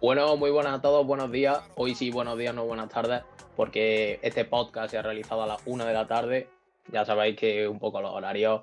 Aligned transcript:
Bueno, 0.00 0.34
muy 0.38 0.50
buenas 0.50 0.78
a 0.78 0.80
todos, 0.80 1.06
buenos 1.06 1.30
días. 1.30 1.60
Hoy 1.76 1.94
sí, 1.94 2.10
buenos 2.10 2.38
días, 2.38 2.54
no 2.54 2.64
buenas 2.64 2.88
tardes, 2.88 3.22
porque 3.54 4.18
este 4.22 4.46
podcast 4.46 4.90
se 4.90 4.96
ha 4.96 5.02
realizado 5.02 5.42
a 5.42 5.46
las 5.46 5.60
una 5.66 5.84
de 5.84 5.92
la 5.92 6.06
tarde. 6.06 6.48
Ya 6.90 7.04
sabéis 7.04 7.36
que 7.36 7.68
un 7.68 7.78
poco 7.78 8.00
los 8.00 8.10
horarios, 8.10 8.62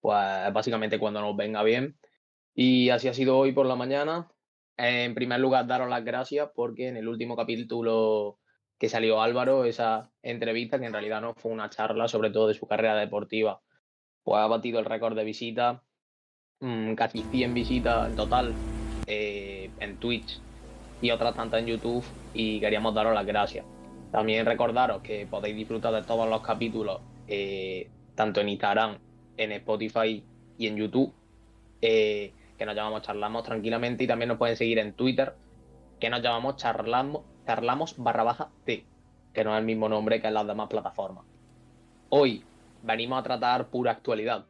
pues 0.00 0.16
básicamente 0.50 0.98
cuando 0.98 1.20
nos 1.20 1.36
venga 1.36 1.62
bien. 1.62 1.98
Y 2.54 2.88
así 2.88 3.06
ha 3.06 3.12
sido 3.12 3.36
hoy 3.36 3.52
por 3.52 3.66
la 3.66 3.76
mañana. 3.76 4.28
En 4.78 5.14
primer 5.14 5.40
lugar, 5.40 5.66
daros 5.66 5.90
las 5.90 6.02
gracias 6.06 6.48
porque 6.54 6.88
en 6.88 6.96
el 6.96 7.06
último 7.06 7.36
capítulo 7.36 8.38
que 8.78 8.88
salió 8.88 9.20
Álvaro, 9.20 9.66
esa 9.66 10.10
entrevista, 10.22 10.78
que 10.78 10.86
en 10.86 10.94
realidad 10.94 11.20
no 11.20 11.34
fue 11.34 11.52
una 11.52 11.68
charla 11.68 12.08
sobre 12.08 12.30
todo 12.30 12.48
de 12.48 12.54
su 12.54 12.66
carrera 12.66 12.96
deportiva, 12.96 13.60
pues 14.22 14.38
ha 14.38 14.46
batido 14.46 14.78
el 14.78 14.86
récord 14.86 15.14
de 15.14 15.24
visitas, 15.24 15.82
mm, 16.60 16.94
casi 16.94 17.24
100 17.24 17.52
visitas 17.52 18.08
en 18.08 18.16
total 18.16 18.54
eh, 19.06 19.70
en 19.80 19.98
Twitch 19.98 20.40
y 21.00 21.10
otras 21.10 21.34
tantas 21.34 21.60
en 21.60 21.66
YouTube 21.66 22.04
y 22.34 22.60
queríamos 22.60 22.94
daros 22.94 23.14
las 23.14 23.26
gracias. 23.26 23.64
También 24.10 24.46
recordaros 24.46 25.02
que 25.02 25.26
podéis 25.26 25.56
disfrutar 25.56 25.92
de 25.94 26.02
todos 26.02 26.28
los 26.28 26.40
capítulos, 26.40 27.00
eh, 27.26 27.90
tanto 28.14 28.40
en 28.40 28.48
Instagram, 28.48 28.98
en 29.36 29.52
Spotify 29.52 30.24
y 30.56 30.66
en 30.66 30.76
YouTube, 30.76 31.12
eh, 31.82 32.32
que 32.56 32.66
nos 32.66 32.74
llamamos 32.74 33.02
Charlamos 33.02 33.44
tranquilamente 33.44 34.04
y 34.04 34.06
también 34.06 34.28
nos 34.28 34.38
pueden 34.38 34.56
seguir 34.56 34.78
en 34.78 34.94
Twitter, 34.94 35.34
que 36.00 36.10
nos 36.10 36.22
llamamos 36.22 36.56
Charlamos, 36.56 37.22
charlamos 37.46 37.94
barra 37.96 38.24
baja 38.24 38.50
T, 38.64 38.84
que 39.32 39.44
no 39.44 39.54
es 39.54 39.60
el 39.60 39.64
mismo 39.64 39.88
nombre 39.88 40.20
que 40.20 40.28
en 40.28 40.34
las 40.34 40.46
demás 40.46 40.68
plataformas. 40.68 41.24
Hoy 42.08 42.42
venimos 42.82 43.20
a 43.20 43.22
tratar 43.22 43.68
pura 43.68 43.92
actualidad. 43.92 44.46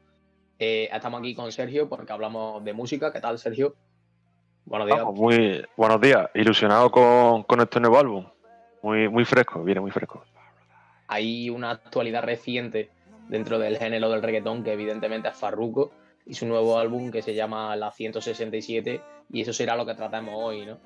Eh, 0.58 0.88
estamos 0.92 1.20
aquí 1.20 1.34
con 1.34 1.50
Sergio 1.52 1.88
porque 1.88 2.12
hablamos 2.12 2.64
de 2.64 2.72
música. 2.72 3.12
¿Qué 3.12 3.20
tal, 3.20 3.38
Sergio? 3.38 3.74
Buenos 4.68 4.86
días. 4.86 5.04
muy 5.14 5.64
buenos 5.78 5.98
días. 5.98 6.28
Ilusionado 6.34 6.90
con, 6.90 7.42
con, 7.44 7.58
este 7.62 7.80
nuevo 7.80 7.98
álbum. 7.98 8.26
Muy, 8.82 9.08
muy 9.08 9.24
fresco, 9.24 9.64
viene 9.64 9.80
muy 9.80 9.90
fresco. 9.90 10.22
Hay 11.06 11.48
una 11.48 11.70
actualidad 11.70 12.22
reciente 12.22 12.90
dentro 13.28 13.58
del 13.58 13.78
género 13.78 14.10
del 14.10 14.22
reggaetón 14.22 14.62
que 14.62 14.74
evidentemente 14.74 15.28
es 15.28 15.36
Farruko 15.38 15.90
y 16.26 16.34
su 16.34 16.44
nuevo 16.44 16.78
álbum 16.78 17.10
que 17.10 17.22
se 17.22 17.34
llama 17.34 17.74
La 17.76 17.92
167 17.92 19.00
y 19.30 19.40
eso 19.40 19.54
será 19.54 19.74
lo 19.74 19.86
que 19.86 19.94
tratamos 19.94 20.34
hoy, 20.36 20.66
¿no? 20.66 20.76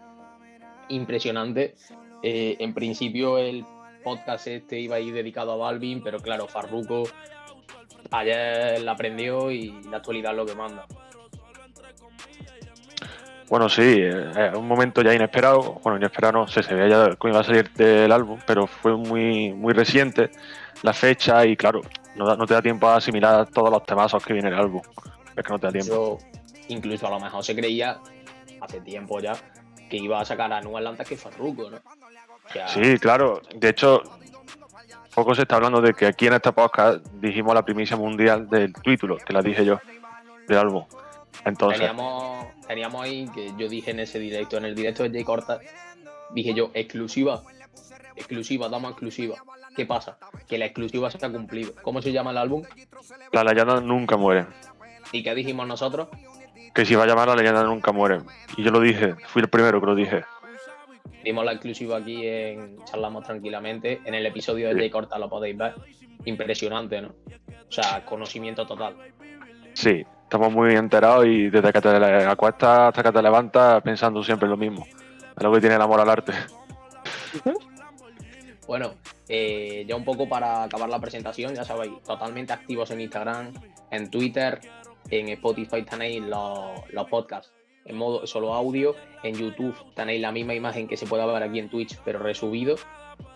Impresionante. 0.89 1.75
Eh, 2.23 2.59
en 2.61 2.75
principio 2.75 3.39
el 3.39 3.67
podcast 4.05 4.47
este 4.47 4.79
iba 4.79 4.95
a 4.95 5.01
ir 5.01 5.13
dedicado 5.13 5.51
a 5.55 5.57
Balvin, 5.57 6.05
pero 6.05 6.21
claro, 6.21 6.47
Farruko 6.47 7.03
ayer 8.13 8.81
la 8.83 8.93
aprendió 8.93 9.51
y 9.51 9.83
la 9.91 9.97
actualidad 9.97 10.31
es 10.31 10.37
lo 10.37 10.47
que 10.47 10.55
manda. 10.55 10.87
Bueno, 13.53 13.69
sí, 13.69 13.83
eh, 13.85 14.51
un 14.57 14.67
momento 14.67 15.03
ya 15.03 15.13
inesperado. 15.13 15.79
Bueno, 15.83 15.99
inesperado 15.99 16.33
no 16.33 16.49
sé, 16.49 16.63
se 16.63 16.75
veía 16.75 16.89
ya 16.89 17.17
cómo 17.17 17.35
iba 17.35 17.43
a 17.43 17.45
salir 17.45 17.71
del 17.75 18.11
álbum, 18.11 18.39
pero 18.47 18.67
fue 18.67 18.97
muy, 18.97 19.53
muy 19.53 19.75
reciente 19.75 20.31
la 20.81 20.95
fecha 20.95 21.45
y 21.45 21.55
claro, 21.55 21.83
no, 22.17 22.47
te 22.47 22.55
da 22.55 22.63
tiempo 22.63 22.89
a 22.89 22.97
asimilar 22.97 23.47
todos 23.51 23.69
los 23.69 23.85
temazos 23.85 24.25
que 24.25 24.33
viene 24.33 24.49
el 24.49 24.55
álbum. 24.55 24.81
Es 25.37 25.45
que 25.45 25.53
no 25.53 25.59
te 25.59 25.67
da 25.67 25.73
tiempo. 25.73 26.19
incluso 26.69 27.07
a 27.07 27.11
lo 27.11 27.21
mejor 27.21 27.45
se 27.45 27.55
creía 27.55 27.99
hace 28.59 28.81
tiempo 28.81 29.21
ya 29.21 29.35
que 29.91 29.99
iba 29.99 30.19
a 30.19 30.25
sacar 30.25 30.51
a 30.51 30.63
Nueva 30.63 30.89
antes 30.89 31.07
que 31.07 31.19
Farruko, 31.19 31.69
¿no? 31.69 31.79
Sí, 32.69 32.97
claro. 32.97 33.43
De 33.55 33.69
hecho, 33.69 34.03
poco 35.15 35.35
se 35.35 35.43
está 35.43 35.57
hablando 35.57 35.83
de 35.83 35.93
que 35.93 36.07
aquí 36.07 36.27
en 36.27 36.33
esta 36.33 36.53
podcast 36.53 37.05
dijimos 37.21 37.55
la 37.55 37.67
primicia 37.67 37.99
mundial 37.99 38.49
del 38.49 38.73
título, 38.73 39.19
que 39.19 39.35
la 39.35 39.43
dije 39.43 39.63
yo, 39.63 39.79
del 40.49 40.57
álbum. 40.57 40.87
Entonces. 41.45 41.81
Teníamos, 41.81 42.47
teníamos 42.73 43.03
ahí 43.03 43.29
que 43.35 43.53
yo 43.59 43.69
dije 43.69 43.91
en 43.91 44.01
ese 44.01 44.19
directo, 44.19 44.57
en 44.57 44.65
el 44.65 44.75
directo 44.75 45.03
de 45.03 45.11
Jay 45.11 45.25
Corta, 45.25 45.61
dije 46.31 46.55
yo, 46.55 46.71
exclusiva, 46.73 47.43
exclusiva, 48.17 48.71
dama 48.71 48.89
exclusiva. 48.89 49.37
¿Qué 49.77 49.85
pasa? 49.85 50.17
Que 50.49 50.57
la 50.57 50.65
exclusiva 50.65 51.11
se 51.11 51.25
ha 51.25 51.31
cumplido. 51.31 51.75
¿Cómo 51.83 52.01
se 52.01 52.13
llama 52.13 52.31
el 52.31 52.39
álbum? 52.39 52.63
La 53.31 53.45
leyenda 53.45 53.79
nunca 53.83 54.17
muere. 54.17 54.47
¿Y 55.13 55.23
qué 55.23 55.35
dijimos 55.35 55.67
nosotros? 55.67 56.09
Que 56.75 56.87
se 56.87 56.95
iba 56.95 57.03
a 57.03 57.07
llamar 57.07 57.29
La 57.29 57.37
leyenda 57.37 57.63
nunca 57.63 57.93
muere. 57.93 58.21
Y 58.57 58.63
yo 58.63 58.71
lo 58.71 58.81
dije, 58.81 59.17
fui 59.27 59.43
el 59.43 59.49
primero 59.49 59.79
que 59.79 59.87
lo 59.87 59.95
dije. 59.95 60.25
Dimos 61.23 61.45
la 61.45 61.53
exclusiva 61.53 61.99
aquí 61.99 62.27
en 62.27 62.83
Charlamos 62.87 63.25
Tranquilamente. 63.25 64.01
En 64.07 64.15
el 64.15 64.25
episodio 64.25 64.69
de 64.69 64.77
Jay 64.77 64.89
Corta 64.89 65.19
lo 65.19 65.29
podéis 65.29 65.59
ver. 65.59 65.75
Impresionante, 66.25 67.03
¿no? 67.03 67.09
O 67.09 67.73
sea, 67.73 68.03
conocimiento 68.07 68.67
total. 68.67 68.97
Sí, 69.75 70.05
estamos 70.33 70.51
muy 70.51 70.75
enterados 70.75 71.27
y 71.27 71.51
desde 71.51 71.71
que 71.71 71.81
te 71.83 71.91
acuestas 72.25 72.89
hasta 72.89 73.03
que 73.03 73.13
te 73.13 73.21
levantas 73.21 73.83
pensando 73.83 74.25
siempre 74.25 74.49
lo 74.49 74.57
mismo. 74.57 74.87
Es 75.37 75.43
lo 75.43 75.53
que 75.53 75.61
tiene 75.61 75.75
el 75.75 75.83
amor 75.83 76.01
al 76.01 76.09
arte. 76.09 76.33
Bueno, 78.65 78.95
eh, 79.29 79.85
ya 79.87 79.97
un 79.97 80.05
poco 80.05 80.29
para 80.29 80.63
acabar 80.63 80.89
la 80.89 81.01
presentación, 81.01 81.53
ya 81.55 81.65
sabéis, 81.65 82.01
totalmente 82.05 82.53
activos 82.55 82.91
en 82.93 83.01
Instagram, 83.01 83.53
en 83.91 84.09
Twitter, 84.09 84.61
en 85.11 85.29
Spotify 85.31 85.83
tenéis 85.83 86.23
los, 86.23 86.71
los 86.91 87.09
podcasts 87.09 87.53
en 87.85 87.97
modo 87.97 88.25
solo 88.27 88.55
audio, 88.55 88.95
en 89.25 89.35
YouTube 89.35 89.75
tenéis 89.95 90.23
la 90.23 90.33
misma 90.33 90.55
imagen 90.55 90.87
que 90.87 90.97
se 90.97 91.07
puede 91.07 91.27
ver 91.27 91.43
aquí 91.43 91.59
en 91.59 91.69
Twitch, 91.69 91.99
pero 92.05 92.21
resubido, 92.21 92.77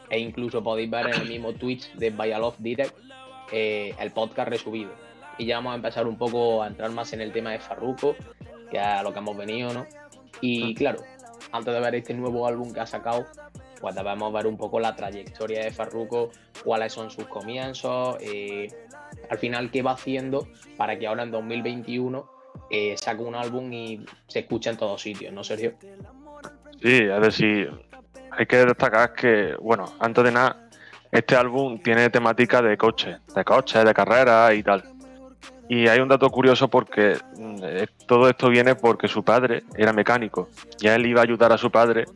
e 0.09 0.21
incluso 0.21 0.63
podéis 0.63 0.89
ver 0.89 1.09
en 1.09 1.21
el 1.21 1.28
mismo 1.28 1.53
Twitch 1.53 1.93
de 1.95 2.11
Love 2.13 2.57
Direct 2.59 2.97
eh, 3.53 3.95
el 3.99 4.13
podcast 4.13 4.49
resubido 4.49 5.06
y 5.38 5.47
ya 5.47 5.56
vamos 5.56 5.72
a 5.72 5.76
empezar 5.76 6.06
un 6.06 6.16
poco 6.16 6.62
a 6.62 6.66
entrar 6.66 6.91
más 6.91 7.12
en 7.12 7.20
el 7.20 7.32
tema 7.32 7.52
de 7.52 7.58
Farruko, 7.58 8.16
que 8.70 8.78
es 8.78 8.86
a 8.86 9.02
lo 9.02 9.12
que 9.12 9.19
hemos 9.19 9.36
venido, 9.36 9.72
¿no? 9.72 9.86
Y 10.41 10.74
claro, 10.74 11.00
antes 11.52 11.72
de 11.72 11.80
ver 11.80 11.94
este 11.94 12.14
nuevo 12.14 12.47
álbum 12.47 12.72
que 12.72 12.80
ha 12.80 12.86
sacado, 12.86 13.26
pues 13.80 13.94
debemos 13.94 14.32
ver 14.32 14.47
un 14.47 14.56
poco 14.56 14.80
la 14.80 14.94
trayectoria 14.94 15.64
de 15.64 15.70
Farruko, 15.70 16.30
cuáles 16.64 16.92
son 16.92 17.10
sus 17.10 17.26
comienzos, 17.26 18.16
eh, 18.20 18.69
al 19.30 19.38
final 19.38 19.70
qué 19.70 19.82
va 19.82 19.92
haciendo 19.92 20.48
para 20.76 20.98
que 20.98 21.06
ahora 21.06 21.22
en 21.22 21.30
2021 21.30 22.30
eh, 22.70 22.94
saque 22.97 23.22
un 23.22 23.34
álbum 23.34 23.72
y 23.72 24.04
se 24.26 24.41
escuche 24.41 24.70
en 24.70 24.76
todos 24.76 25.00
sitios, 25.00 25.32
¿no, 25.32 25.44
Sergio? 25.44 25.74
Sí, 26.82 27.08
a 27.08 27.18
ver 27.18 27.32
si 27.32 27.66
hay 28.30 28.47
que 28.47 28.56
destacar 28.56 29.14
que, 29.14 29.54
bueno, 29.60 29.86
antes 29.98 30.24
de 30.24 30.32
nada, 30.32 30.68
este 31.12 31.36
álbum 31.36 31.80
tiene 31.80 32.10
temática 32.10 32.60
de 32.60 32.76
coche, 32.76 33.18
de 33.34 33.44
coche, 33.44 33.84
de 33.84 33.94
carrera 33.94 34.53
y 34.53 34.62
tal. 34.62 34.96
Y 35.69 35.88
hay 35.88 36.00
un 36.00 36.09
dato 36.09 36.31
curioso 36.31 36.69
porque 36.69 37.19
mm, 37.37 37.56
eh, 37.62 37.87
todo 38.06 38.28
esto 38.28 38.49
viene 38.49 38.75
porque 38.75 39.09
su 39.09 39.25
padre 39.25 39.65
era 39.77 39.93
mecánico 39.93 40.49
y 40.81 40.87
él 40.88 41.06
iba 41.06 41.21
a 41.21 41.25
ayudar 41.25 41.53
a 41.53 41.59
su 41.59 41.71
padre 41.71 42.06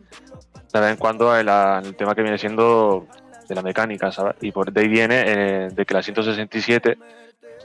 de 0.72 0.80
vez 0.80 0.90
en 0.90 0.96
cuando 0.96 1.36
en, 1.36 1.48
el 1.48 1.96
tema 1.96 2.14
que 2.14 2.22
viene 2.22 2.38
siendo 2.38 3.06
de 3.48 3.54
la 3.54 3.62
mecánica, 3.62 4.12
¿sabes? 4.12 4.36
Y 4.40 4.52
por 4.52 4.72
de 4.72 4.80
ahí 4.80 4.88
viene 4.88 5.24
eh, 5.26 5.68
de 5.72 5.84
que 5.84 5.94
la 5.94 6.02
167 6.02 6.96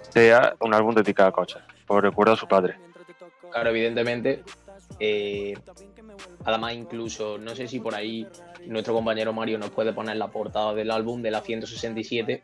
sea 0.10 0.56
un 0.60 0.74
álbum 0.74 0.96
dedicado 0.96 1.30
a 1.30 1.32
coches, 1.32 1.62
por 1.86 2.04
recuerdo 2.04 2.34
a 2.34 2.38
su 2.38 2.48
padre. 2.48 2.76
Claro, 3.52 3.70
evidentemente. 3.70 4.44
Eh, 5.00 5.54
además, 6.44 6.74
incluso, 6.74 7.38
no 7.38 7.56
sé 7.56 7.68
si 7.68 7.80
por 7.80 7.94
ahí 7.94 8.28
nuestro 8.66 8.94
compañero 8.94 9.34
Mario 9.34 9.58
nos 9.60 9.70
puede 9.70 9.94
poner 9.94 10.18
la 10.18 10.30
portada 10.30 10.74
del 10.74 10.90
álbum 10.90 11.22
de 11.22 11.32
la 11.32 11.42
167 11.42 12.44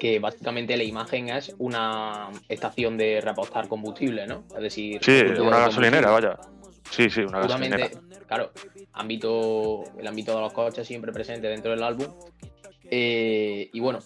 que 0.00 0.18
básicamente 0.18 0.76
la 0.76 0.82
imagen 0.82 1.28
es 1.28 1.54
una 1.58 2.30
estación 2.48 2.96
de 2.96 3.20
repostar 3.20 3.68
combustible, 3.68 4.26
¿no? 4.26 4.44
Es 4.56 4.62
decir, 4.62 4.98
sí, 5.02 5.20
una 5.38 5.58
gasolinera, 5.58 6.10
vaya. 6.10 6.38
Sí, 6.90 7.10
sí, 7.10 7.20
una 7.20 7.40
gasolinera. 7.40 7.90
Claro, 8.26 8.50
ámbito, 8.94 9.84
el 9.98 10.06
ámbito 10.06 10.34
de 10.34 10.40
los 10.40 10.52
coches 10.52 10.86
siempre 10.86 11.12
presente 11.12 11.48
dentro 11.48 11.70
del 11.70 11.82
álbum. 11.82 12.06
Eh, 12.90 13.68
y 13.72 13.80
bueno, 13.80 13.98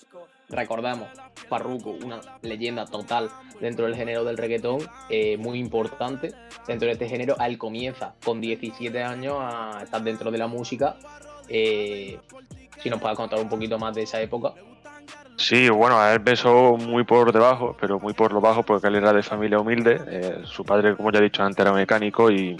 recordamos, 0.48 1.08
Parruco, 1.48 1.90
una 1.90 2.20
leyenda 2.42 2.86
total 2.86 3.30
dentro 3.60 3.86
del 3.86 3.94
género 3.94 4.24
del 4.24 4.36
reggaetón, 4.36 4.80
eh, 5.08 5.36
muy 5.36 5.58
importante 5.60 6.32
dentro 6.66 6.86
de 6.86 6.94
este 6.94 7.08
género. 7.08 7.36
Él 7.38 7.56
comienza 7.56 8.16
con 8.24 8.40
17 8.40 9.00
años 9.00 9.36
a 9.38 9.80
estar 9.84 10.02
dentro 10.02 10.32
de 10.32 10.38
la 10.38 10.48
música. 10.48 10.96
Eh, 11.48 12.18
si 12.82 12.90
nos 12.90 13.00
puedes 13.00 13.16
contar 13.16 13.38
un 13.38 13.48
poquito 13.48 13.78
más 13.78 13.94
de 13.94 14.02
esa 14.02 14.20
época. 14.20 14.54
Sí, 15.36 15.68
bueno, 15.68 15.98
a 15.98 16.10
él 16.10 16.16
empezó 16.16 16.76
muy 16.76 17.04
por 17.04 17.32
debajo, 17.32 17.76
pero 17.80 17.98
muy 17.98 18.12
por 18.12 18.32
lo 18.32 18.40
bajo 18.40 18.62
porque 18.62 18.86
él 18.86 18.96
era 18.96 19.12
de 19.12 19.22
familia 19.22 19.58
humilde. 19.58 20.00
Eh, 20.06 20.42
su 20.44 20.64
padre, 20.64 20.96
como 20.96 21.10
ya 21.10 21.18
he 21.18 21.22
dicho 21.22 21.42
antes, 21.42 21.58
era 21.58 21.72
mecánico 21.72 22.30
y 22.30 22.56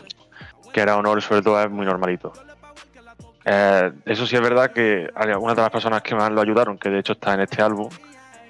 que 0.73 0.81
era 0.81 0.97
honor 0.97 1.23
sobre 1.23 1.43
todo 1.43 1.63
es 1.63 1.71
muy 1.71 1.87
normalito. 1.87 2.33
Eh, 3.45 3.93
eso 4.07 4.27
sí 4.27 4.35
es 4.37 4.43
verdad 4.43 4.73
que 4.73 5.09
una 5.39 5.55
de 5.55 5.63
las 5.63 5.71
personas 5.71 6.03
que 6.03 6.15
más 6.15 6.31
lo 6.33 6.41
ayudaron, 6.41 6.77
que 6.77 6.91
de 6.91 6.99
hecho 6.99 7.13
está 7.13 7.35
en 7.35 7.41
este 7.41 7.63
álbum, 7.63 7.89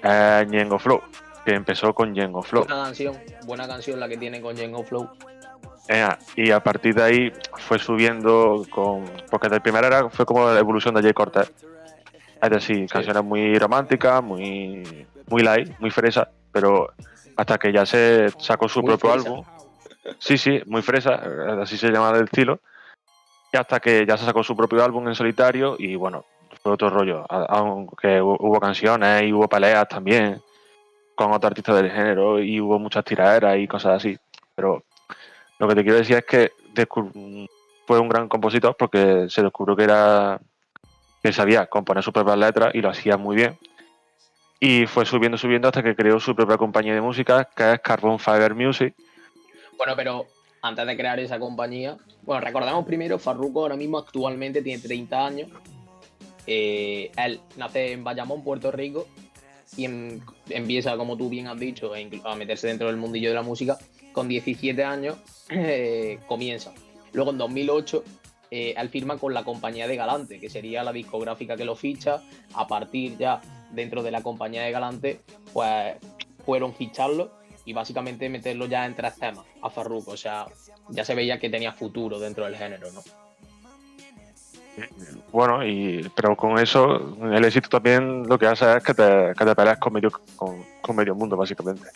es 0.01 0.47
Ñengo 0.47 0.79
Flow, 0.79 1.01
que 1.45 1.53
empezó 1.53 1.93
con 1.93 2.11
Ñengo 2.11 2.41
Flow. 2.41 2.65
Buena 2.65 2.85
canción, 2.85 3.17
buena 3.45 3.67
canción 3.67 3.99
la 3.99 4.07
que 4.07 4.17
tiene 4.17 4.41
con 4.41 4.55
Ñengo 4.55 4.83
Flow. 4.83 5.09
Eh, 5.87 6.09
y 6.35 6.49
a 6.49 6.61
partir 6.61 6.95
de 6.95 7.03
ahí 7.03 7.33
fue 7.57 7.77
subiendo 7.77 8.65
con. 8.71 9.05
Porque 9.29 9.49
de 9.49 9.61
primera 9.61 9.85
era, 9.85 10.09
fue 10.09 10.25
como 10.25 10.49
la 10.49 10.59
evolución 10.59 10.95
de 10.95 11.03
Jay 11.03 11.13
Cortez 11.13 11.51
es 12.45 12.67
decir, 12.67 12.87
canciones 12.89 13.23
muy 13.23 13.57
románticas, 13.57 14.23
muy, 14.23 15.07
muy 15.27 15.41
light, 15.41 15.77
muy 15.79 15.91
fresa, 15.91 16.29
pero 16.51 16.91
hasta 17.35 17.57
que 17.57 17.71
ya 17.71 17.85
se 17.85 18.29
sacó 18.37 18.69
su 18.69 18.83
propio 18.83 19.11
álbum. 19.11 19.43
Sí, 20.19 20.37
sí, 20.37 20.61
muy 20.65 20.81
fresa, 20.81 21.21
así 21.61 21.77
se 21.77 21.89
llama 21.91 22.11
del 22.13 22.25
estilo. 22.25 22.59
Y 23.51 23.57
hasta 23.57 23.79
que 23.79 24.05
ya 24.05 24.17
se 24.17 24.25
sacó 24.25 24.43
su 24.43 24.55
propio 24.55 24.83
álbum 24.83 25.07
en 25.07 25.15
solitario 25.15 25.75
y 25.79 25.95
bueno, 25.95 26.25
fue 26.61 26.71
otro 26.71 26.89
rollo. 26.89 27.25
Aunque 27.29 28.21
hubo 28.21 28.59
canciones 28.59 29.23
y 29.23 29.33
hubo 29.33 29.47
peleas 29.47 29.87
también 29.87 30.41
con 31.15 31.31
otros 31.31 31.51
artistas 31.51 31.75
del 31.75 31.91
género 31.91 32.39
y 32.39 32.59
hubo 32.59 32.77
muchas 32.79 33.05
tiraderas 33.05 33.57
y 33.57 33.67
cosas 33.67 33.97
así. 33.97 34.17
Pero 34.55 34.83
lo 35.59 35.67
que 35.67 35.75
te 35.75 35.83
quiero 35.83 35.97
decir 35.97 36.17
es 36.17 36.25
que 36.25 36.51
fue 37.87 37.99
un 37.99 38.09
gran 38.09 38.27
compositor 38.27 38.75
porque 38.77 39.27
se 39.29 39.41
descubrió 39.41 39.75
que 39.75 39.83
era 39.83 40.39
que 41.25 41.33
sabía 41.33 41.65
componer 41.65 42.03
sus 42.03 42.13
propias 42.13 42.37
letras 42.37 42.75
y 42.75 42.81
lo 42.81 42.89
hacía 42.89 43.17
muy 43.17 43.35
bien. 43.35 43.57
Y 44.59 44.85
fue 44.85 45.07
subiendo, 45.07 45.39
subiendo 45.39 45.67
hasta 45.67 45.81
que 45.81 45.95
creó 45.95 46.19
su 46.19 46.35
propia 46.35 46.55
compañía 46.55 46.93
de 46.93 47.01
música, 47.01 47.49
que 47.55 47.73
es 47.73 47.79
Carbon 47.79 48.19
Fiber 48.19 48.53
Music. 48.53 48.93
Bueno, 49.75 49.93
pero 49.95 50.27
antes 50.61 50.85
de 50.85 50.95
crear 50.95 51.19
esa 51.19 51.39
compañía, 51.39 51.97
bueno, 52.21 52.41
recordamos 52.41 52.85
primero, 52.85 53.17
Farruko 53.17 53.61
ahora 53.61 53.75
mismo 53.75 53.97
actualmente 53.97 54.61
tiene 54.61 54.79
30 54.79 55.25
años. 55.25 55.49
Eh, 56.45 57.11
él 57.17 57.39
nace 57.57 57.93
en 57.93 58.03
Bayamón, 58.03 58.43
Puerto 58.43 58.71
Rico, 58.71 59.07
y 59.77 59.87
empieza, 60.49 60.95
como 60.95 61.17
tú 61.17 61.27
bien 61.27 61.47
has 61.47 61.59
dicho, 61.59 61.91
a 62.23 62.35
meterse 62.35 62.67
dentro 62.67 62.85
del 62.85 62.97
mundillo 62.97 63.29
de 63.29 63.35
la 63.35 63.41
música. 63.41 63.79
Con 64.13 64.27
17 64.27 64.83
años 64.83 65.17
eh, 65.49 66.19
comienza. 66.27 66.71
Luego 67.13 67.31
en 67.31 67.39
2008 67.39 68.03
eh, 68.55 68.73
él 68.77 68.87
firma 68.87 69.17
con 69.17 69.33
la 69.33 69.43
compañía 69.43 69.85
de 69.85 69.97
Galante, 69.97 70.39
que 70.39 70.49
sería 70.49 70.81
la 70.81 70.93
discográfica 70.93 71.57
que 71.57 71.65
lo 71.65 71.75
ficha. 71.75 72.21
A 72.53 72.65
partir 72.65 73.17
ya 73.17 73.41
dentro 73.71 74.01
de 74.01 74.11
la 74.11 74.23
compañía 74.23 74.61
de 74.61 74.71
Galante, 74.71 75.19
pues 75.51 75.97
fueron 76.45 76.73
ficharlo 76.73 77.33
y 77.65 77.73
básicamente 77.73 78.29
meterlo 78.29 78.65
ya 78.67 78.85
en 78.85 78.95
tres 78.95 79.15
temas 79.15 79.45
a 79.61 79.69
Farruko. 79.69 80.11
O 80.11 80.17
sea, 80.17 80.45
ya 80.87 81.03
se 81.03 81.15
veía 81.15 81.37
que 81.37 81.49
tenía 81.49 81.73
futuro 81.73 82.17
dentro 82.17 82.45
del 82.45 82.55
género, 82.55 82.89
¿no? 82.93 83.01
Bueno, 85.33 85.65
y 85.65 86.09
pero 86.15 86.37
con 86.37 86.57
eso, 86.57 87.17
el 87.29 87.43
éxito 87.43 87.67
también 87.67 88.23
lo 88.23 88.39
que 88.39 88.47
hace 88.47 88.77
es 88.77 88.83
que 88.83 88.93
te, 88.93 89.33
que 89.37 89.79
con 89.79 89.91
medio, 89.91 90.11
con, 90.37 90.95
medio 90.95 91.13
mundo, 91.13 91.35
básicamente. 91.35 91.89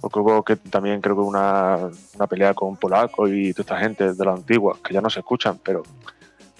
Porque 0.00 0.18
hubo 0.18 0.44
también 0.70 1.00
creo 1.00 1.16
que 1.16 1.22
una, 1.22 1.90
pelea 2.28 2.54
con 2.54 2.76
Polaco 2.76 3.28
y 3.28 3.52
toda 3.52 3.62
esta 3.62 3.78
gente 3.78 4.14
de 4.14 4.24
la 4.24 4.32
antigua, 4.32 4.76
que 4.82 4.94
ya 4.94 5.00
no 5.00 5.10
se 5.10 5.20
escuchan, 5.20 5.58
pero 5.62 5.82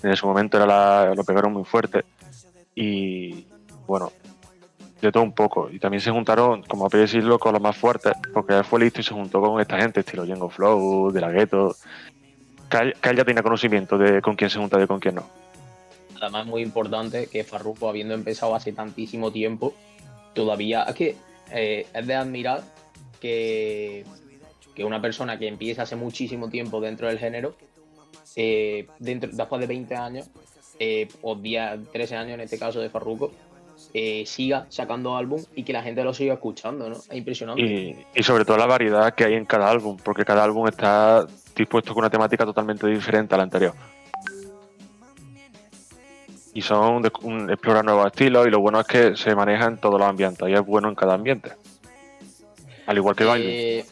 en 0.02 0.10
ese 0.10 0.26
momento 0.26 0.56
era 0.56 0.66
la, 0.66 1.14
lo 1.14 1.24
pegaron 1.24 1.52
muy 1.52 1.64
fuerte. 1.64 2.04
Y 2.74 3.46
bueno, 3.86 4.12
de 5.00 5.12
todo 5.12 5.22
un 5.22 5.32
poco. 5.32 5.68
Y 5.70 5.78
también 5.78 6.00
se 6.00 6.10
juntaron, 6.10 6.62
como 6.62 6.86
a 6.86 6.88
decirlo, 6.88 7.38
con 7.38 7.52
los 7.52 7.62
más 7.62 7.76
fuertes, 7.76 8.12
porque 8.32 8.56
él 8.56 8.64
fue 8.64 8.80
listo 8.80 9.00
y 9.00 9.04
se 9.04 9.14
juntó 9.14 9.40
con 9.40 9.60
esta 9.60 9.78
gente, 9.78 10.00
estilo 10.00 10.24
Django 10.24 10.50
Flow, 10.50 11.12
de 11.12 11.20
la 11.20 11.30
Ghetto, 11.30 11.76
que 12.68 12.94
él 13.08 13.16
ya 13.16 13.24
tenía 13.24 13.42
conocimiento 13.42 13.96
de 13.96 14.20
con 14.20 14.36
quién 14.36 14.50
se 14.50 14.58
junta 14.58 14.82
y 14.82 14.86
con 14.86 15.00
quién 15.00 15.16
no. 15.16 15.26
Además, 16.20 16.46
muy 16.46 16.62
importante 16.62 17.28
que 17.28 17.44
Farruko, 17.44 17.88
habiendo 17.88 18.14
empezado 18.14 18.54
hace 18.54 18.72
tantísimo 18.72 19.30
tiempo, 19.30 19.74
todavía. 20.34 20.82
Es 20.82 20.94
que 20.94 21.16
eh, 21.52 21.86
es 21.94 22.06
de 22.06 22.14
admirar 22.14 22.62
que, 23.20 24.04
una 24.78 25.02
persona 25.02 25.38
que 25.38 25.48
empieza 25.48 25.82
hace 25.82 25.96
muchísimo 25.96 26.48
tiempo 26.48 26.80
dentro 26.80 27.08
del 27.08 27.18
género, 27.18 27.56
eh, 28.36 28.86
dentro, 29.00 29.28
después 29.32 29.60
de 29.60 29.66
20 29.66 29.96
años, 29.96 30.30
eh, 30.78 31.08
o 31.22 31.34
10, 31.34 31.90
13 31.90 32.16
años 32.16 32.34
en 32.34 32.40
este 32.40 32.58
caso 32.58 32.80
de 32.80 32.88
Farruko, 32.88 33.32
eh, 33.94 34.24
siga 34.26 34.66
sacando 34.68 35.16
álbum 35.16 35.42
y 35.54 35.62
que 35.62 35.72
la 35.72 35.82
gente 35.82 36.04
lo 36.04 36.12
siga 36.12 36.34
escuchando, 36.34 36.88
¿no? 36.88 36.96
Es 36.96 37.12
impresionante. 37.12 38.06
Y, 38.14 38.22
sobre 38.22 38.44
todo 38.44 38.56
la 38.56 38.66
variedad 38.66 39.14
que 39.14 39.24
hay 39.24 39.34
en 39.34 39.44
cada 39.44 39.70
álbum, 39.70 39.96
porque 39.96 40.24
cada 40.24 40.44
álbum 40.44 40.68
está 40.68 41.26
dispuesto 41.56 41.94
con 41.94 42.02
una 42.02 42.10
temática 42.10 42.44
totalmente 42.44 42.86
diferente 42.86 43.34
a 43.34 43.38
la 43.38 43.44
anterior. 43.44 43.74
Y 46.52 46.60
son 46.60 47.06
un, 47.22 47.50
explora 47.50 47.82
nuevos 47.82 48.06
estilos 48.06 48.46
y 48.46 48.50
lo 48.50 48.60
bueno 48.60 48.80
es 48.80 48.86
que 48.86 49.16
se 49.16 49.34
maneja 49.34 49.66
en 49.66 49.78
todos 49.78 49.98
los 49.98 50.08
ambientes 50.08 50.48
y 50.48 50.52
es 50.52 50.64
bueno 50.64 50.88
en 50.88 50.94
cada 50.94 51.14
ambiente. 51.14 51.52
Al 52.88 52.96
igual 52.96 53.14
que 53.14 53.80
eh, 53.80 53.84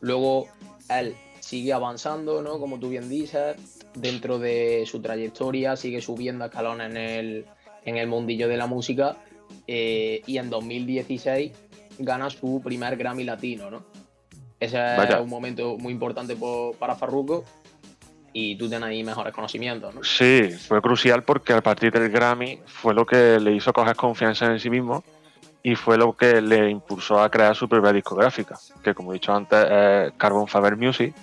Luego 0.00 0.46
él 0.88 1.14
sigue 1.40 1.74
avanzando, 1.74 2.40
¿no? 2.40 2.58
Como 2.58 2.80
tú 2.80 2.88
bien 2.88 3.10
dices, 3.10 3.56
dentro 3.94 4.38
de 4.38 4.84
su 4.86 5.02
trayectoria, 5.02 5.76
sigue 5.76 6.00
subiendo 6.00 6.46
escalones 6.46 6.90
en 6.92 6.96
el, 6.96 7.46
en 7.84 7.98
el 7.98 8.06
mundillo 8.06 8.48
de 8.48 8.56
la 8.56 8.66
música 8.66 9.18
eh, 9.66 10.22
y 10.26 10.38
en 10.38 10.48
2016 10.48 11.52
gana 11.98 12.30
su 12.30 12.62
primer 12.64 12.96
Grammy 12.96 13.24
Latino, 13.24 13.70
¿no? 13.70 13.84
Ese 14.58 14.78
es 14.78 15.20
un 15.20 15.28
momento 15.28 15.76
muy 15.76 15.92
importante 15.92 16.34
para 16.78 16.94
Farruko 16.94 17.44
y 18.32 18.56
tú 18.56 18.66
tienes 18.66 18.88
ahí 18.88 19.04
mejores 19.04 19.34
conocimientos, 19.34 19.94
¿no? 19.94 20.02
Sí, 20.02 20.48
fue 20.52 20.80
crucial 20.80 21.22
porque 21.22 21.52
a 21.52 21.60
partir 21.60 21.92
del 21.92 22.08
Grammy 22.08 22.60
fue 22.64 22.94
lo 22.94 23.04
que 23.04 23.38
le 23.38 23.52
hizo 23.52 23.74
coger 23.74 23.94
confianza 23.94 24.46
en 24.46 24.58
sí 24.58 24.70
mismo 24.70 25.04
y 25.62 25.76
fue 25.76 25.96
lo 25.96 26.12
que 26.14 26.40
le 26.40 26.68
impulsó 26.70 27.20
a 27.20 27.30
crear 27.30 27.54
su 27.54 27.68
propia 27.68 27.92
discográfica, 27.92 28.58
que 28.82 28.94
como 28.94 29.12
he 29.12 29.14
dicho 29.14 29.32
antes 29.32 29.64
es 29.64 30.12
Carbon 30.16 30.48
Fiber 30.48 30.76
Music. 30.76 31.14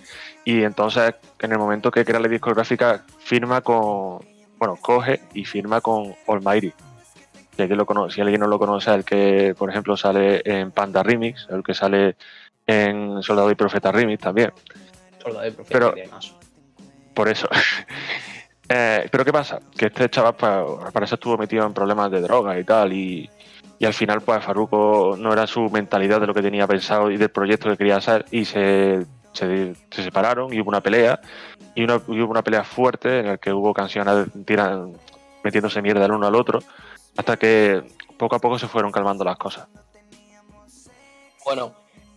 Y 0.46 0.64
entonces, 0.64 1.16
en 1.40 1.52
el 1.52 1.58
momento 1.60 1.92
que 1.92 2.06
crea 2.06 2.20
la 2.20 2.30
discográfica, 2.30 3.04
firma 3.20 3.62
con, 3.62 4.20
bueno, 4.58 4.78
coge 4.82 5.22
y 5.34 5.44
firma 5.44 5.82
con 5.82 6.16
Almighty. 6.28 6.74
Si 7.56 7.62
alguien, 7.62 7.78
lo 7.78 7.86
conoce, 7.86 8.16
si 8.16 8.22
alguien 8.22 8.40
no 8.40 8.48
lo 8.48 8.58
conoce, 8.58 8.94
el 8.94 9.04
que, 9.04 9.54
por 9.58 9.70
ejemplo, 9.70 9.98
sale 9.98 10.42
en 10.46 10.72
Panda 10.72 11.04
Remix, 11.04 11.46
el 11.50 11.62
que 11.62 11.74
sale 11.74 12.16
en 12.66 13.22
Soldado 13.22 13.52
y 13.52 13.56
Profeta 13.56 13.92
Remix 13.92 14.22
también. 14.22 14.54
Soldado 15.22 15.46
y 15.46 15.52
Profeta 15.52 15.78
Pero, 15.78 15.94
Por 17.14 17.28
eso. 17.28 17.50
eh, 18.70 19.10
pero 19.12 19.26
¿qué 19.26 19.34
pasa? 19.34 19.60
Que 19.78 19.88
este 19.88 20.10
chaval 20.10 20.36
pues, 20.36 20.92
para 20.94 21.06
eso 21.06 21.16
estuvo 21.16 21.38
metido 21.38 21.66
en 21.66 21.74
problemas 21.74 22.10
de 22.10 22.22
droga 22.22 22.58
y 22.58 22.64
tal, 22.64 22.94
y, 22.94 23.30
y 23.80 23.86
al 23.86 23.94
final 23.94 24.22
pues 24.22 24.44
Farruko 24.44 25.16
no 25.18 25.34
era 25.34 25.48
su 25.48 25.70
mentalidad 25.70 26.20
de 26.20 26.28
lo 26.28 26.34
que 26.34 26.42
tenía 26.42 26.68
pensado 26.68 27.10
y 27.10 27.18
del 27.18 27.30
proyecto 27.30 27.70
que 27.70 27.78
quería 27.78 27.98
hacer 27.98 28.26
y 28.32 28.46
se 28.46 29.06
se, 29.34 29.74
separaron 29.90 30.54
y 30.54 30.60
hubo 30.60 30.70
una 30.70 30.82
pelea 30.82 31.20
y, 31.76 31.86
hubo 31.86 32.32
una 32.32 32.44
pelea 32.44 32.64
fuerte 32.64 33.20
en 33.20 33.28
la 33.28 33.38
que 33.38 33.54
hubo 33.54 33.74
canciones 33.74 34.28
tiran, 34.46 34.94
metiéndose 35.44 35.82
mierda 35.82 36.06
el 36.06 36.12
uno 36.12 36.28
al 36.28 36.36
otro 36.36 36.60
hasta 37.18 37.38
que 37.38 37.84
poco 38.18 38.36
a 38.36 38.40
poco 38.40 38.60
se 38.60 38.68
fueron 38.68 38.92
calmando 38.92 39.24
las 39.24 39.38
cosas. 39.38 39.68
Bueno, 41.46 41.74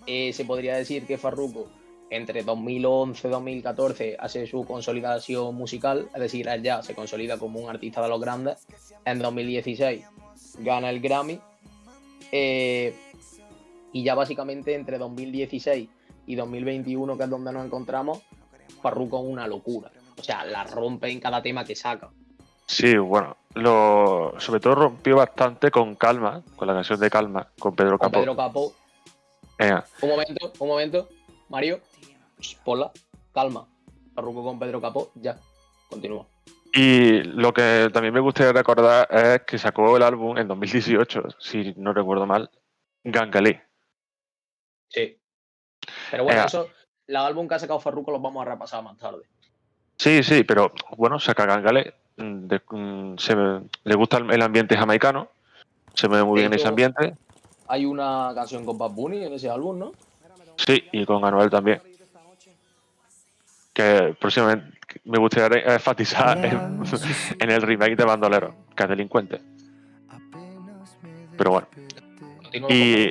eh, 0.07 0.33
se 0.33 0.45
podría 0.45 0.77
decir 0.77 1.07
que 1.07 1.19
Farruko 1.19 1.69
entre 2.11 2.43
2011 2.43 3.27
y 3.27 3.31
2014 3.31 4.17
hace 4.19 4.47
su 4.47 4.67
consolidación 4.67 5.55
musical, 5.55 6.09
es 6.15 6.21
decir, 6.21 6.47
él 6.49 6.63
ya 6.63 6.83
se 6.83 6.95
consolida 6.95 7.39
como 7.39 7.61
un 7.61 7.71
artista 7.71 8.03
de 8.03 8.09
los 8.09 8.21
grandes. 8.21 8.67
En 9.05 9.19
2016 9.19 10.05
gana 10.59 10.91
el 10.91 11.01
Grammy. 11.01 11.41
Eh, 12.31 12.95
y 13.93 14.03
ya 14.03 14.15
básicamente 14.15 14.75
entre 14.75 14.99
2016 14.99 15.89
y 16.27 16.35
2021, 16.35 17.17
que 17.17 17.25
es 17.25 17.31
donde 17.31 17.53
nos 17.53 17.65
encontramos, 17.65 18.21
Farruko 18.81 19.19
es 19.19 19.25
una 19.25 19.47
locura. 19.47 19.91
O 20.19 20.23
sea, 20.23 20.45
la 20.45 20.65
rompe 20.65 21.11
en 21.11 21.21
cada 21.21 21.43
tema 21.43 21.65
que 21.65 21.75
saca. 21.75 22.11
Sí, 22.67 22.97
bueno, 22.97 23.37
lo, 23.55 24.35
sobre 24.39 24.61
todo 24.61 24.75
rompió 24.75 25.17
bastante 25.17 25.71
con 25.71 25.95
Calma, 25.97 26.43
con 26.57 26.69
la 26.69 26.75
canción 26.75 26.99
de 27.01 27.11
Calma, 27.11 27.49
con 27.59 27.75
Pedro 27.75 27.99
Capó. 27.99 28.13
Con 28.13 28.21
Pedro 28.21 28.37
Capó. 28.37 28.73
Un 30.03 30.09
momento, 30.09 30.53
un 30.59 30.69
momento. 30.69 31.09
Mario, 31.49 31.81
ponla, 32.65 32.91
calma. 33.33 33.67
Farruko 34.15 34.43
con 34.43 34.59
Pedro 34.59 34.81
Capó, 34.81 35.11
ya. 35.15 35.39
Continúa. 35.89 36.27
Y 36.75 37.23
lo 37.25 37.53
que 37.53 37.91
también 37.93 38.15
me 38.15 38.21
gustaría 38.21 38.53
recordar 38.53 39.07
es 39.11 39.43
que 39.43 39.59
sacó 39.59 39.97
el 39.97 40.03
álbum 40.03 40.39
en 40.39 40.49
2018, 40.49 41.23
si 41.39 41.75
no 41.77 41.93
recuerdo 41.93 42.27
mal, 42.27 42.51
Gangalí. 43.05 43.61
Sí. 44.89 45.19
Pero 46.11 46.25
bueno, 46.25 46.45
eso, 46.45 46.69
el 47.07 47.17
álbum 47.17 47.47
que 47.47 47.57
ha 47.57 47.59
sacado 47.59 47.79
Farruko 47.79 48.11
los 48.11 48.23
vamos 48.23 48.47
a 48.47 48.51
repasar 48.51 48.83
más 48.83 48.97
tarde. 48.97 49.23
Sí, 49.97 50.23
sí, 50.23 50.45
pero 50.45 50.73
bueno, 50.97 51.21
saca 51.21 51.45
Gangale, 51.45 51.95
mm, 52.17 52.47
mm, 52.71 53.19
se, 53.19 53.37
le 53.37 53.95
gusta 53.95 54.17
el, 54.19 54.43
ambiente 54.43 54.77
jamaicano, 54.77 55.29
se 55.95 56.09
ve 56.09 56.25
muy 56.25 56.41
bien 56.41 56.55
ese 56.55 56.69
ambiente. 56.69 57.15
Hay 57.69 57.85
una 57.85 58.33
canción 58.35 58.65
con 58.65 58.79
Bad 58.79 58.93
Bunny 58.93 59.25
en 59.25 59.33
ese 59.35 59.51
álbum, 59.51 59.79
¿no? 59.79 59.93
Sí, 60.57 60.83
y 60.93 61.05
con 61.05 61.25
Anuel 61.25 61.51
también. 61.51 61.83
Que 63.73 64.17
próximamente 64.21 64.79
me 65.05 65.19
gustaría 65.19 65.75
enfatizar 65.75 66.45
en, 66.45 66.83
en 67.39 67.51
el 67.51 67.63
remake 67.63 67.97
de 67.97 68.05
Bandolero, 68.05 68.55
que 68.75 68.83
es 68.83 68.89
delincuente. 68.89 69.41
Pero 71.37 71.51
bueno. 71.51 71.69
Y, 72.69 73.11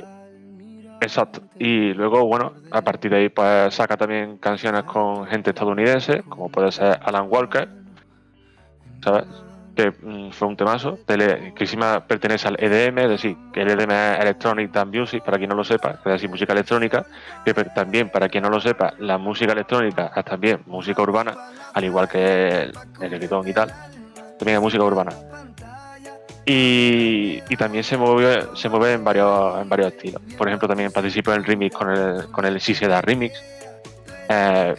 Exacto. 1.02 1.42
Y 1.58 1.94
luego, 1.94 2.24
bueno, 2.26 2.52
a 2.70 2.80
partir 2.80 3.10
de 3.10 3.16
ahí 3.16 3.28
pues 3.28 3.74
saca 3.74 3.96
también 3.96 4.38
canciones 4.38 4.84
con 4.84 5.26
gente 5.26 5.50
estadounidense, 5.50 6.22
como 6.22 6.48
puede 6.48 6.70
ser 6.70 7.00
Alan 7.02 7.26
Walker, 7.28 7.68
¿sabes? 9.02 9.24
Que 9.74 9.90
mm, 9.90 10.30
fue 10.30 10.48
un 10.48 10.56
temazo, 10.56 10.98
que 11.06 11.52
encima 11.58 12.06
pertenece 12.06 12.48
al 12.48 12.56
EDM, 12.58 12.98
es 12.98 13.08
decir, 13.08 13.36
que 13.52 13.62
el 13.62 13.70
EDM 13.70 13.90
es 13.90 14.20
Electronic 14.20 14.70
Dance 14.70 14.98
Music, 14.98 15.24
para 15.24 15.38
quien 15.38 15.50
no 15.50 15.56
lo 15.56 15.64
sepa, 15.64 15.98
es 16.04 16.04
decir, 16.04 16.28
música 16.28 16.52
electrónica, 16.52 17.06
que 17.44 17.54
también, 17.54 18.10
para 18.10 18.28
quien 18.28 18.42
no 18.42 18.50
lo 18.50 18.60
sepa, 18.60 18.94
la 18.98 19.18
música 19.18 19.52
electrónica 19.52 20.12
es 20.14 20.24
también 20.24 20.60
música 20.66 21.02
urbana, 21.02 21.36
al 21.72 21.84
igual 21.84 22.08
que 22.08 22.62
el, 22.62 22.72
el 23.00 23.24
y 23.24 23.52
tal, 23.52 23.72
también 24.38 24.56
es 24.56 24.60
música 24.60 24.84
urbana. 24.84 25.12
Y, 26.44 27.40
también 27.56 27.84
se 27.84 27.96
mueve, 27.96 28.46
se 28.56 28.68
mueve 28.68 28.94
en 28.94 29.04
varios, 29.04 29.60
en 29.60 29.68
varios 29.68 29.92
estilos. 29.92 30.20
Por 30.36 30.48
ejemplo, 30.48 30.66
también 30.66 30.90
participa 30.90 31.32
en 31.34 31.38
el 31.38 31.44
remix 31.44 31.74
con 31.74 31.90
el, 31.90 32.26
con 32.32 32.44
el 32.44 32.60
Si 32.60 32.74
se 32.74 32.88
da 32.88 33.00
remix. 33.00 33.40
Eh, 34.28 34.74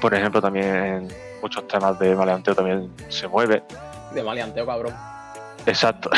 por 0.00 0.14
ejemplo, 0.14 0.42
también 0.42 1.08
muchos 1.40 1.66
temas 1.68 1.98
de 1.98 2.14
maleanteo 2.14 2.54
también 2.54 2.90
se 3.08 3.28
mueve. 3.28 3.62
De 4.12 4.22
maleanteo, 4.22 4.66
cabrón. 4.66 4.94
Exacto. 5.66 6.10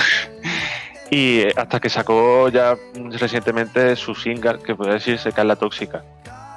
y 1.10 1.46
hasta 1.58 1.80
que 1.80 1.88
sacó 1.88 2.48
ya 2.48 2.76
recientemente 2.94 3.96
su 3.96 4.14
single, 4.14 4.58
que 4.58 4.74
puede 4.74 4.94
decirse 4.94 5.32
que 5.32 5.40
es 5.40 5.46
La 5.46 5.56
Tóxica, 5.56 6.04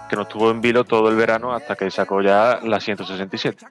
que 0.09 0.15
nos 0.15 0.29
tuvo 0.29 0.51
en 0.51 0.61
vilo 0.61 0.83
todo 0.83 1.09
el 1.09 1.15
verano 1.15 1.53
hasta 1.53 1.75
que 1.75 1.89
sacó 1.91 2.21
ya 2.21 2.59
la 2.63 2.79
167. 2.79 3.65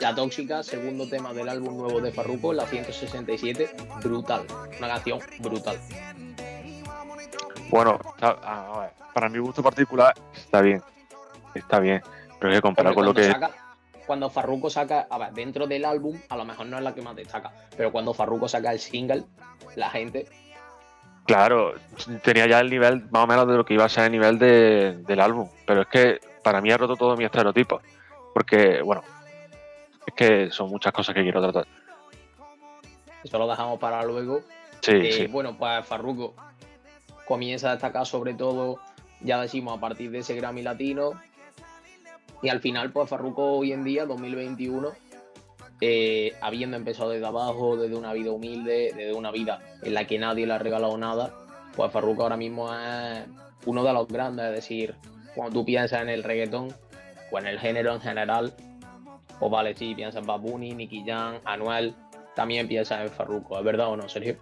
La 0.00 0.14
Tóxica, 0.14 0.62
segundo 0.62 1.08
tema 1.08 1.32
del 1.32 1.48
álbum 1.48 1.76
nuevo 1.76 2.00
de 2.00 2.12
Farruko, 2.12 2.52
la 2.52 2.66
167, 2.66 3.70
brutal. 4.02 4.42
Una 4.78 4.88
canción 4.88 5.18
brutal. 5.40 5.78
Bueno, 7.70 7.98
para 9.12 9.28
mi 9.28 9.38
gusto 9.38 9.62
particular 9.62 10.14
está 10.34 10.60
bien. 10.60 10.82
Está 11.54 11.80
bien. 11.80 12.02
Pero 12.38 12.52
que 12.52 12.62
comparado 12.62 12.94
con 12.94 13.04
lo 13.04 13.14
que. 13.14 13.34
Cuando 14.08 14.30
Farruko 14.30 14.70
saca, 14.70 15.06
a 15.10 15.18
ver, 15.18 15.32
dentro 15.34 15.66
del 15.66 15.84
álbum, 15.84 16.18
a 16.30 16.36
lo 16.36 16.46
mejor 16.46 16.66
no 16.66 16.78
es 16.78 16.82
la 16.82 16.94
que 16.94 17.02
más 17.02 17.14
destaca, 17.14 17.52
pero 17.76 17.92
cuando 17.92 18.14
Farruko 18.14 18.48
saca 18.48 18.72
el 18.72 18.78
single, 18.78 19.24
la 19.76 19.90
gente. 19.90 20.26
Claro, 21.26 21.74
tenía 22.24 22.46
ya 22.46 22.60
el 22.60 22.70
nivel 22.70 23.06
más 23.10 23.24
o 23.24 23.26
menos 23.26 23.46
de 23.46 23.54
lo 23.54 23.66
que 23.66 23.74
iba 23.74 23.84
a 23.84 23.88
ser 23.90 24.06
el 24.06 24.12
nivel 24.12 24.38
del 24.38 25.20
álbum. 25.20 25.46
Pero 25.66 25.82
es 25.82 25.88
que 25.88 26.20
para 26.42 26.62
mí 26.62 26.70
ha 26.70 26.78
roto 26.78 26.96
todo 26.96 27.18
mi 27.18 27.24
estereotipo. 27.24 27.82
Porque, 28.32 28.80
bueno, 28.80 29.02
es 30.06 30.14
que 30.14 30.50
son 30.50 30.70
muchas 30.70 30.90
cosas 30.90 31.14
que 31.14 31.22
quiero 31.22 31.42
tratar. 31.42 31.66
Eso 33.22 33.38
lo 33.38 33.46
dejamos 33.46 33.78
para 33.78 34.02
luego. 34.04 34.40
Sí, 34.80 34.92
eh, 34.92 35.12
sí. 35.12 35.26
Bueno, 35.26 35.54
pues 35.58 35.84
Farruko 35.84 36.34
comienza 37.26 37.68
a 37.68 37.72
destacar 37.72 38.06
sobre 38.06 38.32
todo, 38.32 38.78
ya 39.20 39.38
decimos, 39.38 39.76
a 39.76 39.80
partir 39.80 40.10
de 40.10 40.20
ese 40.20 40.34
Grammy 40.34 40.62
Latino, 40.62 41.12
y 42.42 42.48
al 42.48 42.60
final, 42.60 42.92
pues 42.92 43.08
Farruko 43.08 43.58
hoy 43.58 43.72
en 43.72 43.84
día, 43.84 44.06
2021, 44.06 44.92
eh, 45.80 46.32
habiendo 46.40 46.76
empezado 46.76 47.10
desde 47.10 47.26
abajo, 47.26 47.76
desde 47.76 47.96
una 47.96 48.12
vida 48.12 48.30
humilde, 48.30 48.92
desde 48.96 49.12
una 49.12 49.30
vida 49.30 49.60
en 49.82 49.94
la 49.94 50.06
que 50.06 50.18
nadie 50.18 50.46
le 50.46 50.52
ha 50.52 50.58
regalado 50.58 50.96
nada, 50.98 51.34
pues 51.76 51.92
Farruko 51.92 52.22
ahora 52.24 52.36
mismo 52.36 52.72
es 52.72 53.24
uno 53.66 53.84
de 53.84 53.92
los 53.92 54.08
grandes. 54.08 54.46
Es 54.46 54.54
decir, 54.56 54.94
cuando 55.34 55.60
tú 55.60 55.64
piensas 55.64 56.02
en 56.02 56.08
el 56.08 56.24
reggaetón 56.24 56.72
o 57.30 57.38
en 57.38 57.46
el 57.46 57.58
género 57.58 57.94
en 57.94 58.00
general, 58.00 58.54
pues 59.38 59.50
vale, 59.50 59.74
sí, 59.74 59.94
piensas 59.94 60.20
en 60.20 60.26
Bad 60.26 60.40
Bunny, 60.40 60.74
Nicky 60.74 61.04
Anuel, 61.44 61.94
también 62.34 62.66
piensas 62.66 63.02
en 63.02 63.10
Farruko, 63.10 63.58
¿es 63.58 63.64
verdad 63.64 63.88
o 63.88 63.96
no, 63.96 64.08
Sergio? 64.08 64.36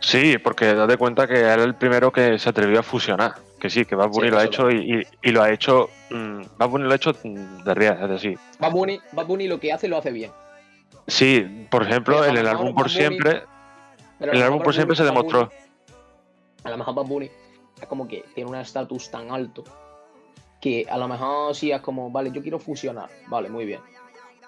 Sí, 0.00 0.38
porque 0.38 0.74
date 0.74 0.96
cuenta 0.96 1.26
que 1.26 1.38
era 1.40 1.62
el 1.62 1.74
primero 1.74 2.10
que 2.10 2.38
se 2.38 2.48
atrevió 2.48 2.80
a 2.80 2.82
fusionar. 2.82 3.34
Que 3.60 3.68
sí, 3.68 3.84
que 3.84 3.94
Bad 3.94 4.08
Bunny 4.08 4.30
lo 4.30 4.38
ha 4.38 4.44
hecho 4.44 4.70
y, 4.70 5.04
lo 5.22 5.42
ha 5.42 5.52
hecho. 5.52 5.90
Mmm, 6.10 6.42
Bad 6.56 6.68
Bunny 6.68 6.84
lo 6.84 6.92
ha 6.92 6.96
hecho 6.96 7.12
de 7.12 7.74
ría, 7.74 7.98
es 8.02 8.08
decir. 8.08 8.38
Bad 8.58 8.72
Bunny, 8.72 9.46
lo 9.46 9.60
que 9.60 9.72
hace 9.72 9.86
lo 9.86 9.98
hace 9.98 10.10
bien. 10.10 10.30
Sí, 11.06 11.66
por 11.70 11.82
ejemplo, 11.82 12.24
en 12.24 12.36
el 12.36 12.46
álbum 12.46 12.74
por 12.74 12.90
siempre. 12.90 13.42
El 14.18 14.42
álbum 14.42 14.62
por 14.62 14.74
siempre 14.74 14.96
se 14.96 15.04
demostró. 15.04 15.50
a 16.64 16.70
lo 16.70 16.76
mejor 16.78 16.94
Bad 16.94 17.06
Bunny 17.06 17.30
es 17.80 17.86
como 17.86 18.08
que 18.08 18.24
tiene 18.34 18.50
un 18.50 18.56
estatus 18.56 19.10
tan 19.10 19.30
alto 19.30 19.64
que 20.60 20.86
a 20.88 20.98
lo 20.98 21.08
mejor 21.08 21.54
sí 21.54 21.72
es 21.72 21.80
como, 21.80 22.10
vale, 22.10 22.30
yo 22.30 22.42
quiero 22.42 22.58
fusionar, 22.58 23.08
vale, 23.28 23.48
muy 23.48 23.64
bien. 23.64 23.80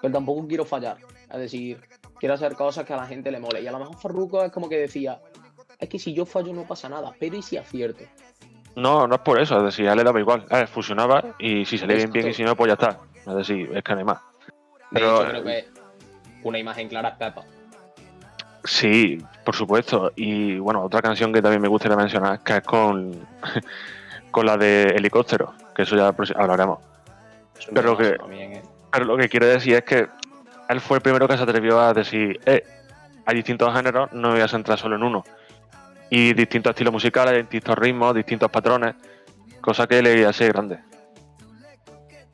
Pero 0.01 0.13
tampoco 0.13 0.47
quiero 0.47 0.63
fallar. 0.63 0.97
Es 1.31 1.39
decir, 1.39 1.81
quiero 2.19 2.35
hacer 2.35 2.55
cosas 2.55 2.85
que 2.85 2.93
a 2.93 2.97
la 2.97 3.07
gente 3.07 3.31
le 3.31 3.39
mole. 3.39 3.61
Y 3.61 3.67
a 3.67 3.71
lo 3.71 3.79
mejor 3.79 3.97
Farruko 3.97 4.43
es 4.43 4.51
como 4.51 4.69
que 4.69 4.77
decía, 4.77 5.19
es 5.79 5.89
que 5.89 5.97
si 5.97 6.13
yo 6.13 6.25
fallo 6.25 6.53
no 6.53 6.67
pasa 6.67 6.87
nada, 6.87 7.15
pero 7.19 7.35
¿y 7.35 7.41
si 7.41 7.57
acierto? 7.57 8.03
No, 8.75 9.07
no 9.07 9.15
es 9.15 9.21
por 9.21 9.39
eso, 9.39 9.57
es 9.57 9.63
decir, 9.63 9.87
a 9.87 9.91
él 9.91 9.99
le 9.99 10.03
daba 10.03 10.19
igual. 10.19 10.45
A 10.49 10.65
fusionaba 10.65 11.23
y 11.37 11.65
si 11.65 11.77
salía 11.77 11.97
bien, 11.97 12.11
bien 12.11 12.29
y 12.29 12.33
si 12.33 12.43
no, 12.43 12.55
pues 12.55 12.69
ya 12.69 12.73
está. 12.73 12.99
Es 13.25 13.35
decir, 13.35 13.71
es 13.73 13.83
que 13.83 13.95
más. 14.03 14.19
Pero, 14.91 15.23
de 15.23 15.29
creo 15.29 15.43
que 15.43 15.65
una 16.43 16.59
imagen 16.59 16.89
clara 16.89 17.09
es 17.09 17.15
Pepa. 17.15 17.43
Sí, 18.63 19.19
por 19.45 19.55
supuesto. 19.55 20.11
Y 20.15 20.57
bueno, 20.57 20.83
otra 20.83 21.01
canción 21.01 21.31
que 21.31 21.41
también 21.41 21.61
me 21.61 21.67
gustaría 21.67 21.97
mencionar, 21.97 22.39
que 22.39 22.57
es 22.57 22.63
con, 22.63 23.27
con 24.31 24.45
la 24.45 24.57
de 24.57 24.83
Helicóptero, 24.95 25.53
que 25.75 25.83
eso 25.83 25.95
ya 25.95 26.13
hablaremos. 26.35 26.79
Pero 27.73 27.91
lo, 27.91 27.97
que, 27.97 28.17
¿eh? 28.31 28.63
pero 28.91 29.05
lo 29.05 29.17
que 29.17 29.29
quiero 29.29 29.47
decir 29.47 29.75
es 29.75 29.83
que 29.83 30.07
él 30.69 30.81
fue 30.81 30.97
el 30.97 31.03
primero 31.03 31.27
que 31.27 31.37
se 31.37 31.43
atrevió 31.43 31.79
a 31.79 31.93
decir, 31.93 32.39
eh, 32.45 32.63
hay 33.25 33.35
distintos 33.35 33.73
géneros, 33.73 34.11
no 34.11 34.29
me 34.29 34.35
voy 34.35 34.43
a 34.43 34.47
centrar 34.47 34.77
solo 34.77 34.95
en 34.95 35.03
uno 35.03 35.23
y 36.15 36.31
distintos 36.35 36.69
estilos 36.69 36.93
musicales, 36.93 37.37
distintos 37.37 37.75
ritmos, 37.75 38.13
distintos 38.13 38.51
patrones, 38.51 38.93
cosa 39.59 39.87
que 39.87 39.99
le 39.99 40.23
hace 40.27 40.47
grande. 40.49 40.77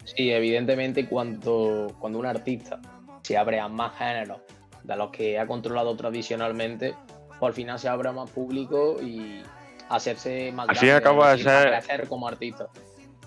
Sí, 0.03 0.29
evidentemente 0.33 1.07
cuando, 1.07 1.95
cuando 1.97 2.19
un 2.19 2.25
artista 2.25 2.81
se 3.21 3.37
abre 3.37 3.57
a 3.57 3.69
más 3.69 3.97
géneros 3.97 4.41
de 4.83 4.97
los 4.97 5.11
que 5.11 5.39
ha 5.39 5.47
controlado 5.47 5.95
tradicionalmente, 5.95 6.91
por 6.91 7.39
pues 7.39 7.49
al 7.51 7.53
final 7.53 7.79
se 7.79 7.87
abre 7.87 8.09
a 8.09 8.11
más 8.11 8.29
público 8.31 8.97
y 9.01 9.43
hacerse 9.87 10.51
más 10.51 10.67
al 10.67 10.75
fin 10.75 10.89
y 10.89 10.91
al 10.91 11.01
cabo 11.01 11.25
es 11.29 11.41
ser, 11.41 12.05
como 12.09 12.27
artista. 12.27 12.67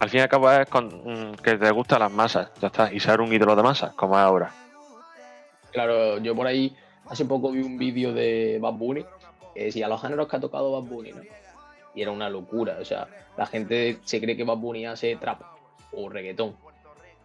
Al 0.00 0.10
fin 0.10 0.18
y 0.18 0.22
al 0.22 0.28
cabo 0.28 0.50
es 0.50 0.68
con, 0.68 0.88
mm, 0.88 1.36
que 1.36 1.56
te 1.56 1.70
gustan 1.70 2.00
las 2.00 2.12
masas, 2.12 2.50
ya 2.60 2.66
está, 2.66 2.92
y 2.92 3.00
ser 3.00 3.22
un 3.22 3.32
ídolo 3.32 3.56
de 3.56 3.62
masas, 3.62 3.94
como 3.94 4.18
es 4.18 4.20
ahora. 4.20 4.52
Claro, 5.70 6.18
yo 6.18 6.36
por 6.36 6.46
ahí 6.46 6.76
hace 7.08 7.24
poco 7.24 7.52
vi 7.52 7.62
un 7.62 7.78
vídeo 7.78 8.12
de 8.12 8.58
Bad 8.60 8.74
Bunny 8.74 9.06
que 9.54 9.64
decía 9.64 9.88
los 9.88 10.00
géneros 10.00 10.28
que 10.28 10.36
ha 10.36 10.40
tocado 10.40 10.72
Bad 10.72 10.88
Bunny, 10.88 11.12
¿no? 11.12 11.22
Y 11.94 12.02
era 12.02 12.10
una 12.10 12.30
locura, 12.30 12.78
o 12.80 12.84
sea, 12.84 13.08
la 13.36 13.46
gente 13.46 13.98
se 14.04 14.20
cree 14.20 14.36
que 14.36 14.44
Bad 14.44 14.56
Bunny 14.56 14.86
hace 14.86 15.16
trap 15.16 15.42
o 15.92 16.08
reggaetón. 16.08 16.56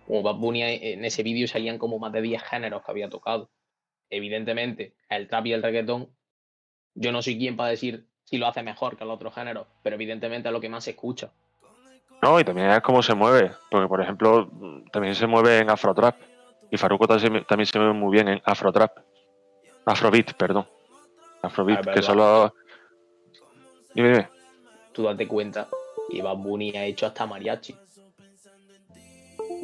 Como 0.05 0.23
Bad 0.23 0.35
Bunny 0.35 0.61
en 0.63 1.05
ese 1.05 1.23
vídeo 1.23 1.47
salían 1.47 1.77
como 1.77 1.99
más 1.99 2.11
de 2.11 2.21
10 2.21 2.41
géneros 2.43 2.83
que 2.83 2.91
había 2.91 3.09
tocado. 3.09 3.49
Evidentemente, 4.09 4.95
el 5.09 5.27
trap 5.27 5.45
y 5.47 5.53
el 5.53 5.63
reggaetón, 5.63 6.09
yo 6.95 7.11
no 7.11 7.21
soy 7.21 7.37
quien 7.37 7.55
para 7.55 7.69
decir 7.69 8.07
si 8.23 8.37
lo 8.37 8.47
hace 8.47 8.63
mejor 8.63 8.97
que 8.97 9.03
el 9.03 9.09
otro 9.09 9.31
género, 9.31 9.67
pero 9.83 9.95
evidentemente 9.95 10.49
es 10.49 10.53
lo 10.53 10.59
que 10.59 10.69
más 10.69 10.83
se 10.83 10.91
escucha. 10.91 11.31
No, 12.21 12.39
y 12.39 12.43
también 12.43 12.71
es 12.71 12.81
cómo 12.81 13.03
se 13.03 13.13
mueve, 13.13 13.51
porque 13.69 13.87
por 13.87 14.01
ejemplo, 14.01 14.49
también 14.91 15.13
se 15.15 15.27
mueve 15.27 15.59
en 15.59 15.69
Afrotrap, 15.69 16.15
y 16.71 16.77
Faruko 16.77 17.07
también 17.07 17.65
se 17.65 17.79
mueve 17.79 17.93
muy 17.93 18.11
bien 18.11 18.27
en 18.27 18.41
Afrotrap, 18.43 18.97
Afrobeat, 19.85 20.33
perdón. 20.33 20.67
Afrobeat, 21.47 21.93
que 21.93 22.01
solo. 22.01 22.53
Dime, 23.93 24.09
dime. 24.09 24.29
Tú 24.93 25.03
date 25.03 25.27
cuenta 25.27 25.67
que 26.09 26.21
Bad 26.21 26.37
Bunny 26.37 26.75
ha 26.75 26.85
hecho 26.85 27.05
hasta 27.05 27.25
mariachi. 27.25 27.75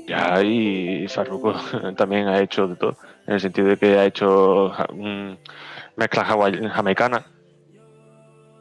Ya, 0.07 0.41
y 0.41 1.07
Farruko 1.07 1.53
también 1.97 2.27
ha 2.27 2.39
hecho 2.41 2.67
de 2.67 2.75
todo. 2.75 2.97
En 3.25 3.35
el 3.35 3.39
sentido 3.39 3.67
de 3.67 3.77
que 3.77 3.97
ha 3.97 4.05
hecho 4.05 4.73
mm, 4.93 5.33
mezcla 5.95 6.25
jamaicana. 6.25 7.25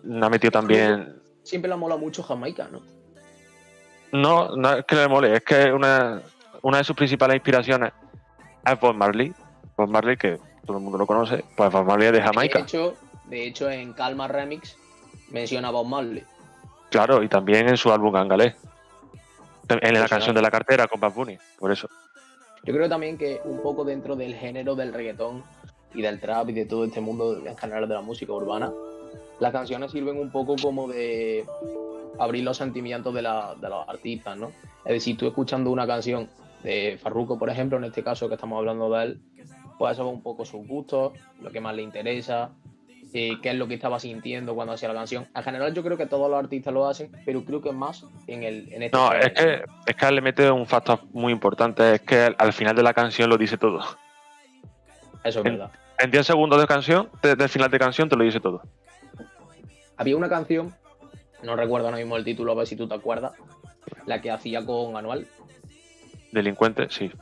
Ha 0.04 0.28
metido 0.28 0.50
también. 0.50 1.20
Siempre 1.42 1.68
le 1.68 1.76
mola 1.76 1.96
mucho 1.96 2.22
Jamaica, 2.22 2.68
¿no? 2.70 2.80
No, 4.12 4.54
no 4.56 4.74
es 4.74 4.84
que 4.84 4.94
le 4.94 5.08
mole, 5.08 5.34
es 5.34 5.42
que 5.42 5.72
una, 5.72 6.20
una 6.60 6.78
de 6.78 6.84
sus 6.84 6.94
principales 6.94 7.36
inspiraciones 7.36 7.92
es 8.64 8.80
Bob 8.80 8.94
Marley. 8.94 9.32
Bob 9.76 9.88
Marley, 9.88 10.16
que 10.16 10.38
todo 10.66 10.76
el 10.76 10.82
mundo 10.82 10.98
lo 10.98 11.06
conoce, 11.06 11.44
pues 11.56 11.72
Bob 11.72 11.86
Marley 11.86 12.08
es 12.08 12.12
de 12.12 12.22
Jamaica. 12.22 12.58
De 12.58 12.64
hecho, 12.64 12.94
de 13.32 13.46
hecho 13.46 13.70
en 13.70 13.94
Calma 13.94 14.28
Remix 14.28 14.76
menciona 15.30 15.68
a 15.68 15.70
Bob 15.70 15.86
Marley. 15.86 16.22
Claro, 16.90 17.22
y 17.22 17.28
también 17.28 17.66
en 17.66 17.78
su 17.78 17.90
álbum 17.90 18.12
Gangalé. 18.12 18.54
En 19.70 19.94
la 19.94 20.06
canción 20.06 20.34
de 20.34 20.42
la 20.42 20.50
cartera 20.50 20.86
con 20.86 21.00
Bad 21.00 21.14
Bunny, 21.14 21.38
por 21.58 21.72
eso. 21.72 21.88
Yo 22.64 22.74
creo 22.74 22.90
también 22.90 23.16
que 23.16 23.40
un 23.44 23.62
poco 23.62 23.84
dentro 23.84 24.16
del 24.16 24.34
género 24.34 24.74
del 24.74 24.92
reggaetón 24.92 25.42
y 25.94 26.02
del 26.02 26.20
trap 26.20 26.50
y 26.50 26.52
de 26.52 26.66
todo 26.66 26.84
este 26.84 27.00
mundo 27.00 27.38
en 27.46 27.56
general 27.56 27.88
de 27.88 27.94
la 27.94 28.02
música 28.02 28.34
urbana, 28.34 28.70
las 29.40 29.50
canciones 29.50 29.92
sirven 29.92 30.18
un 30.18 30.30
poco 30.30 30.56
como 30.60 30.86
de 30.88 31.46
abrir 32.18 32.44
los 32.44 32.58
sentimientos 32.58 33.14
de, 33.14 33.22
de 33.22 33.68
los 33.68 33.88
artistas, 33.88 34.36
¿no? 34.36 34.52
Es 34.84 34.92
decir, 34.92 35.16
tú 35.16 35.26
escuchando 35.26 35.70
una 35.70 35.86
canción 35.86 36.28
de 36.62 36.98
Farruko, 37.02 37.38
por 37.38 37.48
ejemplo, 37.48 37.78
en 37.78 37.84
este 37.84 38.04
caso 38.04 38.28
que 38.28 38.34
estamos 38.34 38.58
hablando 38.58 38.90
de 38.90 39.04
él, 39.04 39.22
puedes 39.78 39.96
saber 39.96 40.12
un 40.12 40.22
poco 40.22 40.44
sus 40.44 40.66
gustos, 40.66 41.14
lo 41.40 41.50
que 41.50 41.60
más 41.60 41.74
le 41.74 41.82
interesa, 41.82 42.50
eh, 43.14 43.38
qué 43.42 43.50
es 43.50 43.56
lo 43.56 43.68
que 43.68 43.74
estaba 43.74 44.00
sintiendo 44.00 44.54
cuando 44.54 44.72
hacía 44.72 44.88
la 44.88 44.94
canción. 44.94 45.28
En 45.34 45.42
general 45.42 45.74
yo 45.74 45.82
creo 45.82 45.96
que 45.96 46.06
todos 46.06 46.30
los 46.30 46.38
artistas 46.38 46.72
lo 46.72 46.86
hacen, 46.88 47.12
pero 47.26 47.44
creo 47.44 47.60
que 47.60 47.72
más 47.72 48.06
en, 48.26 48.42
el, 48.42 48.72
en 48.72 48.82
este 48.82 48.96
No, 48.96 49.12
es 49.12 49.32
que, 49.32 49.64
es 49.86 49.96
que 49.96 50.10
le 50.10 50.20
mete 50.20 50.50
un 50.50 50.66
factor 50.66 51.00
muy 51.12 51.32
importante, 51.32 51.96
es 51.96 52.00
que 52.00 52.34
al 52.36 52.52
final 52.52 52.74
de 52.74 52.82
la 52.82 52.94
canción 52.94 53.28
lo 53.28 53.36
dice 53.36 53.58
todo. 53.58 53.80
Eso 55.24 55.38
es 55.40 55.44
verdad. 55.44 55.70
en 55.98 56.10
10 56.10 56.26
segundos 56.26 56.60
de 56.60 56.66
canción, 56.66 57.10
del 57.22 57.48
final 57.48 57.70
de 57.70 57.78
canción, 57.78 58.08
te 58.08 58.16
lo 58.16 58.24
dice 58.24 58.40
todo. 58.40 58.62
Había 59.96 60.16
una 60.16 60.28
canción, 60.28 60.74
no 61.42 61.54
recuerdo 61.54 61.88
ahora 61.88 61.98
mismo 61.98 62.16
el 62.16 62.24
título, 62.24 62.52
a 62.52 62.54
ver 62.54 62.66
si 62.66 62.76
tú 62.76 62.88
te 62.88 62.94
acuerdas, 62.94 63.32
la 64.06 64.20
que 64.20 64.30
hacía 64.30 64.64
con 64.64 64.96
Anual. 64.96 65.26
Delincuente, 66.32 66.86
sí. 66.88 67.12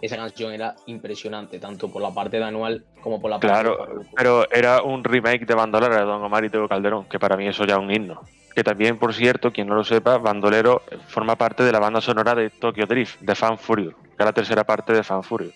Esa 0.00 0.16
canción 0.16 0.52
era 0.52 0.74
impresionante, 0.86 1.58
tanto 1.58 1.90
por 1.90 2.00
la 2.00 2.10
parte 2.10 2.38
de 2.38 2.44
Anual 2.44 2.84
como 3.02 3.20
por 3.20 3.30
la 3.30 3.38
parte 3.38 3.48
Claro, 3.48 4.04
pero 4.16 4.50
era 4.50 4.82
un 4.82 5.04
remake 5.04 5.44
de 5.44 5.54
Bandolera 5.54 5.96
de 5.96 6.04
Don 6.04 6.22
Omar 6.22 6.44
y 6.44 6.50
Teo 6.50 6.68
Calderón, 6.68 7.04
que 7.04 7.18
para 7.18 7.36
mí 7.36 7.46
eso 7.46 7.64
ya 7.64 7.74
es 7.74 7.80
un 7.80 7.90
himno. 7.90 8.22
Que 8.54 8.64
también, 8.64 8.98
por 8.98 9.14
cierto, 9.14 9.52
quien 9.52 9.68
no 9.68 9.74
lo 9.74 9.84
sepa, 9.84 10.18
Bandolero 10.18 10.82
forma 11.06 11.36
parte 11.36 11.62
de 11.62 11.72
la 11.72 11.78
banda 11.78 12.00
sonora 12.00 12.34
de 12.34 12.50
Tokyo 12.50 12.86
Drift, 12.86 13.20
de 13.20 13.34
Fan 13.34 13.58
Furious, 13.58 13.94
que 13.94 14.16
es 14.18 14.24
la 14.24 14.32
tercera 14.32 14.64
parte 14.64 14.92
de 14.92 15.02
Fan 15.02 15.22
Furious. 15.22 15.54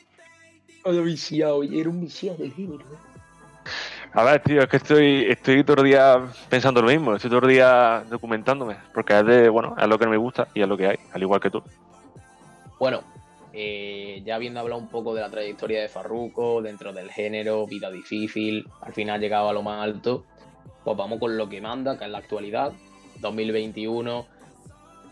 viciado, 0.85 1.63
era 1.63 1.89
un 1.89 2.01
viciado 2.01 2.39
del 2.39 2.53
género. 2.53 2.85
A 4.13 4.23
ver, 4.23 4.43
tío, 4.43 4.63
es 4.63 4.69
que 4.69 4.77
estoy, 4.77 5.27
estoy 5.29 5.65
todo 5.65 5.83
el 5.83 5.89
día 5.89 6.21
pensando 6.49 6.81
lo 6.81 6.87
mismo, 6.87 7.17
estoy 7.17 7.31
todo 7.31 7.49
el 7.49 7.49
día 7.49 8.05
documentándome, 8.09 8.77
porque 8.93 9.19
es 9.19 9.27
de, 9.27 9.49
bueno, 9.49 9.75
es 9.77 9.89
lo 9.89 9.99
que 9.99 10.07
me 10.07 10.17
gusta 10.17 10.47
y 10.55 10.63
es 10.63 10.69
lo 10.69 10.77
que 10.77 10.87
hay, 10.87 10.99
al 11.13 11.21
igual 11.21 11.41
que 11.41 11.51
tú. 11.51 11.61
Bueno, 12.79 13.03
eh, 13.57 14.21
ya 14.25 14.35
habiendo 14.35 14.59
hablado 14.59 14.81
un 14.81 14.89
poco 14.89 15.15
de 15.15 15.21
la 15.21 15.31
trayectoria 15.31 15.81
de 15.81 15.89
Farruko, 15.89 16.61
dentro 16.61 16.93
del 16.93 17.11
género, 17.11 17.67
vida 17.69 17.89
difícil, 17.89 18.67
al 18.81 18.93
final 18.93 19.17
ha 19.17 19.19
llegado 19.19 19.49
a 19.49 19.53
lo 19.53 19.63
más 19.63 19.81
alto, 19.81 20.25
pues 20.83 20.97
vamos 20.97 21.21
con 21.21 21.37
lo 21.37 21.49
que 21.49 21.61
manda, 21.61 21.97
que 21.97 22.05
es 22.05 22.11
la 22.11 22.19
actualidad, 22.19 22.73
2021, 23.21 24.27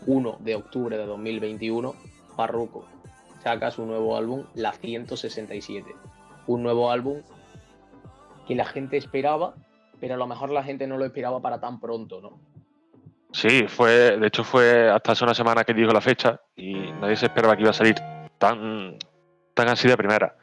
1 0.05 0.37
de 0.41 0.55
octubre 0.55 0.97
de 0.97 1.05
2021, 1.05 1.95
Farruko 2.35 2.85
saca 3.43 3.71
su 3.71 3.85
nuevo 3.85 4.17
álbum, 4.17 4.45
La 4.55 4.73
167. 4.73 5.95
Un 6.47 6.63
nuevo 6.63 6.91
álbum 6.91 7.21
que 8.47 8.55
la 8.55 8.65
gente 8.65 8.97
esperaba, 8.97 9.53
pero 9.99 10.15
a 10.15 10.17
lo 10.17 10.27
mejor 10.27 10.49
la 10.49 10.63
gente 10.63 10.87
no 10.87 10.97
lo 10.97 11.05
esperaba 11.05 11.41
para 11.41 11.59
tan 11.59 11.79
pronto, 11.79 12.21
¿no? 12.21 12.39
Sí, 13.31 13.67
fue, 13.67 14.17
de 14.17 14.27
hecho 14.27 14.43
fue 14.43 14.89
hasta 14.89 15.13
hace 15.13 15.23
una 15.23 15.33
semana 15.33 15.63
que 15.63 15.73
dijo 15.73 15.91
la 15.91 16.01
fecha 16.01 16.39
y 16.55 16.73
nadie 16.73 17.15
se 17.15 17.27
esperaba 17.27 17.55
que 17.55 17.61
iba 17.61 17.71
a 17.71 17.73
salir 17.73 17.95
tan, 18.43 18.97
tan 19.53 19.69
así 19.69 19.87
de 19.87 19.95
primera. 19.95 20.35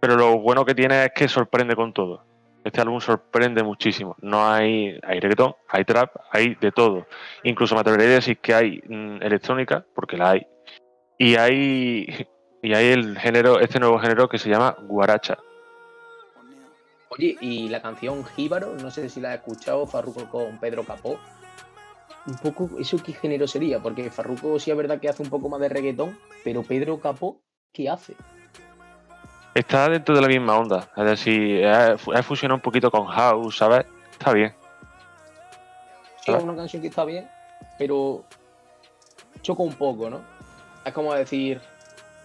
Pero 0.00 0.16
lo 0.16 0.38
bueno 0.40 0.64
que 0.64 0.74
tiene 0.74 1.04
es 1.04 1.12
que 1.14 1.28
sorprende 1.28 1.76
con 1.76 1.92
todo. 1.92 2.24
Este 2.64 2.80
álbum 2.80 3.00
sorprende 3.00 3.62
muchísimo. 3.62 4.16
No 4.20 4.50
hay, 4.50 4.98
hay 5.04 5.20
hay 5.68 5.84
trap, 5.84 6.16
hay 6.32 6.56
de 6.56 6.72
todo. 6.72 7.06
Incluso 7.44 7.76
me 7.76 7.82
atrevería 7.82 8.08
a 8.08 8.14
decir 8.16 8.38
que 8.38 8.52
hay 8.52 8.82
mm, 8.88 9.22
electrónica, 9.22 9.84
porque 9.94 10.16
la 10.16 10.30
hay. 10.30 10.46
Y 11.18 11.36
hay, 11.36 12.26
y 12.62 12.74
hay 12.74 12.86
el 12.88 13.16
género, 13.16 13.60
este 13.60 13.78
nuevo 13.78 14.00
género 14.00 14.28
que 14.28 14.38
se 14.38 14.50
llama 14.50 14.76
guaracha, 14.80 15.38
Oye, 17.08 17.36
y 17.40 17.68
la 17.68 17.80
canción 17.80 18.24
Jíbaro, 18.24 18.74
no 18.74 18.90
sé 18.90 19.08
si 19.08 19.20
la 19.20 19.30
has 19.30 19.36
escuchado, 19.36 19.86
Farruko 19.86 20.28
con 20.28 20.58
Pedro 20.58 20.82
Capó. 20.82 21.20
Un 22.26 22.34
poco, 22.38 22.70
¿eso 22.78 22.96
qué 23.02 23.12
género 23.12 23.46
sería? 23.46 23.80
Porque 23.80 24.10
Farruko 24.10 24.58
sí 24.58 24.70
es 24.70 24.76
verdad 24.76 24.98
que 25.00 25.08
hace 25.08 25.22
un 25.22 25.30
poco 25.30 25.48
más 25.48 25.60
de 25.60 25.68
reggaetón, 25.68 26.18
pero 26.42 26.62
Pedro 26.62 27.00
Capó, 27.00 27.40
¿qué 27.72 27.88
hace? 27.88 28.14
Está 29.54 29.88
dentro 29.88 30.14
de 30.14 30.20
la 30.20 30.28
misma 30.28 30.58
onda. 30.58 30.90
Es 30.96 31.04
decir, 31.04 31.64
ha 31.66 31.96
fusionado 32.22 32.56
un 32.56 32.62
poquito 32.62 32.90
con 32.90 33.06
House, 33.06 33.56
¿sabes? 33.56 33.86
Está 34.12 34.32
bien. 34.32 34.54
Sí, 36.26 36.32
es 36.32 36.42
una 36.42 36.56
canción 36.56 36.82
que 36.82 36.88
está 36.88 37.04
bien, 37.04 37.28
pero 37.78 38.24
choca 39.42 39.62
un 39.62 39.74
poco, 39.74 40.10
¿no? 40.10 40.20
Es 40.84 40.92
como 40.92 41.14
decir. 41.14 41.60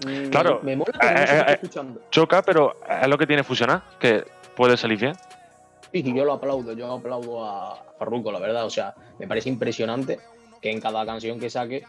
Mm, 0.05 0.29
claro. 0.29 0.59
Me, 0.63 0.75
mola, 0.75 0.91
pero 0.99 1.13
no 1.13 1.19
eh, 1.19 1.45
eh, 1.47 1.53
escuchando. 1.53 2.01
Choca, 2.09 2.41
pero 2.41 2.75
es 2.89 3.07
lo 3.07 3.17
que 3.17 3.27
tiene 3.27 3.43
fusionar, 3.43 3.83
que 3.99 4.25
puede 4.55 4.75
salir 4.77 4.99
bien. 4.99 5.15
Sí, 5.91 6.03
yo 6.13 6.25
lo 6.25 6.33
aplaudo, 6.33 6.73
yo 6.73 6.91
aplaudo 6.91 7.45
a 7.45 7.83
Farruko, 7.99 8.31
la 8.31 8.39
verdad. 8.39 8.65
O 8.65 8.69
sea, 8.69 8.95
me 9.19 9.27
parece 9.27 9.49
impresionante 9.49 10.19
que 10.61 10.71
en 10.71 10.79
cada 10.79 11.05
canción 11.05 11.39
que 11.39 11.49
saque 11.49 11.83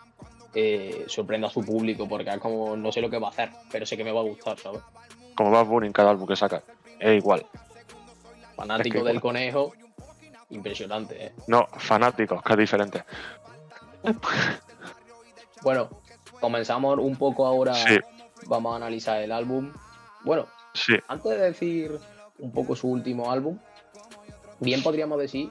eh, 0.54 1.04
sorprenda 1.06 1.48
a 1.48 1.50
su 1.50 1.64
público, 1.64 2.08
porque 2.08 2.30
es 2.30 2.38
como 2.38 2.76
no 2.76 2.90
sé 2.92 3.00
lo 3.00 3.08
que 3.08 3.18
va 3.18 3.28
a 3.28 3.30
hacer, 3.30 3.50
pero 3.70 3.86
sé 3.86 3.96
que 3.96 4.04
me 4.04 4.12
va 4.12 4.20
a 4.20 4.24
gustar, 4.24 4.58
¿sabes? 4.58 4.80
Como 5.34 5.50
va 5.50 5.62
Bunny 5.62 5.86
en 5.86 5.92
cada 5.92 6.10
álbum 6.10 6.26
que 6.26 6.36
saca, 6.36 6.62
es 6.98 7.16
igual. 7.16 7.46
Fanático 8.56 9.02
del 9.02 9.20
conejo, 9.20 9.72
impresionante, 10.50 11.26
¿eh? 11.26 11.32
No, 11.46 11.66
fanáticos, 11.78 12.42
que 12.42 12.52
es 12.52 12.58
diferente. 12.58 13.04
bueno, 15.62 15.88
comenzamos 16.40 16.98
un 16.98 17.16
poco 17.16 17.46
ahora. 17.46 17.74
Vamos 18.46 18.72
a 18.74 18.76
analizar 18.76 19.22
el 19.22 19.32
álbum. 19.32 19.72
Bueno, 20.24 20.46
sí. 20.74 20.94
antes 21.08 21.30
de 21.30 21.38
decir 21.38 21.98
un 22.38 22.52
poco 22.52 22.76
su 22.76 22.88
último 22.88 23.30
álbum. 23.30 23.58
Bien 24.62 24.80
podríamos 24.80 25.18
decir, 25.18 25.50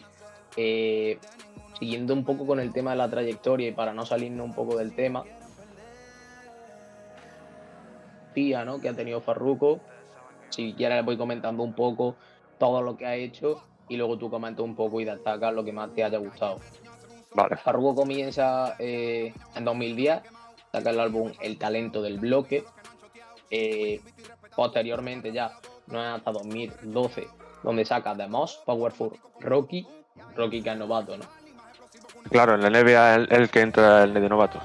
eh, 0.56 1.19
siguiendo 1.78 2.13
un 2.13 2.24
poco 2.24 2.47
con 2.47 2.62
el 2.62 2.71
tema 2.71 2.91
de 2.91 2.97
la 2.97 3.10
trayectoria 3.10 3.67
y 3.67 3.74
para 3.74 3.93
no 3.93 4.06
salirnos 4.06 4.45
un 4.45 4.54
poco 4.54 4.78
del 4.78 4.95
tema, 4.95 5.26
tía, 8.34 8.63
¿no? 8.63 8.80
que 8.80 8.88
ha 8.88 8.93
tenido 8.93 9.19
Farruko. 9.19 9.82
Si 10.47 10.74
quieres 10.76 11.00
le 11.00 11.02
voy 11.02 11.17
comentando 11.17 11.62
un 11.62 11.74
poco 11.74 12.15
todo 12.58 12.82
lo 12.82 12.95
que 12.95 13.06
ha 13.06 13.15
hecho 13.15 13.62
y 13.89 13.97
luego 13.97 14.17
tú 14.17 14.30
comentas 14.30 14.63
un 14.63 14.76
poco 14.76 15.02
y 15.02 15.06
destacas 15.06 15.54
lo 15.54 15.65
que 15.65 15.74
más 15.74 15.93
te 15.93 16.06
haya 16.06 16.17
gustado. 16.17 16.62
Vale. 17.36 17.58
Farruko 17.58 17.95
comienza 17.95 18.78
eh, 18.80 19.34
en 19.56 19.65
2010, 19.65 20.21
saca 20.71 20.89
el 20.89 21.00
álbum 21.02 21.34
El 21.41 21.58
talento 21.58 22.02
del 22.02 22.17
bloque. 22.17 22.63
Eh, 23.50 24.00
posteriormente 24.56 25.34
ya 25.34 25.52
no 25.88 26.02
es 26.02 26.08
hasta 26.15 26.32
2012 26.32 27.40
donde 27.63 27.86
saca 27.86 28.15
The 28.15 28.28
Most 28.28 28.63
Powerful 28.65 29.12
Rocky, 29.39 29.88
Rocky 30.36 30.62
que 30.62 30.69
es 30.71 30.78
novato, 30.78 31.17
¿no? 31.17 31.26
Claro, 32.30 32.56
en 32.56 32.62
la 32.62 32.69
NBA 32.69 33.15
es 33.15 33.32
el, 33.32 33.50
que 33.50 33.62
entra 33.62 34.04
el 34.04 34.13
de 34.13 34.30
novato. 34.30 34.60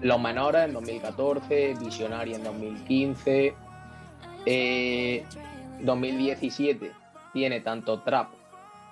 Los 0.00 0.20
menores 0.20 0.66
en 0.66 0.74
2014, 0.74 1.74
Visionary 1.80 2.34
en 2.34 2.44
2015, 2.44 3.54
2017 5.80 6.86
eh, 6.86 6.92
tiene 7.32 7.60
tanto 7.60 8.00
Trap 8.00 8.28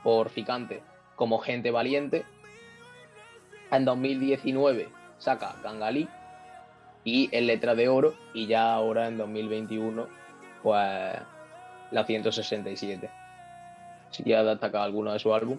por 0.03 0.31
Ficante 0.31 0.83
como 1.15 1.39
Gente 1.39 1.71
Valiente. 1.71 2.25
En 3.71 3.85
2019 3.85 4.89
saca 5.19 5.55
Gangalí 5.63 6.09
y 7.05 7.29
en 7.33 7.47
Letra 7.47 7.75
de 7.75 7.89
Oro 7.89 8.15
y 8.33 8.47
ya 8.47 8.73
ahora 8.73 9.09
en 9.09 9.19
2021 9.19 10.07
pues 10.63 11.17
la 11.95 12.05
167. 12.05 13.09
Si 14.11 14.23
ya 14.25 14.43
destacado 14.43 14.85
alguno 14.85 15.13
de 15.13 15.19
su 15.19 15.33
álbum. 15.33 15.59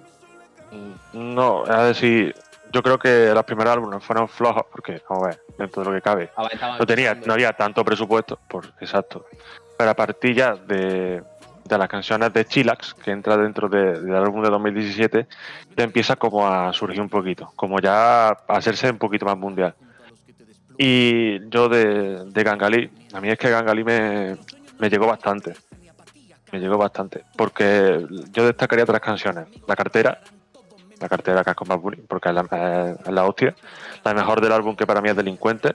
No, 1.14 1.66
es 1.66 1.88
decir, 1.88 2.36
yo 2.72 2.84
creo 2.84 3.00
que 3.00 3.32
los 3.34 3.44
primeros 3.46 3.74
álbumes 3.74 4.04
fueron 4.04 4.28
flojos 4.28 4.64
porque, 4.70 5.02
vamos 5.10 5.26
a 5.26 5.28
ver, 5.30 5.42
dentro 5.58 5.84
de 5.84 5.90
lo 5.90 5.96
que 5.96 6.02
cabe, 6.02 6.30
no, 6.78 6.86
tenía, 6.86 7.16
no 7.16 7.34
había 7.34 7.54
tanto 7.54 7.84
presupuesto, 7.86 8.38
por 8.50 8.66
exacto. 8.82 9.26
Pero 9.78 9.90
a 9.90 9.94
partir 9.94 10.36
ya 10.36 10.56
de, 10.56 11.24
las 11.70 11.88
canciones 11.88 12.34
de 12.34 12.46
Chillax, 12.46 12.94
que 12.96 13.12
entra 13.12 13.38
dentro 13.38 13.70
del 13.70 14.14
álbum 14.14 14.42
de 14.42 14.50
2017, 14.50 15.28
ya 15.78 15.84
empieza 15.84 16.16
como 16.18 16.48
a 16.48 16.74
surgir 16.74 17.00
un 17.02 17.10
poquito, 17.10 17.52
como 17.56 17.80
ya 17.80 18.28
a 18.30 18.38
hacerse 18.50 18.90
un 18.90 18.98
poquito 18.98 19.26
más 19.26 19.38
mundial. 19.38 19.74
Y 20.78 21.48
yo 21.50 21.70
de, 21.70 22.26
de 22.26 22.44
Gangalí, 22.44 22.90
a 23.14 23.22
mí 23.22 23.30
es 23.30 23.38
que 23.38 23.50
Gangalí 23.50 23.86
me, 23.86 24.36
me 24.80 24.90
llegó 24.90 25.08
bastante. 25.08 25.54
Me 26.56 26.62
llegó 26.62 26.78
bastante. 26.78 27.26
Porque 27.36 28.06
yo 28.32 28.46
destacaría 28.46 28.86
tres 28.86 29.02
canciones. 29.02 29.48
La 29.68 29.76
cartera, 29.76 30.22
la 31.02 31.10
cartera 31.10 31.44
que 31.44 31.50
es 31.50 31.56
con 31.58 31.68
Bad 31.68 31.82
porque 32.08 32.30
es 32.30 32.36
la, 32.36 33.26
hostia. 33.26 33.54
La 34.06 34.14
mejor 34.14 34.40
del 34.40 34.54
álbum 34.54 34.74
que 34.74 34.88
para 34.88 35.02
mí 35.02 35.10
es 35.10 35.18
Delincuente. 35.18 35.74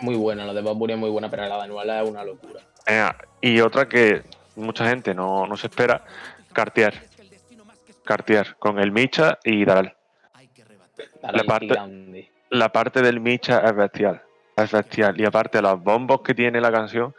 Muy 0.00 0.14
buena, 0.14 0.44
la 0.44 0.54
de 0.54 0.62
Bad 0.62 0.74
Bunny 0.74 0.92
es 0.92 0.98
muy 1.00 1.10
buena, 1.10 1.28
pero 1.28 1.48
la 1.48 1.56
de 1.56 1.62
Anual 1.62 1.90
es 1.90 2.08
una 2.08 2.22
locura. 2.22 2.60
y 3.40 3.60
otra 3.60 3.88
que 3.88 4.22
mucha 4.54 4.88
gente 4.88 5.14
no, 5.14 5.48
se 5.56 5.66
espera, 5.66 6.04
Cartier. 6.52 6.94
Cartier, 8.04 8.54
con 8.60 8.78
el 8.78 8.92
Micha 8.92 9.40
y 9.42 9.64
Daral. 9.64 9.96
La 11.22 11.42
parte, 11.42 11.74
la 12.50 12.68
parte 12.70 13.02
del 13.02 13.18
Micha 13.18 13.62
es 13.66 13.74
bestial. 13.74 14.22
Es 14.56 14.70
bestial. 14.70 15.20
Y 15.20 15.24
aparte 15.24 15.60
los 15.60 15.82
bombos 15.82 16.20
que 16.20 16.36
tiene 16.36 16.60
la 16.60 16.70
canción 16.70 17.12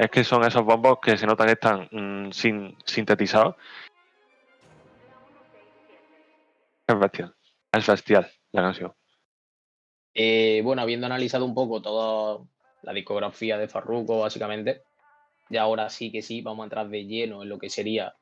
es 0.00 0.10
que 0.10 0.24
son 0.24 0.42
esos 0.44 0.64
bombos 0.64 0.98
que 0.98 1.18
se 1.18 1.26
notan 1.26 1.46
que 1.46 1.52
están 1.52 1.88
mm, 1.90 2.32
sin, 2.32 2.74
sintetizados. 2.86 3.54
Es 6.86 6.98
bestial. 6.98 7.34
Es 7.70 7.86
bestial 7.86 8.26
la 8.52 8.62
canción. 8.62 8.94
Eh, 10.14 10.62
bueno, 10.64 10.80
habiendo 10.80 11.04
analizado 11.04 11.44
un 11.44 11.52
poco 11.52 11.82
toda 11.82 12.42
la 12.80 12.94
discografía 12.94 13.58
de 13.58 13.68
Farruko, 13.68 14.20
básicamente, 14.20 14.84
y 15.50 15.58
ahora 15.58 15.90
sí 15.90 16.10
que 16.10 16.22
sí, 16.22 16.40
vamos 16.40 16.62
a 16.62 16.64
entrar 16.64 16.88
de 16.88 17.04
lleno 17.04 17.42
en 17.42 17.50
lo 17.50 17.58
que 17.58 17.68
sería 17.68 18.14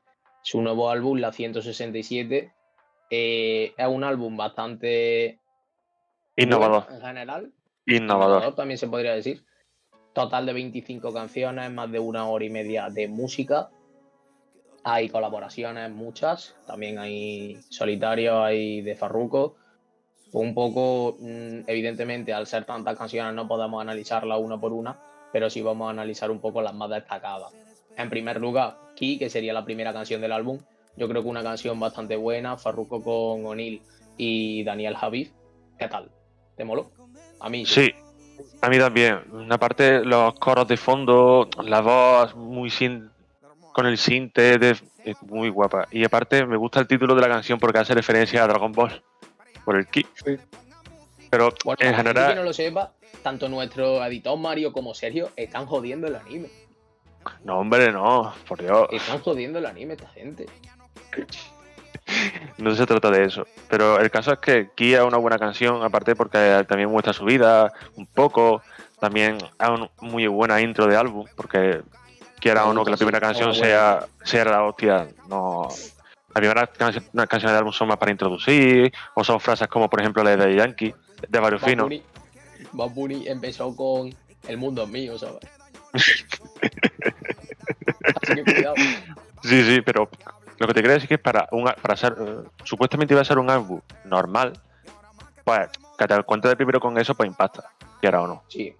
su 0.43 0.61
nuevo 0.61 0.89
álbum, 0.89 1.19
la 1.19 1.31
167. 1.31 2.51
Eh, 3.09 3.73
es 3.77 3.87
un 3.87 4.03
álbum 4.03 4.35
bastante 4.35 5.39
innovador 6.35 6.87
en 6.91 7.01
general. 7.01 7.53
Innovador. 7.85 8.53
También 8.53 8.77
se 8.77 8.89
podría 8.89 9.13
decir 9.13 9.45
Total 10.13 10.45
de 10.45 10.53
25 10.53 11.13
canciones, 11.13 11.71
más 11.71 11.91
de 11.91 11.99
una 11.99 12.27
hora 12.27 12.45
y 12.45 12.49
media 12.49 12.89
de 12.89 13.07
música. 13.07 13.69
Hay 14.83 15.09
colaboraciones, 15.09 15.91
muchas. 15.91 16.55
También 16.65 16.97
hay 16.99 17.59
solitarios, 17.69 18.35
hay 18.37 18.81
de 18.81 18.95
Farruko. 18.95 19.55
Un 20.31 20.53
poco, 20.53 21.17
mm, 21.19 21.61
evidentemente, 21.67 22.33
al 22.33 22.47
ser 22.47 22.65
tantas 22.65 22.97
canciones 22.97 23.33
no 23.33 23.47
podemos 23.47 23.81
analizarlas 23.81 24.39
una 24.39 24.59
por 24.59 24.73
una, 24.73 24.99
pero 25.31 25.49
sí 25.49 25.61
vamos 25.61 25.87
a 25.87 25.91
analizar 25.91 26.31
un 26.31 26.39
poco 26.39 26.61
las 26.61 26.73
más 26.73 26.89
destacadas. 26.89 27.51
En 27.97 28.09
primer 28.09 28.39
lugar, 28.39 28.77
Ki, 28.95 29.17
que 29.17 29.29
sería 29.29 29.53
la 29.53 29.65
primera 29.65 29.93
canción 29.93 30.21
del 30.21 30.31
álbum. 30.31 30.59
Yo 30.95 31.07
creo 31.07 31.23
que 31.23 31.29
una 31.29 31.43
canción 31.43 31.79
bastante 31.79 32.15
buena, 32.15 32.57
Farruko 32.57 33.01
con 33.01 33.45
O'Neill 33.45 33.81
y 34.17 34.63
Daniel 34.63 34.95
Javid. 34.95 35.29
¿Qué 35.77 35.87
tal? 35.87 36.09
¿Te 36.55 36.63
moló? 36.63 36.91
A 37.39 37.49
mí. 37.49 37.65
Sí, 37.65 37.91
a 38.61 38.69
mí 38.69 38.77
también. 38.77 39.21
Aparte, 39.49 40.03
los 40.03 40.33
coros 40.35 40.67
de 40.67 40.77
fondo, 40.77 41.49
la 41.63 41.81
voz 41.81 42.35
muy 42.35 42.69
sin, 42.69 43.09
con 43.73 43.85
el 43.85 43.97
sinte, 43.97 44.57
es 44.69 44.83
muy 45.21 45.49
guapa. 45.49 45.87
Y 45.91 46.03
aparte, 46.03 46.45
me 46.45 46.57
gusta 46.57 46.79
el 46.79 46.87
título 46.87 47.15
de 47.15 47.21
la 47.21 47.27
canción 47.27 47.59
porque 47.59 47.79
hace 47.79 47.93
referencia 47.93 48.43
a 48.43 48.47
Dragon 48.47 48.71
Ball, 48.71 49.01
por 49.65 49.77
el 49.77 49.87
ki. 49.87 50.05
Pero 51.29 51.53
en 51.77 51.95
general. 51.95 52.29
Que 52.29 52.35
no 52.35 52.43
lo 52.43 52.53
sepa, 52.53 52.93
tanto 53.21 53.49
nuestro 53.49 54.03
editor 54.05 54.37
Mario 54.37 54.73
como 54.73 54.93
Sergio 54.93 55.29
están 55.35 55.65
jodiendo 55.65 56.07
el 56.07 56.15
anime. 56.15 56.49
No, 57.43 57.59
hombre, 57.59 57.91
no, 57.91 58.33
por 58.47 58.61
Dios. 58.61 58.87
Están 58.91 59.19
jodiendo 59.19 59.59
el 59.59 59.65
anime 59.65 59.93
esta 59.93 60.09
gente. 60.09 60.47
no 62.57 62.75
se 62.75 62.85
trata 62.85 63.09
de 63.11 63.25
eso. 63.25 63.45
Pero 63.69 63.99
el 63.99 64.09
caso 64.11 64.33
es 64.33 64.39
que 64.39 64.69
Kia 64.75 64.99
es 64.99 65.05
una 65.05 65.17
buena 65.17 65.37
canción, 65.37 65.83
aparte 65.83 66.15
porque 66.15 66.65
también 66.67 66.89
muestra 66.89 67.13
su 67.13 67.25
vida 67.25 67.71
un 67.95 68.05
poco. 68.05 68.61
También 68.99 69.37
es 69.37 69.69
una 69.69 69.89
muy 70.01 70.27
buena 70.27 70.59
intro 70.61 70.87
de 70.87 70.97
álbum, 70.97 71.25
porque 71.35 71.81
quiera 72.39 72.65
o 72.65 72.73
no 72.73 72.83
que 72.83 72.91
la 72.91 72.97
primera 72.97 73.19
canción 73.19 73.53
sea, 73.53 74.05
sea 74.23 74.45
la 74.45 74.63
hostia, 74.63 75.07
no. 75.27 75.67
Las 75.69 76.33
primeras 76.33 76.69
canciones 76.77 77.51
de 77.51 77.57
álbum 77.57 77.73
son 77.73 77.87
más 77.87 77.97
para 77.97 78.11
introducir, 78.11 78.93
o 79.15 79.23
son 79.23 79.39
frases 79.39 79.67
como, 79.67 79.89
por 79.89 79.99
ejemplo, 79.99 80.23
la 80.23 80.35
de 80.35 80.55
Yankee, 80.55 80.93
de 81.27 81.39
varios 81.39 81.61
finos. 81.61 81.89
Bad 82.71 82.89
Bunny 82.89 83.27
empezó 83.27 83.75
con 83.75 84.13
El 84.47 84.57
mundo 84.57 84.83
es 84.83 84.89
mío, 84.89 85.17
¿sabes? 85.17 85.39
Así 88.21 88.35
que 88.35 88.43
cuidado. 88.43 88.75
Sí, 89.43 89.63
sí, 89.63 89.81
pero 89.81 90.09
lo 90.59 90.67
que 90.67 90.73
te 90.73 90.81
quiero 90.81 90.93
decir 90.93 91.05
es 91.05 91.09
que 91.09 91.17
para, 91.17 91.47
un, 91.51 91.71
para 91.81 91.95
ser, 91.95 92.15
supuestamente 92.63 93.13
iba 93.13 93.21
a 93.21 93.25
ser 93.25 93.39
un 93.39 93.49
álbum 93.49 93.79
normal, 94.03 94.59
pues 95.45 95.69
que 95.97 96.07
te 96.07 96.23
cuentes 96.23 96.49
de 96.49 96.57
primero 96.57 96.79
con 96.81 96.97
eso, 96.97 97.15
pues 97.15 97.27
impacta, 97.27 97.71
quiera 98.01 98.21
o 98.21 98.27
no. 98.27 98.43
Sí. 98.49 98.75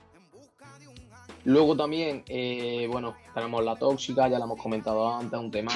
Luego 1.46 1.78
también, 1.78 2.24
eh, 2.28 2.88
bueno, 2.92 3.16
tenemos 3.34 3.64
La 3.64 3.78
Tóxica, 3.78 4.28
ya 4.28 4.38
la 4.38 4.46
hemos 4.46 4.62
comentado 4.62 5.10
antes, 5.16 5.40
un 5.40 5.50
tema 5.50 5.72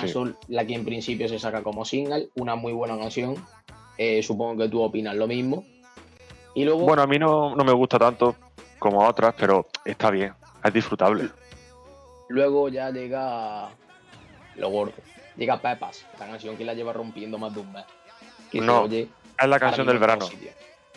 la 0.50 0.68
que 0.68 0.76
en 0.76 0.84
principio 0.84 1.28
se 1.30 1.40
saca 1.40 1.64
como 1.64 1.86
single, 1.86 2.30
una 2.36 2.56
muy 2.56 2.74
buena 2.74 2.98
canción. 2.98 3.36
Eh, 3.98 4.22
supongo 4.22 4.64
que 4.64 4.70
tú 4.70 4.82
opinas 4.82 5.16
lo 5.16 5.26
mismo. 5.26 5.64
Y 6.54 6.66
luego... 6.66 6.82
Bueno, 6.82 7.02
a 7.02 7.08
mí 7.08 7.18
no, 7.18 7.56
no 7.56 7.64
me 7.64 7.72
gusta 7.72 7.98
tanto 7.98 8.36
como 8.78 9.08
otras, 9.08 9.34
pero 9.38 9.68
está 9.86 10.12
bien, 10.12 10.34
es 10.64 10.74
disfrutable. 10.74 11.30
Luego 12.28 12.68
ya 12.68 12.92
llega 12.92 13.70
lo 14.58 14.70
gordo 14.70 14.94
llega 15.36 15.60
Pepas, 15.62 16.06
la 16.20 16.28
canción 16.28 16.58
que 16.58 16.66
la 16.66 16.74
lleva 16.74 16.94
rompiendo 16.94 17.38
más 17.38 17.54
de 17.54 17.62
un 17.62 17.72
mes. 17.72 17.86
no, 18.54 18.86
es 18.86 19.48
la 19.48 19.60
canción 19.60 19.88
del 19.88 20.00
verano. 20.00 20.28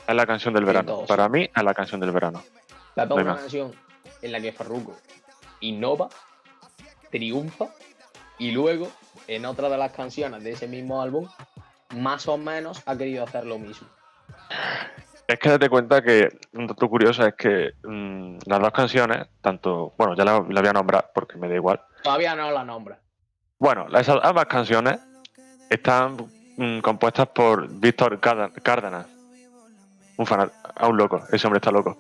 Es 0.07 0.14
la 0.14 0.27
canción 0.27 0.55
del 0.55 0.64
verano. 0.64 1.05
Para 1.07 1.29
mí 1.29 1.51
es 1.55 1.62
la 1.62 1.75
canción 1.75 2.01
del 2.01 2.12
verano. 2.12 2.42
Pepas 2.94 3.18
es 3.18 3.25
una 3.25 3.37
canción 3.37 3.72
en 4.22 4.33
la 4.33 4.40
que 4.40 4.53
Farruko 4.53 4.96
innova, 5.61 6.09
triunfa 7.11 7.66
y 8.38 8.51
luego 8.51 8.88
en 9.27 9.46
otra 9.46 9.68
de 9.68 9.79
las 9.79 9.92
canciones 9.92 10.44
de 10.44 10.53
ese 10.53 10.68
mismo 10.68 11.01
álbum 11.01 11.29
más 11.94 12.29
o 12.29 12.37
menos 12.37 12.83
ha 12.87 12.96
querido 12.96 13.25
hacer 13.25 13.46
lo 13.46 13.59
mismo. 13.59 13.88
Es 15.27 15.38
que 15.38 15.49
date 15.49 15.68
cuenta 15.68 16.03
que 16.03 16.29
un 16.53 16.66
dato 16.66 16.88
curioso 16.88 17.27
es 17.27 17.35
que 17.35 17.72
mm, 17.83 18.38
las 18.46 18.61
dos 18.61 18.72
canciones, 18.72 19.27
tanto, 19.40 19.92
bueno, 19.99 20.14
ya 20.14 20.25
la, 20.25 20.44
la, 20.49 20.61
voy 20.61 20.68
a 20.68 20.72
nombrar 20.72 21.11
porque 21.12 21.37
me 21.37 21.49
da 21.49 21.57
igual. 21.57 21.81
Todavía 22.03 22.37
no 22.37 22.51
la 22.53 22.64
nombra. 22.64 22.99
Bueno, 23.59 23.87
esas 23.99 24.19
ambas 24.23 24.47
canciones 24.47 24.99
están 25.71 26.16
mm, 26.57 26.81
compuestas 26.81 27.29
por 27.29 27.69
Víctor 27.69 28.21
Cárdenas. 28.21 29.07
Un 30.19 30.27
fan, 30.27 30.51
a 30.75 30.88
un 30.88 30.97
loco. 30.97 31.23
Ese 31.33 31.47
hombre 31.47 31.59
está 31.59 31.71
loco. 31.71 31.99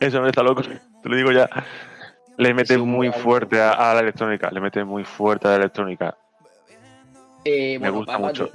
Ese 0.00 0.16
hombre 0.16 0.30
está 0.30 0.42
loco. 0.42 0.62
Te 1.02 1.08
lo 1.08 1.16
digo 1.16 1.32
ya. 1.32 1.48
Le 2.36 2.52
mete 2.54 2.76
muy 2.76 3.10
fuerte 3.12 3.60
a, 3.60 3.94
la 3.94 4.00
electrónica. 4.00 4.50
Le 4.50 4.60
mete 4.60 4.84
muy 4.84 5.04
fuerte 5.04 5.46
a 5.46 5.52
la 5.52 5.56
electrónica. 5.56 6.16
Eh, 7.44 7.78
Me 7.78 7.90
gusta 7.90 8.18
mucho. 8.18 8.50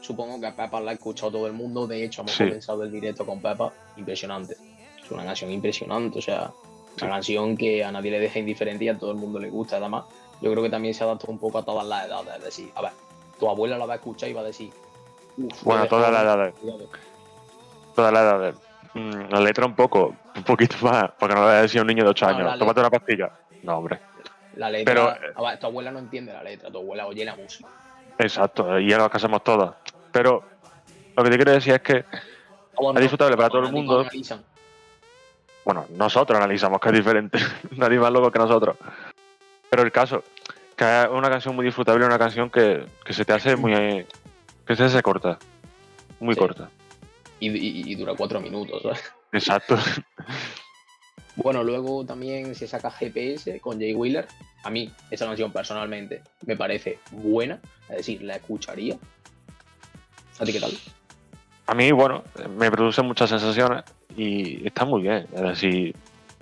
supongo 0.00 0.40
que 0.40 0.46
a 0.46 0.56
Pepa 0.56 0.80
la 0.80 0.90
ha 0.90 0.94
escuchado 0.94 1.30
todo 1.30 1.46
el 1.46 1.52
mundo. 1.52 1.86
De 1.86 2.04
hecho, 2.04 2.22
hemos 2.22 2.36
comenzado 2.36 2.82
el 2.82 2.90
directo 2.90 3.24
con 3.24 3.40
Pepa. 3.40 3.72
Impresionante. 3.96 4.56
Es 5.02 5.10
una 5.10 5.24
canción 5.24 5.50
impresionante. 5.50 6.18
O 6.18 6.22
sea, 6.22 6.50
una 7.00 7.10
canción 7.10 7.56
que 7.56 7.84
a 7.84 7.92
nadie 7.92 8.10
le 8.10 8.18
deja 8.18 8.40
indiferente 8.40 8.84
y 8.84 8.88
a 8.88 8.98
todo 8.98 9.12
el 9.12 9.18
mundo 9.18 9.38
le 9.38 9.48
gusta. 9.48 9.76
Además, 9.76 10.04
yo 10.42 10.50
creo 10.50 10.62
que 10.62 10.70
también 10.70 10.92
se 10.92 11.04
adapta 11.04 11.30
un 11.30 11.38
poco 11.38 11.58
a 11.58 11.64
todas 11.64 11.86
las 11.86 12.06
edades. 12.06 12.36
Es 12.36 12.44
decir, 12.44 12.72
a 12.74 12.82
ver, 12.82 12.90
tu 13.38 13.48
abuela 13.48 13.78
la 13.78 13.86
va 13.86 13.94
a 13.94 13.96
escuchar 13.96 14.28
y 14.28 14.32
va 14.32 14.40
a 14.40 14.44
decir. 14.44 14.72
bueno, 15.62 15.86
todas 15.86 16.12
las 16.12 16.22
edades. 16.22 16.54
Todas 17.94 18.12
las 18.12 18.22
edades. 18.22 18.56
Mm, 18.94 19.30
la 19.30 19.40
letra 19.40 19.64
un 19.64 19.74
poco, 19.74 20.16
un 20.34 20.42
poquito 20.42 20.76
más, 20.82 21.12
porque 21.18 21.34
no 21.34 21.42
le 21.42 21.46
va 21.46 21.58
a 21.58 21.62
decir 21.62 21.78
a 21.78 21.82
un 21.82 21.86
niño 21.86 22.02
de 22.02 22.10
8 22.10 22.26
años, 22.26 22.58
tómate 22.58 22.80
una 22.80 22.90
pastilla. 22.90 23.30
No, 23.62 23.78
hombre. 23.78 24.00
La 24.56 24.68
letra, 24.68 24.92
Pero, 24.92 25.08
a 25.36 25.50
ver, 25.50 25.58
tu 25.60 25.66
abuela 25.66 25.92
no 25.92 26.00
entiende 26.00 26.32
la 26.32 26.42
letra, 26.42 26.70
tu 26.70 26.78
abuela 26.78 27.06
oye 27.06 27.24
la 27.24 27.36
música. 27.36 27.68
Exacto, 28.18 28.78
y 28.78 28.90
ya 28.90 28.98
lo 28.98 29.04
hacemos 29.10 29.42
todas. 29.44 29.76
Pero 30.10 30.42
lo 31.16 31.24
que 31.24 31.30
te 31.30 31.36
quiero 31.36 31.52
decir 31.52 31.74
es 31.74 31.80
que 31.80 32.04
es 32.94 33.00
disfrutable 33.00 33.36
para 33.36 33.48
todo 33.48 33.62
el 33.62 33.72
mundo. 33.72 34.04
Bueno, 35.64 35.86
nosotros 35.90 36.36
analizamos 36.36 36.80
que 36.80 36.88
es 36.88 36.94
diferente. 36.94 37.38
Nadie 37.76 37.98
más 37.98 38.10
loco 38.10 38.30
que 38.30 38.38
nosotros. 38.38 38.76
Pero 39.70 39.84
el 39.84 39.92
caso, 39.92 40.22
que 40.82 41.02
es 41.02 41.08
una 41.10 41.30
canción 41.30 41.54
muy 41.54 41.64
disfrutable, 41.64 42.04
una 42.04 42.18
canción 42.18 42.50
que, 42.50 42.84
se 43.10 43.24
te 43.24 43.32
hace 43.32 43.56
muy. 43.56 43.72
que 44.66 44.76
se 44.76 44.84
hace 44.84 45.02
corta. 45.02 45.38
Muy 46.20 46.34
corta. 46.34 46.70
Y, 47.38 47.94
dura 47.94 48.14
cuatro 48.16 48.40
minutos, 48.40 48.82
Exacto. 49.32 49.78
Bueno, 51.34 51.64
luego 51.64 52.04
también 52.04 52.54
se 52.54 52.66
saca 52.66 52.90
GPS 52.90 53.58
con 53.60 53.78
Jay 53.78 53.94
Wheeler. 53.94 54.28
A 54.64 54.70
mí, 54.70 54.92
esa 55.10 55.24
canción 55.24 55.50
personalmente 55.50 56.20
me 56.44 56.58
parece 56.58 56.98
buena, 57.10 57.58
es 57.88 57.96
decir, 57.96 58.22
la 58.22 58.36
escucharía. 58.36 58.98
¿A 60.38 60.44
ti 60.44 60.52
qué 60.52 60.60
tal? 60.60 60.72
A 61.68 61.74
mí, 61.74 61.90
bueno, 61.90 62.22
me 62.58 62.70
produce 62.70 63.00
muchas 63.00 63.30
sensaciones 63.30 63.82
y 64.14 64.66
está 64.66 64.84
muy 64.84 65.00
bien. 65.00 65.26
Es 65.32 65.40
decir, 65.40 65.96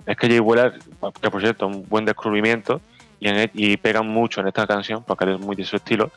es 0.05 0.17
que 0.17 0.27
Jay 0.27 0.39
Wheeler, 0.39 0.77
que 1.21 1.31
por 1.31 1.41
cierto, 1.41 1.67
un 1.67 1.87
buen 1.87 2.03
descubrimiento, 2.03 2.81
y, 3.21 3.77
pegan 3.77 4.07
mucho 4.07 4.41
en 4.41 4.47
esta 4.47 4.65
canción 4.65 5.03
porque 5.03 5.31
es 5.31 5.39
muy 5.39 5.55
de 5.55 5.63
su 5.63 5.75
estilo. 5.75 6.09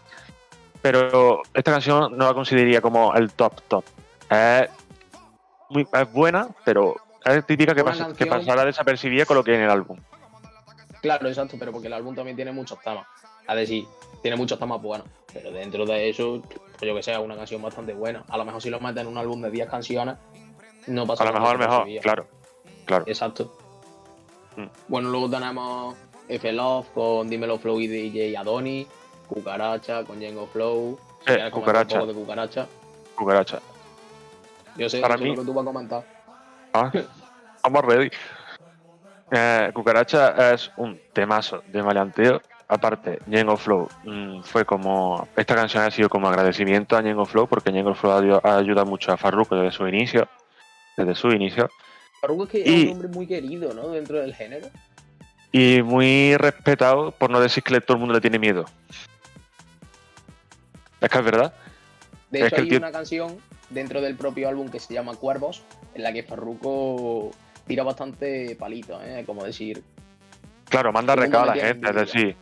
Pero 0.80 1.42
esta 1.52 1.72
canción 1.72 2.16
no 2.16 2.26
la 2.26 2.34
consideraría 2.34 2.80
como 2.80 3.14
el 3.14 3.32
top 3.32 3.60
top. 3.68 3.84
Es, 4.30 4.68
muy, 5.68 5.86
es 5.90 6.12
buena, 6.12 6.48
pero 6.64 6.96
es 7.24 7.46
típica 7.46 7.74
que, 7.74 7.84
que 8.16 8.26
pasará 8.26 8.64
desapercibida 8.64 9.24
con 9.26 9.36
lo 9.36 9.44
que 9.44 9.52
hay 9.52 9.58
en 9.58 9.64
el 9.64 9.70
álbum. 9.70 9.98
Claro, 11.00 11.28
exacto, 11.28 11.56
pero 11.58 11.72
porque 11.72 11.86
el 11.86 11.92
álbum 11.92 12.14
también 12.14 12.36
tiene 12.36 12.52
muchos 12.52 12.80
temas. 12.80 13.06
Es 13.46 13.56
decir, 13.56 13.86
tiene 14.22 14.36
muchos 14.38 14.58
temas 14.58 14.80
buenos, 14.80 15.06
pero 15.32 15.50
dentro 15.50 15.84
de 15.84 16.08
eso, 16.08 16.42
pues 16.48 16.80
yo 16.80 16.94
que 16.94 17.02
sé, 17.02 17.16
una 17.18 17.36
canción 17.36 17.60
bastante 17.60 17.92
buena. 17.92 18.24
A 18.28 18.38
lo 18.38 18.44
mejor 18.46 18.62
si 18.62 18.70
lo 18.70 18.80
meten 18.80 19.02
en 19.02 19.08
un 19.08 19.18
álbum 19.18 19.42
de 19.42 19.50
10 19.50 19.68
canciones, 19.68 20.16
no 20.86 21.06
pasa 21.06 21.24
nada. 21.24 21.36
A 21.36 21.40
lo 21.40 21.58
mejor, 21.58 21.86
mejor, 21.86 22.02
claro. 22.02 22.26
claro. 22.86 23.04
Exacto. 23.06 23.54
Mm. 24.56 24.66
Bueno, 24.88 25.10
luego 25.10 25.28
tenemos 25.28 25.96
F 26.28 26.52
Love 26.52 26.87
con 26.94 27.28
Dímelo 27.28 27.58
Flow 27.58 27.80
y 27.80 27.87
DJ 27.87 28.37
Adoni, 28.37 28.87
Cucaracha 29.28 30.04
con 30.04 30.18
Django 30.18 30.46
Flow. 30.46 30.98
Eh, 31.26 31.50
cucaracha. 31.50 32.04
de 32.04 32.14
cucaracha. 32.14 32.66
Cucaracha. 33.14 33.60
Yo 34.76 34.88
sé, 34.88 35.00
Para 35.00 35.16
mí... 35.16 35.30
lo 35.30 35.37
que 35.37 35.46
tú 35.46 35.54
vas 35.54 35.62
a 35.62 35.66
comentar. 35.66 36.04
Ah, 36.72 36.90
vamos 37.62 37.84
ready. 37.84 38.10
Eh, 39.30 39.70
cucaracha 39.72 40.52
es 40.52 40.70
un 40.76 41.00
temazo 41.12 41.62
de 41.68 41.82
maleanteo. 41.82 42.40
Aparte, 42.66 43.20
Django 43.26 43.56
Flow 43.56 43.88
mm, 44.04 44.42
fue 44.42 44.64
como. 44.64 45.28
Esta 45.37 45.54
canción 45.54 45.84
ha 45.84 45.90
sido 45.90 46.08
como 46.08 46.28
agradecimiento 46.28 46.96
a 46.96 47.02
Django 47.02 47.24
Flow 47.24 47.46
porque 47.46 47.70
Django 47.70 47.94
Flow 47.94 48.40
ayuda 48.42 48.84
mucho 48.84 49.12
a 49.12 49.16
Farruko 49.16 49.54
desde 49.56 49.76
su 49.76 49.87
inicio. 49.87 50.28
Desde 50.96 51.14
su 51.14 51.28
inicio. 51.28 51.68
Farruko 52.20 52.44
es 52.44 52.50
que 52.50 52.62
es 52.62 52.84
un 52.87 52.92
hombre 52.92 53.08
muy 53.08 53.26
querido, 53.26 53.72
¿no? 53.74 53.88
Dentro 53.88 54.20
del 54.20 54.34
género 54.34 54.68
y 55.56 55.82
muy 55.84 56.36
respetado, 56.36 57.12
por 57.12 57.30
no 57.30 57.38
decir 57.38 57.62
que 57.62 57.80
todo 57.80 57.94
el 57.96 58.00
mundo 58.00 58.12
le 58.14 58.20
tiene 58.20 58.40
miedo. 58.40 58.64
Es 61.00 61.08
que 61.08 61.18
es 61.18 61.24
verdad. 61.24 61.54
De 62.32 62.44
hecho, 62.44 62.56
hay 62.56 62.74
una 62.74 62.90
canción 62.90 63.36
dentro 63.70 64.00
del 64.00 64.16
propio 64.16 64.48
álbum 64.48 64.68
que 64.68 64.80
se 64.80 64.92
llama 64.92 65.14
Cuervos, 65.14 65.62
en 65.94 66.02
la 66.02 66.12
que 66.12 66.24
Farruko 66.24 67.30
tira 67.68 67.84
bastante 67.84 68.56
palito, 68.58 69.00
¿eh? 69.00 69.22
como 69.24 69.44
decir, 69.44 69.80
Claro, 70.68 70.92
manda 70.92 71.14
el 71.14 71.20
recado 71.20 71.44
a 71.44 71.54
la 71.54 71.62
gente, 71.62 71.88
es 71.88 71.94
decir, 71.94 72.36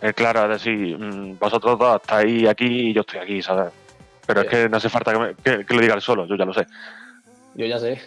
es 0.00 0.14
claro, 0.14 0.44
es 0.44 0.62
decir, 0.64 0.96
mm, 0.96 1.38
vosotros 1.38 1.78
dos 1.78 1.96
estáis 2.00 2.48
aquí 2.48 2.64
y 2.64 2.94
yo 2.94 3.02
estoy 3.02 3.20
aquí, 3.20 3.42
¿sabes? 3.42 3.74
Pero 4.26 4.40
Sí. 4.40 4.46
es 4.46 4.50
que 4.50 4.68
no 4.70 4.78
hace 4.78 4.88
falta 4.88 5.12
que, 5.12 5.18
me- 5.18 5.34
que- 5.34 5.66
que 5.66 5.74
lo 5.74 5.80
diga 5.82 5.94
él 5.94 6.00
solo, 6.00 6.24
yo 6.26 6.34
ya 6.36 6.46
lo 6.46 6.54
sé. 6.54 6.66
Yo 7.56 7.66
ya 7.66 7.78
sé. 7.78 8.00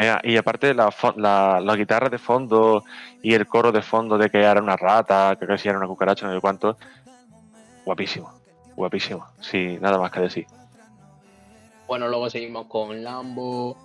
Eh, 0.00 0.16
Y 0.24 0.36
aparte, 0.36 0.72
la, 0.74 0.92
la, 1.16 1.60
la 1.60 1.76
guitarra 1.76 2.08
de 2.08 2.18
fondo 2.18 2.84
y 3.22 3.34
el 3.34 3.46
coro 3.46 3.70
de 3.72 3.82
fondo 3.82 4.16
de 4.18 4.30
que 4.30 4.38
era 4.38 4.60
una 4.60 4.76
rata, 4.76 5.36
que 5.38 5.46
casi 5.46 5.68
era 5.68 5.78
una 5.78 5.86
cucaracha, 5.86 6.26
no 6.26 6.34
sé 6.34 6.40
cuánto. 6.40 6.76
Guapísimo, 7.84 8.32
guapísimo. 8.76 9.26
Sí, 9.40 9.78
nada 9.80 9.98
más 9.98 10.10
que 10.10 10.20
decir. 10.20 10.46
Bueno, 11.86 12.08
luego 12.08 12.30
seguimos 12.30 12.66
con 12.66 13.02
Lambo, 13.02 13.76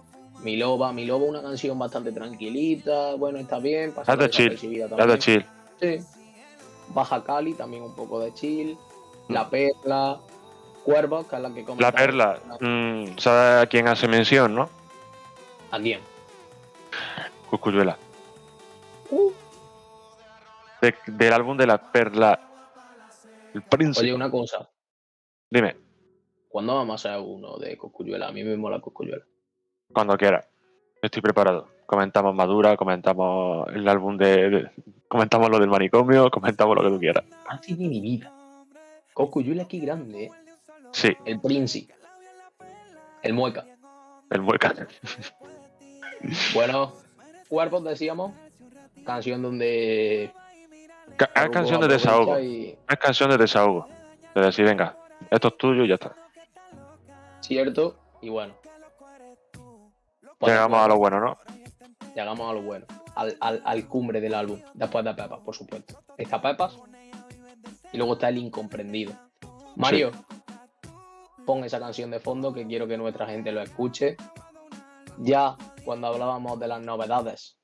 Mi 0.42 0.56
Loba. 0.58 0.94
Mi 0.94 1.06
Loba, 1.06 1.26
una 1.26 1.42
canción 1.42 1.78
bastante 1.80 2.12
tranquilita. 2.12 3.16
Bueno, 3.16 3.40
está 3.40 3.60
bien. 3.60 3.94
pasa 3.94 4.14
chill, 4.30 4.58
también. 4.90 5.20
chill. 5.20 5.46
Sí. 5.82 5.98
Baja 6.94 7.24
Cali, 7.24 7.54
también 7.56 7.84
un 7.84 7.96
poco 7.96 8.20
de 8.20 8.34
chill. 8.34 8.78
La 9.28 9.50
Perla. 9.50 10.20
Cuervos, 10.86 11.26
que 11.26 11.36
es 11.36 11.42
la 11.42 11.52
que 11.52 11.66
La 11.80 11.92
perla, 11.92 12.38
mm, 12.62 13.18
¿sabes 13.18 13.64
a 13.64 13.66
quién 13.66 13.88
hace 13.88 14.08
mención, 14.08 14.54
no? 14.54 14.70
¿A 15.76 15.80
quién? 15.80 16.00
Cuscuyuela. 17.50 17.98
Uh. 19.12 19.32
De- 20.82 20.96
del 21.08 21.34
álbum 21.34 21.58
de 21.58 21.68
la 21.68 21.92
perla. 21.92 22.40
El 23.54 23.62
príncipe. 23.64 24.06
Oye, 24.06 24.14
una 24.14 24.32
cosa. 24.32 24.70
Dime, 25.50 25.76
¿Cuándo 26.48 26.76
vamos 26.76 27.06
a 27.06 27.10
hacer 27.16 27.22
uno 27.22 27.58
de 27.58 27.76
Coscuyuela? 27.78 28.30
A 28.30 28.32
mí 28.32 28.42
me 28.46 28.56
mola 28.56 28.80
Coscuyuela. 28.80 29.24
cuando 29.92 30.18
quieras. 30.18 30.46
Estoy 31.02 31.22
preparado. 31.22 31.68
Comentamos 31.86 32.34
Madura, 32.34 32.78
comentamos 32.78 33.68
el 33.74 33.86
álbum 33.90 34.16
de, 34.18 34.50
de- 34.50 34.72
Comentamos 35.10 35.50
lo 35.50 35.60
del 35.60 35.70
manicomio, 35.70 36.32
comentamos 36.32 36.76
lo 36.78 36.84
que 36.84 36.90
tú 36.90 37.00
quieras. 37.00 37.26
Antes 37.48 37.78
de 37.78 37.86
mi 37.88 38.00
vida. 38.00 38.32
Coscuyuela 39.14 39.64
aquí 39.64 39.80
grande, 39.82 40.26
¿eh? 40.26 40.32
Sí, 40.94 41.10
El 41.26 41.42
Príncipe. 41.42 41.94
El 43.22 43.34
Mueca. 43.34 43.66
el 44.30 44.42
mueca. 44.42 44.74
Bueno, 46.54 46.94
Cuerpos 47.50 47.84
decíamos. 47.84 48.34
Canción 49.06 49.42
donde. 49.42 50.32
Ca- 51.18 51.26
Es 51.26 51.32
Farruko 51.34 51.54
canción 51.54 51.82
de 51.82 51.88
desahogo. 51.88 52.40
y- 52.40 52.78
Es 52.90 52.98
canción 52.98 53.30
de 53.30 53.38
desahogo. 53.38 53.88
De 54.34 54.42
decir, 54.42 54.66
venga, 54.66 54.98
esto 55.30 55.48
es 55.50 55.58
tuyo 55.58 55.84
y 55.84 55.88
ya 55.90 55.96
está. 55.96 56.16
Cierto. 57.42 57.98
Y 58.22 58.30
bueno. 58.30 58.56
Pues 60.40 60.52
Llegamos 60.52 60.80
a 60.80 60.88
lo 60.88 60.98
bueno, 60.98 61.20
¿no? 61.20 61.38
Llegamos 62.16 62.50
a 62.50 62.54
lo 62.54 62.62
bueno. 62.62 62.86
Al, 63.16 63.38
al- 63.40 63.62
al 63.64 63.88
cumbre 63.88 64.20
del 64.20 64.34
álbum. 64.34 64.60
Después 64.74 65.06
de 65.06 65.14
Pepas, 65.14 65.40
por 65.40 65.56
supuesto. 65.56 66.00
Está 66.18 66.42
Pepas. 66.42 66.78
Y 67.94 67.98
luego 67.98 68.14
está 68.14 68.30
el 68.30 68.38
incomprendido. 68.40 69.14
Mario, 69.78 70.12
pon 71.46 71.64
esa 71.64 71.80
canción 71.80 72.10
de 72.12 72.20
fondo 72.20 72.54
que 72.54 72.66
quiero 72.66 72.88
que 72.88 72.98
nuestra 72.98 73.28
gente 73.28 73.52
lo 73.52 73.62
escuche. 73.62 74.18
Ya 75.20 75.56
cuando 75.86 76.08
hablábamos 76.08 76.60
de 76.60 76.68
las 76.68 76.82
novedades, 76.82 77.58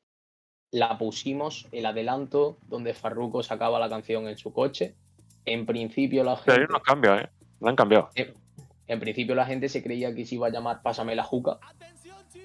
la 0.71 0.97
pusimos 0.97 1.67
el 1.71 1.86
adelanto 1.86 2.57
donde 2.67 2.93
Farruko 2.93 3.43
sacaba 3.43 3.79
la 3.79 3.89
canción 3.89 4.27
en 4.27 4.38
su 4.38 4.53
coche. 4.53 4.95
En 5.43 5.65
principio 5.65 6.23
la 6.23 6.39
Pero 6.45 6.57
gente, 6.57 6.71
unos 6.71 6.84
cambios, 6.84 7.21
¿eh? 7.21 7.29
Lo 7.60 7.69
han 7.69 7.75
cambiado. 7.75 8.10
en 8.15 8.99
principio 8.99 9.36
la 9.36 9.45
gente 9.45 9.67
se 9.69 9.84
creía 9.84 10.15
que 10.15 10.25
se 10.25 10.36
iba 10.36 10.47
a 10.47 10.51
llamar 10.51 10.81
Pásame 10.81 11.15
la 11.15 11.23
juca. 11.23 11.57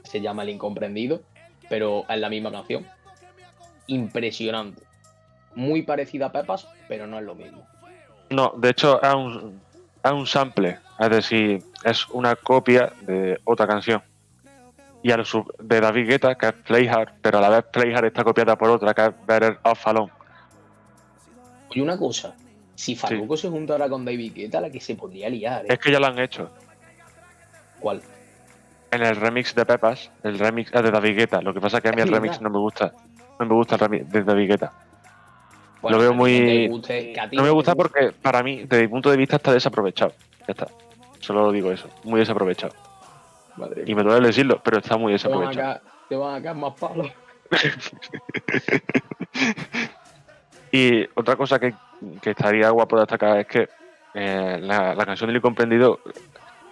Se 0.05 0.21
llama 0.21 0.43
El 0.43 0.51
Incomprendido, 0.51 1.23
pero 1.69 2.05
es 2.09 2.19
la 2.19 2.29
misma 2.29 2.51
canción. 2.51 2.87
Impresionante. 3.87 4.83
Muy 5.55 5.83
parecida 5.83 6.27
a 6.27 6.33
Pepas, 6.33 6.69
pero 6.89 7.07
no 7.07 7.19
es 7.19 7.25
lo 7.25 7.35
mismo. 7.35 7.67
No, 8.31 8.53
de 8.57 8.71
hecho 8.71 9.01
es 9.03 9.15
un, 9.15 9.61
es 10.03 10.11
un 10.11 10.27
sample, 10.27 10.79
es 10.99 11.11
decir, 11.11 11.63
es 11.85 12.09
una 12.09 12.35
copia 12.35 12.93
de 13.03 13.39
otra 13.45 13.67
canción. 13.67 14.03
Y 15.07 15.13
al 15.13 15.25
sub- 15.25 15.55
de 15.61 15.81
David 15.81 16.09
Guetta, 16.09 16.35
que 16.35 16.49
es 16.49 16.53
Play 16.53 16.89
Hard, 16.89 17.13
pero 17.23 17.39
a 17.39 17.41
la 17.41 17.49
vez 17.49 17.65
Play 17.73 17.95
Hard 17.95 18.07
está 18.07 18.25
copiada 18.25 18.57
por 18.59 18.71
otra, 18.71 18.93
que 18.93 19.03
es 19.03 19.11
Better 19.25 19.57
Off 19.63 19.87
Alone. 19.87 20.11
Oye, 21.71 21.81
una 21.81 21.97
cosa. 21.97 22.35
Si 22.75 22.97
Farruko 22.97 23.37
se 23.37 23.49
juntara 23.49 23.89
con 23.89 24.05
David 24.05 24.33
Guetta, 24.35 24.61
la 24.61 24.69
que 24.69 24.81
se 24.81 24.97
podría 24.97 25.29
liar, 25.31 25.65
¿eh? 25.65 25.69
Es 25.69 25.79
que 25.79 25.93
ya 25.93 26.01
lo 26.01 26.07
han 26.07 26.19
hecho. 26.19 26.51
¿Cuál? 27.79 28.03
En 28.91 29.03
el 29.05 29.15
remix 29.15 29.55
de 29.55 29.65
Pepas, 29.65 30.11
el 30.25 30.41
remix 30.41 30.75
es 30.75 30.83
de 30.83 30.91
David 30.91 31.17
Guetta. 31.17 31.41
Lo 31.41 31.55
que 31.55 31.61
pasa 31.61 31.77
es 31.77 31.85
que 31.85 31.89
a 31.91 31.93
mí 31.93 32.03
el 32.03 32.09
remix 32.09 32.41
no 32.41 32.51
me 32.51 32.59
gusta. 32.59 32.93
No 33.39 33.47
me 33.47 33.55
gusta 33.55 33.77
el 33.77 33.81
remix 33.83 34.11
de 34.11 34.25
David 34.25 34.49
Guetta. 34.51 34.73
Bueno, 35.83 35.99
Lo 35.99 36.03
veo 36.03 36.15
muy- 36.15 36.67
no 36.67 36.73
guste, 36.75 37.15
me 37.33 37.51
gusta 37.51 37.77
porque 37.77 38.11
para 38.11 38.43
mí, 38.43 38.63
desde 38.65 38.83
mi 38.83 38.89
punto 38.89 39.09
de 39.09 39.17
vista, 39.19 39.37
está 39.37 39.53
desaprovechado. 39.53 40.15
Ya 40.41 40.47
está. 40.49 40.67
Solo 41.21 41.53
digo 41.53 41.71
eso. 41.71 41.89
Muy 42.03 42.19
desaprovechado. 42.19 42.75
Madre 43.57 43.85
Y 43.87 43.95
me 43.95 44.03
duele 44.03 44.29
decirlo, 44.29 44.61
pero 44.63 44.79
está 44.79 44.97
muy 44.97 45.13
desaprovechado. 45.13 45.81
te 46.09 46.17
van 46.17 46.37
a 46.37 46.43
caer 46.43 46.57
más 46.57 46.75
palos. 46.75 47.11
Y 50.73 51.05
otra 51.15 51.37
cosa 51.37 51.59
que, 51.59 51.75
que 52.21 52.31
estaría 52.31 52.71
guapo 52.71 52.99
destacar 52.99 53.39
es 53.39 53.47
que 53.47 53.69
eh, 54.15 54.59
la, 54.61 54.95
la 54.95 55.07
canción 55.07 55.29
del 55.29 55.37
incomprendido 55.37 56.01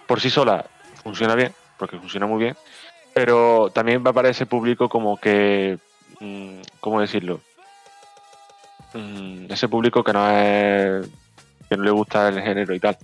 por 0.05 0.19
sí 0.19 0.29
sola 0.29 0.65
funciona 1.03 1.33
bien, 1.33 1.53
porque 1.77 1.97
funciona 1.97 2.27
muy 2.27 2.39
bien, 2.39 2.55
pero 3.13 3.71
también 3.73 4.03
va 4.05 4.13
para 4.13 4.29
ese 4.29 4.45
público 4.45 4.89
como 4.89 5.17
que, 5.17 5.77
mm, 6.19 6.59
¿cómo 6.79 7.01
decirlo? 7.01 7.39
Mm, 8.93 9.51
ese 9.51 9.67
público 9.67 10.03
que 10.03 10.13
no 10.13 10.29
es, 10.29 11.07
que 11.69 11.77
no 11.77 11.83
le 11.83 11.91
gusta 11.91 12.29
el 12.29 12.41
género 12.41 12.73
y 12.73 12.79
tal, 12.79 12.97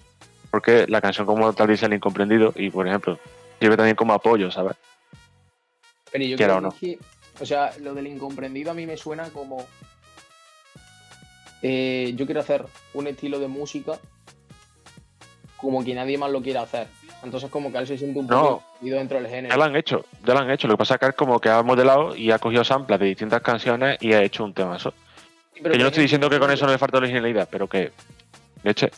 porque 0.52 0.86
la 0.88 1.02
canción 1.02 1.26
como 1.26 1.52
tal 1.54 1.68
dice 1.68 1.86
el 1.86 1.94
incomprendido 1.94 2.54
y 2.56 2.70
por 2.70 2.88
ejemplo 2.88 3.18
sirve 3.62 3.78
también 3.78 3.96
como 3.96 4.14
apoyo, 4.14 4.50
¿sabes? 4.50 4.76
Pero 6.12 6.26
yo 6.26 6.36
Quiera 6.36 6.58
creo 6.58 6.70
o 6.70 6.74
es 6.74 6.80
que- 6.80 7.00
o 7.40 7.46
sea, 7.46 7.72
lo 7.80 7.94
del 7.94 8.08
incomprendido 8.08 8.72
a 8.72 8.74
mí 8.74 8.86
me 8.88 8.98
suena 8.98 9.30
como. 9.30 9.66
eh, 11.64 12.14
yo 12.16 12.26
quiero 12.26 12.42
hacer 12.42 12.66
un 12.96 13.06
estilo 13.06 13.40
de 13.40 13.48
música 13.48 13.94
como 15.58 15.84
que 15.86 15.94
nadie 15.94 16.18
más 16.18 16.32
lo 16.32 16.42
quiere 16.42 16.58
hacer. 16.58 16.88
Entonces, 17.24 17.52
como 17.52 17.72
que 17.72 17.78
él 17.78 17.86
se 17.86 18.00
siente 18.00 18.18
un 18.20 18.26
No. 18.26 18.42
poco 18.42 18.64
dentro 18.82 19.18
del 19.18 19.28
Ya 19.28 19.36
género. 19.36 19.56
lo 19.58 19.64
han 19.64 19.76
hecho, 19.76 20.04
ya 20.26 20.34
lo 20.34 20.40
han 20.40 20.50
hecho. 20.50 20.68
Lo 20.68 20.74
que 20.74 20.80
pasa 20.80 20.96
es 20.96 21.00
que 21.00 21.06
es 21.10 21.14
como 21.16 21.40
que 21.40 21.50
ha 21.50 21.62
modelado 21.62 22.16
y 22.16 22.32
ha 22.32 22.40
cogido 22.40 22.64
samples 22.64 23.00
de 23.00 23.06
distintas 23.06 23.44
canciones 23.44 23.98
y 24.02 24.12
ha 24.14 24.24
hecho 24.24 24.44
un 24.44 24.56
tema. 24.56 24.78
Eso. 24.78 24.92
Sí, 25.54 25.60
pero 25.62 25.74
Que 25.74 25.78
yo 25.78 25.84
no 25.84 25.90
estoy 25.90 26.02
diciendo 26.04 26.32
que 26.32 26.40
con 26.40 26.50
eso 26.50 26.66
no 26.66 26.72
le 26.72 26.80
falta 26.80 26.98
originalidad, 26.98 27.48
pero 27.52 27.68
que. 27.70 27.92
Leche. 28.64 28.90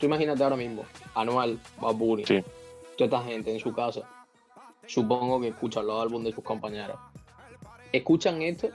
Tú 0.00 0.06
imagínate 0.06 0.42
ahora 0.42 0.56
mismo, 0.56 0.84
Anual, 1.14 1.58
Bad 1.78 1.94
Bunny, 1.94 2.24
Sí. 2.24 2.42
Toda 2.96 3.18
esta 3.18 3.30
gente 3.30 3.52
en 3.52 3.60
su 3.60 3.72
casa, 3.72 4.02
supongo 4.86 5.40
que 5.40 5.48
escuchan 5.48 5.86
los 5.86 6.00
álbumes 6.00 6.26
de 6.28 6.34
sus 6.34 6.44
compañeros. 6.44 6.96
Escuchan 7.92 8.42
esto 8.42 8.68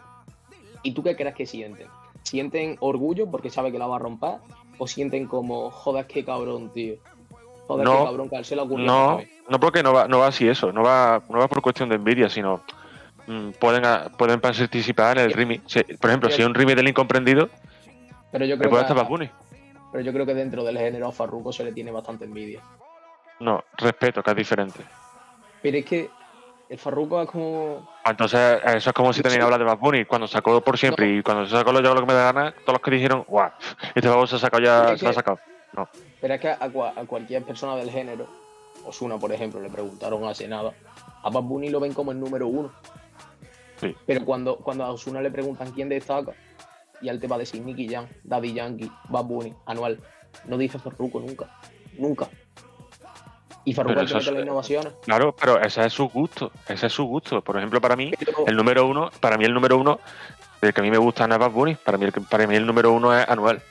y 0.84 0.94
tú 0.94 1.04
qué 1.04 1.16
crees 1.16 1.36
que 1.36 1.46
sienten? 1.46 1.88
¿Sienten 2.24 2.78
orgullo 2.80 3.30
porque 3.30 3.50
sabe 3.50 3.72
que 3.72 3.80
la 3.80 3.88
va 3.88 3.98
a 3.98 4.00
romper? 4.00 4.36
¿O 4.78 4.88
sienten 4.88 5.28
como, 5.28 5.70
joder, 5.70 6.08
qué 6.08 6.24
cabrón, 6.24 6.72
tío? 6.74 6.96
Joder, 7.68 7.86
No, 7.86 8.00
qué 8.00 8.04
cabrón 8.06 8.30
que 8.30 8.44
se 8.44 8.56
le 8.56 8.62
ocurrió. 8.62 8.86
No, 8.86 9.20
esta 9.20 9.32
vez"? 9.32 9.42
no 9.50 9.60
porque 9.60 9.84
no 9.84 9.94
va, 9.94 10.08
no 10.08 10.20
va 10.20 10.28
así 10.28 10.48
eso, 10.48 10.72
no 10.72 10.82
va, 10.84 11.22
no 11.30 11.40
va 11.40 11.48
por 11.48 11.62
cuestión 11.62 11.90
de 11.90 11.96
envidia, 11.96 12.30
sino 12.30 12.62
mm, 13.28 13.52
pueden, 13.60 13.84
pueden 14.18 14.40
participar 14.40 15.18
en 15.18 15.26
el 15.26 15.34
remix. 15.34 15.84
Por 16.00 16.10
ejemplo, 16.10 16.30
si 16.30 16.42
es 16.42 16.48
un 16.48 16.54
remix 16.54 16.78
del 16.78 16.88
incomprendido, 16.88 17.50
Pero 18.32 18.46
yo 18.46 18.58
creo 18.58 18.70
puede 18.70 18.86
que, 18.86 18.94
Bunny. 18.94 19.30
pero 19.92 20.04
yo 20.04 20.14
creo 20.14 20.26
que 20.26 20.34
dentro 20.34 20.64
del 20.64 20.78
género 20.78 21.08
a 21.10 21.12
Farruko 21.12 21.52
se 21.52 21.64
le 21.64 21.74
tiene 21.74 21.92
bastante 21.92 22.26
envidia. 22.26 22.62
No, 23.42 23.64
respeto, 23.78 24.22
que 24.24 24.32
es 24.32 24.38
diferente. 24.38 24.80
Pero 25.62 25.78
es 25.78 25.86
que 25.86 26.10
el 26.70 26.78
Farruko 26.78 27.22
es 27.22 27.30
como... 27.30 27.88
Entonces, 28.06 28.62
eso 28.64 28.90
es 28.90 28.94
como 28.94 29.12
si 29.14 29.22
también 29.22 29.42
hablas 29.42 29.60
de 29.60 29.66
Bad 29.66 29.78
Bunny, 29.80 30.06
cuando 30.06 30.28
sacó 30.28 30.62
por 30.62 30.78
siempre 30.78 31.10
y 31.18 31.22
cuando 31.24 31.46
se 31.46 31.52
sacó 31.52 31.72
lo 31.72 31.82
yo 31.82 31.94
lo 31.94 32.02
que 32.02 32.08
me 32.08 32.14
da 32.14 32.32
gana, 32.32 32.52
todos 32.66 32.74
los 32.74 32.82
que 32.82 32.92
dijeron, 32.92 33.26
guau, 33.28 33.52
este 33.96 34.08
babo 34.08 34.26
se 34.28 34.36
ha 34.36 34.40
sacado 34.40 34.64
ya, 34.64 34.98
se 34.98 35.04
lo 35.04 35.10
ha 35.10 35.14
sacado. 35.14 35.40
Pero 36.22 36.34
es 36.34 36.40
que 36.42 36.50
a, 36.50 36.60
cua- 36.70 36.94
a 36.96 37.06
cualquier 37.06 37.44
persona 37.44 37.76
del 37.76 37.90
género, 37.90 38.28
Osuna, 38.86 39.18
por 39.18 39.32
ejemplo, 39.32 39.60
le 39.60 39.70
preguntaron 39.70 40.24
hace 40.26 40.48
nada, 40.48 40.74
a 41.24 41.30
Bad 41.30 41.44
Bunny 41.44 41.70
lo 41.70 41.80
ven 41.80 41.94
como 41.94 42.12
el 42.12 42.20
número 42.20 42.48
uno. 42.48 42.72
Sí. 43.80 43.96
Pero 44.06 44.24
cuando, 44.26 44.58
cuando 44.58 44.84
a 44.84 44.92
Osuna 44.92 45.22
le 45.22 45.32
preguntan 45.32 45.72
quién 45.72 45.90
destaca, 45.90 46.34
y 47.02 47.10
él 47.10 47.20
te 47.20 47.28
va 47.28 47.36
a 47.38 47.40
decir 47.40 47.62
Nicky 47.64 47.88
Jam, 47.90 48.06
Daddy 48.24 48.54
Yankee, 48.54 48.92
Bad 49.10 49.24
Bunny, 49.26 49.54
Anual. 49.66 50.00
No 50.46 50.58
dice 50.58 50.78
Farruko 50.78 51.20
nunca. 51.20 51.50
Nunca. 51.98 52.28
Y 53.64 53.74
Farruko 53.74 53.94
Pero 53.96 54.06
es 54.20 54.28
es- 54.28 54.32
las 54.34 54.44
innovaciones. 54.44 54.94
Claro, 55.04 55.36
pero 55.40 55.62
ese 55.62 55.86
es 55.86 55.94
su 55.94 56.08
gusto, 56.10 56.52
ese 56.68 56.88
es 56.88 56.94
su 56.94 57.04
gusto. 57.06 57.42
Por 57.44 57.58
ejemplo, 57.58 57.80
para 57.80 57.96
mí, 57.96 58.12
Pero- 58.18 58.46
el 58.48 58.56
número 58.56 58.88
uno, 58.88 59.10
para 59.20 59.38
mí 59.38 59.46
el 59.46 59.54
número 59.54 59.78
uno, 59.78 60.00
el 60.62 60.74
que 60.74 60.82
a 60.82 60.84
mí 60.84 60.90
me 60.92 60.98
gusta 60.98 61.26
es 61.26 61.30
Bad 61.38 61.52
Bunny, 61.52 61.76
para 61.76 61.98
mí 61.98 62.06
el, 62.06 62.12
para 62.12 62.48
mí 62.48 62.56
el 62.56 62.66
número 62.66 62.92
uno 62.92 63.16
es 63.18 63.28
Anuel. 63.30 63.62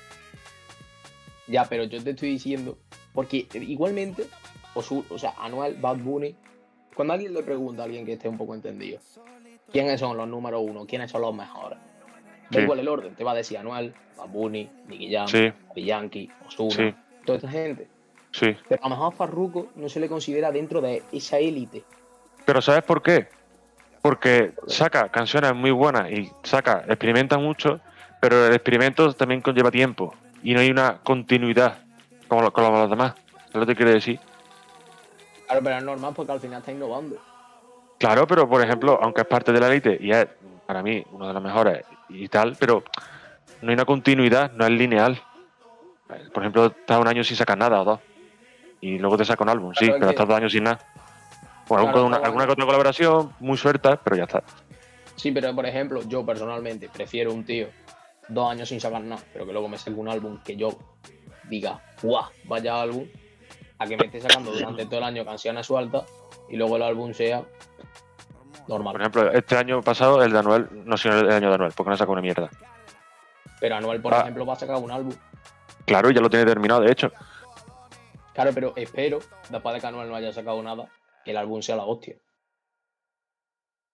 Ya, 1.49 1.65
pero 1.65 1.85
yo 1.85 2.03
te 2.03 2.11
estoy 2.11 2.31
diciendo, 2.31 2.79
porque 3.13 3.49
igualmente, 3.55 4.27
Osu- 4.75 5.05
o 5.11 5.19
sea, 5.19 5.35
Anual, 5.41 5.75
Bad 5.81 5.97
Bunny, 5.97 6.37
cuando 6.95 7.15
alguien 7.15 7.35
le 7.35 7.43
pregunta 7.43 7.83
a 7.83 7.85
alguien 7.87 8.07
que 8.07 8.13
esté 8.13 8.29
un 8.29 8.39
poco 8.39 8.55
entendido, 8.55 9.01
¿quiénes 9.73 9.99
son 9.99 10.17
los 10.17 10.29
números 10.29 10.63
uno? 10.65 10.87
¿Quiénes 10.87 11.11
son 11.11 11.23
los 11.23 11.35
mejores? 11.35 11.79
Da 12.51 12.59
Sí. 12.59 12.63
igual 12.63 12.79
el 12.79 12.89
orden, 12.89 13.15
te 13.17 13.25
va 13.25 13.33
a 13.33 13.35
decir 13.35 13.59
Anual, 13.59 13.93
Babuni, 14.17 14.69
Nicky 14.87 15.13
Jam, 15.13 15.27
Sí, 15.27 15.53
Yankee, 15.77 16.31
Ozuna, 16.47 16.71
Sí. 16.75 16.95
toda 17.25 17.39
esta 17.39 17.49
gente. 17.51 17.89
Sí. 18.33 18.57
Pero 18.69 18.83
a 18.85 18.89
lo 18.89 18.95
mejor 18.97 19.13
a 19.13 19.17
Farruko 19.17 19.69
no 19.77 19.89
se 19.89 20.01
le 20.01 20.09
considera 20.09 20.51
dentro 20.51 20.81
de 20.81 21.03
esa 21.13 21.39
élite. 21.39 21.85
Pero 22.45 22.61
¿sabes 22.63 22.83
por 22.83 23.03
qué? 23.03 23.29
Porque 24.03 24.53
saca 24.67 25.09
canciones 25.11 25.55
muy 25.55 25.71
buenas 25.71 26.11
y 26.11 26.31
saca, 26.43 26.85
experimenta 26.89 27.37
mucho, 27.39 27.81
pero 28.21 28.47
el 28.47 28.55
experimento 28.55 29.13
también 29.13 29.41
conlleva 29.43 29.71
tiempo 29.71 30.15
y 30.43 30.55
no 30.55 30.61
hay 30.61 30.71
una 30.71 30.99
continuidad 30.99 31.79
como 32.29 32.43
lo- 32.43 32.53
con 32.53 32.65
los 32.65 32.89
demás. 32.91 33.15
¿Es 33.49 33.55
lo 33.55 33.61
que 33.61 33.67
te 33.67 33.77
quiere 33.77 33.93
decir? 33.93 34.19
Claro, 35.47 35.63
pero 35.63 35.77
es 35.79 35.83
normal 35.85 36.13
porque 36.15 36.33
al 36.33 36.41
final 36.41 36.61
está 36.61 36.73
innovando. 36.73 37.17
Claro, 37.99 38.27
pero 38.27 38.49
por 38.49 38.63
ejemplo, 38.63 38.99
aunque 39.03 39.21
es 39.23 39.27
parte 39.27 39.53
de 39.53 39.61
la 39.61 39.67
élite 39.69 39.99
y 40.01 40.11
es 40.13 40.27
para 40.65 40.83
mí 40.83 41.05
uno 41.11 41.27
de 41.29 41.35
los 41.35 41.43
mejores 41.43 41.85
y 42.09 42.29
tal, 42.29 42.57
pero 42.59 42.83
no 43.61 43.69
hay 43.69 43.75
una 43.75 43.85
continuidad, 43.85 44.53
no 44.53 44.65
es 44.65 44.71
lineal. 44.71 45.21
Por 46.33 46.43
ejemplo, 46.43 46.67
estás 46.67 46.99
un 46.99 47.09
año 47.09 47.23
sin 47.23 47.37
sacar 47.37 47.59
nada 47.59 47.83
o 47.83 47.85
dos 47.85 48.01
y 48.81 48.99
luego 48.99 49.17
te 49.17 49.25
saca 49.25 49.43
un 49.45 49.51
álbum, 49.51 49.73
sí, 49.75 49.87
Claro, 49.87 49.95
pero 50.01 50.07
que- 50.09 50.15
estás 50.15 50.29
dos 50.29 50.37
años 50.37 50.53
sin 50.53 50.65
nada. 50.65 50.79
O 51.69 51.77
Claro, 51.77 52.07
alguna 52.25 52.47
que 52.47 52.53
otra 52.53 52.65
colaboración 52.67 53.33
muy 53.41 53.57
suelta, 53.57 53.97
pero 54.03 54.17
ya 54.17 54.25
está. 54.25 54.43
Sí, 55.17 55.31
pero 55.33 55.55
por 55.55 55.67
ejemplo, 55.67 56.01
yo 56.09 56.25
personalmente 56.27 56.89
prefiero 56.89 57.33
un 57.33 57.45
tío 57.45 57.69
dos 58.29 58.51
años 58.51 58.69
sin 58.69 58.81
sacar 58.81 59.03
nada, 59.03 59.23
pero 59.33 59.47
que 59.47 59.53
luego 59.53 59.69
me 59.69 59.77
saque 59.79 59.93
un 59.93 60.09
álbum 60.09 60.41
que 60.43 60.57
yo 60.57 60.71
diga, 61.49 61.81
¡guau! 62.03 62.25
Vaya 62.45 62.81
álbum, 62.81 63.05
a 63.79 63.87
que 63.87 63.97
me 63.97 64.07
esté 64.07 64.21
sacando 64.21 64.51
durante 64.53 64.85
todo 64.87 64.99
el 64.99 65.05
año 65.05 65.25
canciones 65.25 65.67
sueltas 65.67 66.05
y 66.49 66.57
luego 66.57 66.77
el 66.77 66.83
álbum 66.83 67.13
sea 67.13 67.45
normal. 68.69 68.93
Por 68.93 69.01
ejemplo, 69.03 69.33
este 69.33 69.57
año 69.57 69.81
pasado 69.83 70.23
el 70.23 70.33
de 70.33 70.39
Anuel, 70.39 70.69
no 70.85 70.97
sé 70.97 71.09
el 71.09 71.31
año 71.31 71.49
de 71.49 71.55
Anuel, 71.55 71.73
porque 71.77 71.91
no 71.91 71.97
sacó 71.97 72.13
una 72.13 72.21
mierda. 72.23 72.49
Pero 73.61 73.77
Anuel, 73.77 74.01
por 74.01 74.15
Ah. 74.15 74.21
ejemplo, 74.21 74.47
va 74.47 74.55
a 74.55 74.57
sacar 74.57 74.77
un 74.77 74.91
álbum. 74.91 75.13
Claro, 75.85 76.11
ya 76.11 76.21
lo 76.21 76.31
tiene 76.31 76.45
terminado, 76.47 76.81
de 76.83 76.93
hecho. 76.93 77.13
Claro, 78.41 78.55
pero 78.55 78.73
espero, 78.75 79.19
después 79.51 79.75
de 79.75 79.81
que 79.83 79.87
Anuel 79.87 80.09
no 80.09 80.15
haya 80.17 80.33
sacado 80.33 80.63
nada, 80.63 80.89
que 81.27 81.33
el 81.33 81.37
álbum 81.37 81.61
sea 81.61 81.77
la 81.77 81.85
hostia. 81.85 82.17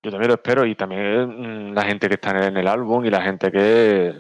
Yo 0.04 0.12
también 0.12 0.28
lo 0.28 0.34
espero 0.34 0.64
y 0.64 0.76
también 0.76 1.70
mm, 1.70 1.74
la 1.74 1.82
gente 1.82 2.06
que 2.06 2.14
está 2.14 2.46
en 2.46 2.56
el, 2.56 2.68
álbum 2.68 3.04
y 3.04 3.10
la 3.10 3.22
gente 3.22 3.50
que, 3.50 4.14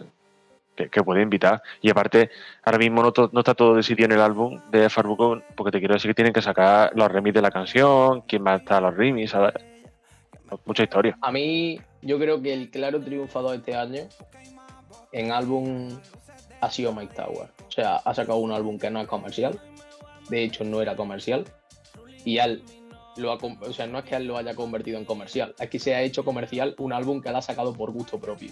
que, 0.74 0.88
que 0.88 1.02
puede 1.04 1.22
invitar. 1.22 1.62
Y 1.80 1.90
aparte, 1.90 2.28
ahora 2.64 2.78
mismo 2.78 3.04
no, 3.04 3.12
to- 3.12 3.30
no 3.32 3.38
está 3.38 3.54
todo 3.54 3.76
decidido 3.76 4.06
en 4.06 4.12
el 4.12 4.20
álbum 4.20 4.60
de 4.72 4.90
Farruko, 4.90 5.42
porque 5.54 5.70
te 5.70 5.78
quiero 5.78 5.94
decir 5.94 6.10
que 6.10 6.16
tienen 6.16 6.32
que 6.32 6.42
sacar 6.42 6.90
los 6.96 7.08
remix 7.08 7.32
de 7.32 7.42
la 7.42 7.52
canción, 7.52 8.22
quién 8.22 8.44
va 8.44 8.54
a 8.54 8.56
estar 8.56 8.82
los 8.82 8.96
remix, 8.96 9.30
¿sabes? 9.30 9.54
Mucha 10.64 10.82
historia. 10.82 11.16
A 11.20 11.30
mí, 11.30 11.80
yo 12.02 12.18
creo 12.18 12.42
que 12.42 12.52
el 12.52 12.68
claro 12.72 13.00
triunfador 13.00 13.54
este 13.54 13.76
año 13.76 14.08
en 15.12 15.30
álbum 15.30 16.00
ha 16.60 16.68
sido 16.72 16.92
Mike 16.92 17.14
Tower. 17.14 17.48
O 17.68 17.70
sea, 17.70 17.98
ha 17.98 18.12
sacado 18.12 18.38
un 18.38 18.50
álbum 18.50 18.76
que 18.76 18.90
no 18.90 19.00
es 19.00 19.06
comercial. 19.06 19.60
De 20.28 20.42
hecho, 20.44 20.64
no 20.64 20.80
era 20.82 20.96
comercial. 20.96 21.44
Y 22.24 22.38
él 22.38 22.62
lo 23.16 23.32
ha. 23.32 23.36
O 23.36 23.72
sea, 23.72 23.86
no 23.86 23.98
es 23.98 24.04
que 24.04 24.16
él 24.16 24.26
lo 24.26 24.36
haya 24.36 24.54
convertido 24.54 24.98
en 24.98 25.04
comercial, 25.04 25.54
es 25.58 25.70
que 25.70 25.78
se 25.78 25.94
ha 25.94 26.02
hecho 26.02 26.24
comercial 26.24 26.74
un 26.78 26.92
álbum 26.92 27.20
que 27.22 27.28
él 27.28 27.36
ha 27.36 27.42
sacado 27.42 27.72
por 27.72 27.90
gusto 27.92 28.18
propio. 28.18 28.50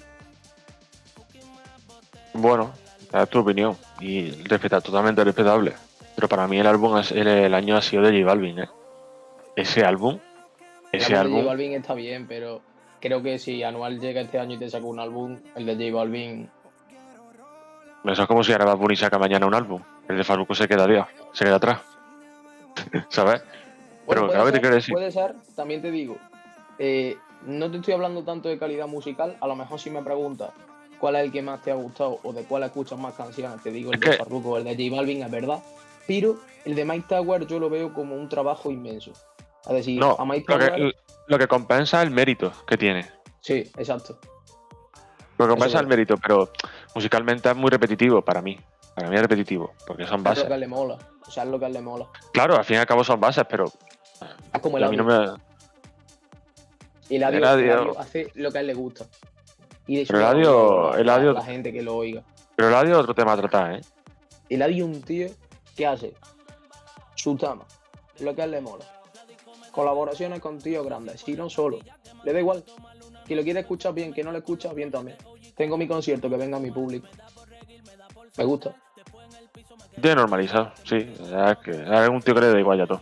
Bueno, 2.33 2.73
es 3.13 3.29
tu 3.29 3.41
opinión 3.41 3.77
y 4.01 4.31
respeta, 4.45 4.81
totalmente 4.81 5.23
respetable. 5.23 5.73
Pero 6.15 6.29
para 6.29 6.47
mí 6.49 6.59
el 6.59 6.67
álbum, 6.67 6.99
es- 6.99 7.13
el, 7.13 7.27
el 7.27 7.55
año 7.55 7.77
ha 7.77 7.83
sido 7.83 8.03
de 8.03 8.13
J 8.13 8.25
Balvin, 8.25 8.61
¿eh? 8.61 8.69
Ese 9.57 9.85
álbum, 9.85 10.19
ese 10.93 11.13
El 11.13 11.19
álbum 11.19 11.33
de 11.37 11.41
J 11.43 11.49
Balvin 11.49 11.73
está 11.75 11.95
bien, 11.95 12.27
pero 12.27 12.61
creo 13.01 13.23
que 13.23 13.39
si 13.39 13.63
Anual 13.63 14.01
llega 14.01 14.21
este 14.21 14.39
año 14.39 14.55
y 14.57 14.59
te 14.59 14.71
saca 14.71 14.85
un 14.87 14.99
álbum, 15.01 15.39
el 15.55 15.67
de 15.67 15.75
J 15.75 15.97
Balvin. 15.97 16.49
eso 18.05 18.23
es 18.23 18.29
como 18.29 18.43
si 18.45 18.53
ahora 18.53 18.65
Bad 18.67 18.77
Bunny 18.79 18.97
saca 18.97 19.19
mañana 19.19 19.47
un 19.47 19.55
álbum. 19.55 19.83
El 20.09 20.17
de 20.19 20.25
Farruko 20.25 20.55
se 20.55 20.69
quedaría, 20.69 21.09
se 21.33 21.45
queda 21.45 21.57
atrás. 21.57 21.81
¿Sabes? 23.09 23.43
Pero 23.43 24.23
Bueno, 24.23 24.27
claro 24.29 24.43
puede 24.43 24.53
que 24.53 24.53
te 24.53 24.61
quiero 24.61 24.77
decir. 24.77 24.93
Puede 24.93 25.11
ser, 25.13 25.35
también 25.57 25.81
te 25.83 25.91
digo. 25.91 26.17
eh, 26.79 27.17
no 27.47 27.71
te 27.71 27.77
estoy 27.77 27.93
hablando 27.95 28.23
tanto 28.25 28.49
de 28.49 28.59
calidad 28.59 28.87
musical, 28.87 29.37
a 29.41 29.47
lo 29.47 29.55
mejor 29.55 29.79
si 29.79 29.91
me 29.91 30.03
preguntas 30.03 30.51
cuál 30.99 31.17
es 31.17 31.25
el 31.25 31.33
que 31.33 31.43
más 31.43 31.61
te 31.61 31.71
ha 31.71 31.75
gustado 31.75 32.19
o 32.23 32.33
de 32.33 32.45
cuál 32.45 32.63
escuchas 32.63 32.99
más 32.99 33.13
canciones, 33.15 33.63
te 33.63 33.71
digo 33.71 33.93
el 33.93 34.03
Es 34.03 34.11
de 34.11 34.17
Farruko 34.17 34.51
o 34.53 34.57
el 34.59 34.65
de 34.65 34.71
J 34.75 34.97
Balvin, 34.97 35.23
es 35.23 35.31
verdad. 35.31 35.63
Pero 36.07 36.37
el 36.65 36.75
de 36.75 36.85
Mike 36.87 37.05
Tower 37.09 37.47
yo 37.47 37.59
lo 37.59 37.69
veo 37.69 37.93
como 37.93 38.15
un 38.15 38.29
trabajo 38.31 38.71
inmenso. 38.71 39.13
Es 39.67 39.73
decir, 39.73 40.01
No, 40.01 40.17
a 40.19 40.25
Mike 40.25 40.47
lo 40.49 40.59
Tower. 40.59 40.75
que, 40.75 40.93
lo 41.27 41.39
que 41.39 41.47
compensa 41.47 42.01
es 42.03 42.09
el 42.09 42.15
mérito 42.15 42.51
que 42.67 42.79
tiene. 42.79 43.07
Sí, 43.41 43.71
exacto. 43.77 44.19
Lo 45.37 45.47
que 45.47 45.51
compensa 45.51 45.77
es 45.79 45.83
el 45.83 45.87
mérito, 45.89 46.17
pero 46.17 46.51
musicalmente 46.95 47.51
es 47.51 47.57
muy 47.57 47.69
repetitivo 47.71 48.23
para 48.23 48.41
mí. 48.41 48.59
Para 48.95 49.09
mí 49.09 49.17
es 49.17 49.23
repetitivo, 49.23 49.73
porque 49.87 50.05
son 50.07 50.21
Es 50.21 50.25
lo 50.25 50.31
bases. 50.31 50.45
que 50.45 50.57
le 50.59 50.67
mola. 50.69 50.99
O 51.27 51.31
sea, 51.31 51.43
es 51.45 51.49
lo 51.49 51.59
que 51.59 51.65
a 51.65 51.69
él 51.69 51.75
le 51.75 51.81
mola. 51.81 52.07
Claro, 52.33 52.57
al 52.57 52.65
fin 52.65 52.77
y 52.77 52.79
al 52.81 52.87
cabo 52.87 53.03
son 53.03 53.19
bases, 53.21 53.45
pero 53.49 53.65
Es 54.53 54.61
como 54.61 54.79
el 54.79 54.85
a 54.85 54.89
mí 54.89 54.97
no 54.97 55.03
audio. 55.05 55.37
me. 57.09 57.15
El 57.17 57.23
audio, 57.25 57.99
hace 57.99 58.31
lo 58.35 58.51
que 58.51 58.59
a 58.59 58.61
él 58.63 58.67
le 58.69 58.75
gusta. 58.75 59.05
Y 59.87 59.97
de 59.97 60.03
hecho, 60.03 60.15
Pero 60.15 60.25
le 60.33 60.41
Eladio- 60.41 60.83
gusta 60.83 60.97
a 60.97 61.01
Eladio- 61.01 61.33
la 61.35 61.43
gente 61.45 61.73
que 61.73 61.83
lo 61.83 61.97
oiga. 61.97 62.23
Pero 62.57 62.69
el 62.69 62.75
audio 62.75 62.93
es 62.93 62.99
otro 62.99 63.15
tema 63.15 63.33
a 63.33 63.37
tratar, 63.37 63.75
¿eh? 63.75 63.81
Eladio 64.49 64.85
es 64.87 64.91
un 64.97 65.03
tío 65.03 65.29
que 65.77 65.87
hace 65.87 66.15
su 67.15 67.37
tema, 67.37 67.65
lo 68.21 68.35
que 68.35 68.43
a 68.43 68.45
él 68.45 68.53
le 68.53 68.61
mola. 68.61 68.85
Colaboraciones 69.73 70.41
con 70.41 70.59
tíos 70.59 70.85
grandes, 70.87 71.21
si 71.21 71.35
no 71.35 71.51
solo. 71.51 71.79
Le 72.23 72.33
da 72.33 72.39
igual. 72.41 72.65
Que 73.27 73.35
lo 73.35 73.43
quiere 73.43 73.61
escuchar 73.61 73.93
bien, 73.93 74.13
que 74.13 74.23
no 74.23 74.31
lo 74.33 74.39
escucha 74.39 74.73
bien 74.73 74.91
también. 74.91 75.17
Tengo 75.57 75.77
mi 75.77 75.89
concierto, 75.89 76.29
que 76.31 76.37
venga 76.37 76.59
mi 76.59 76.71
público. 76.71 77.09
Me 78.37 78.45
gusta. 78.45 78.75
Tiene 80.01 80.17
normalizado, 80.17 80.73
sí. 80.85 80.97
Es, 80.97 81.59
que, 81.65 81.71
es 81.71 82.09
un 82.09 82.21
tío 82.21 82.35
que 82.35 82.41
le 82.41 82.53
da 82.53 82.59
igual 82.59 82.79
ya 82.79 82.87
todo. 82.87 83.01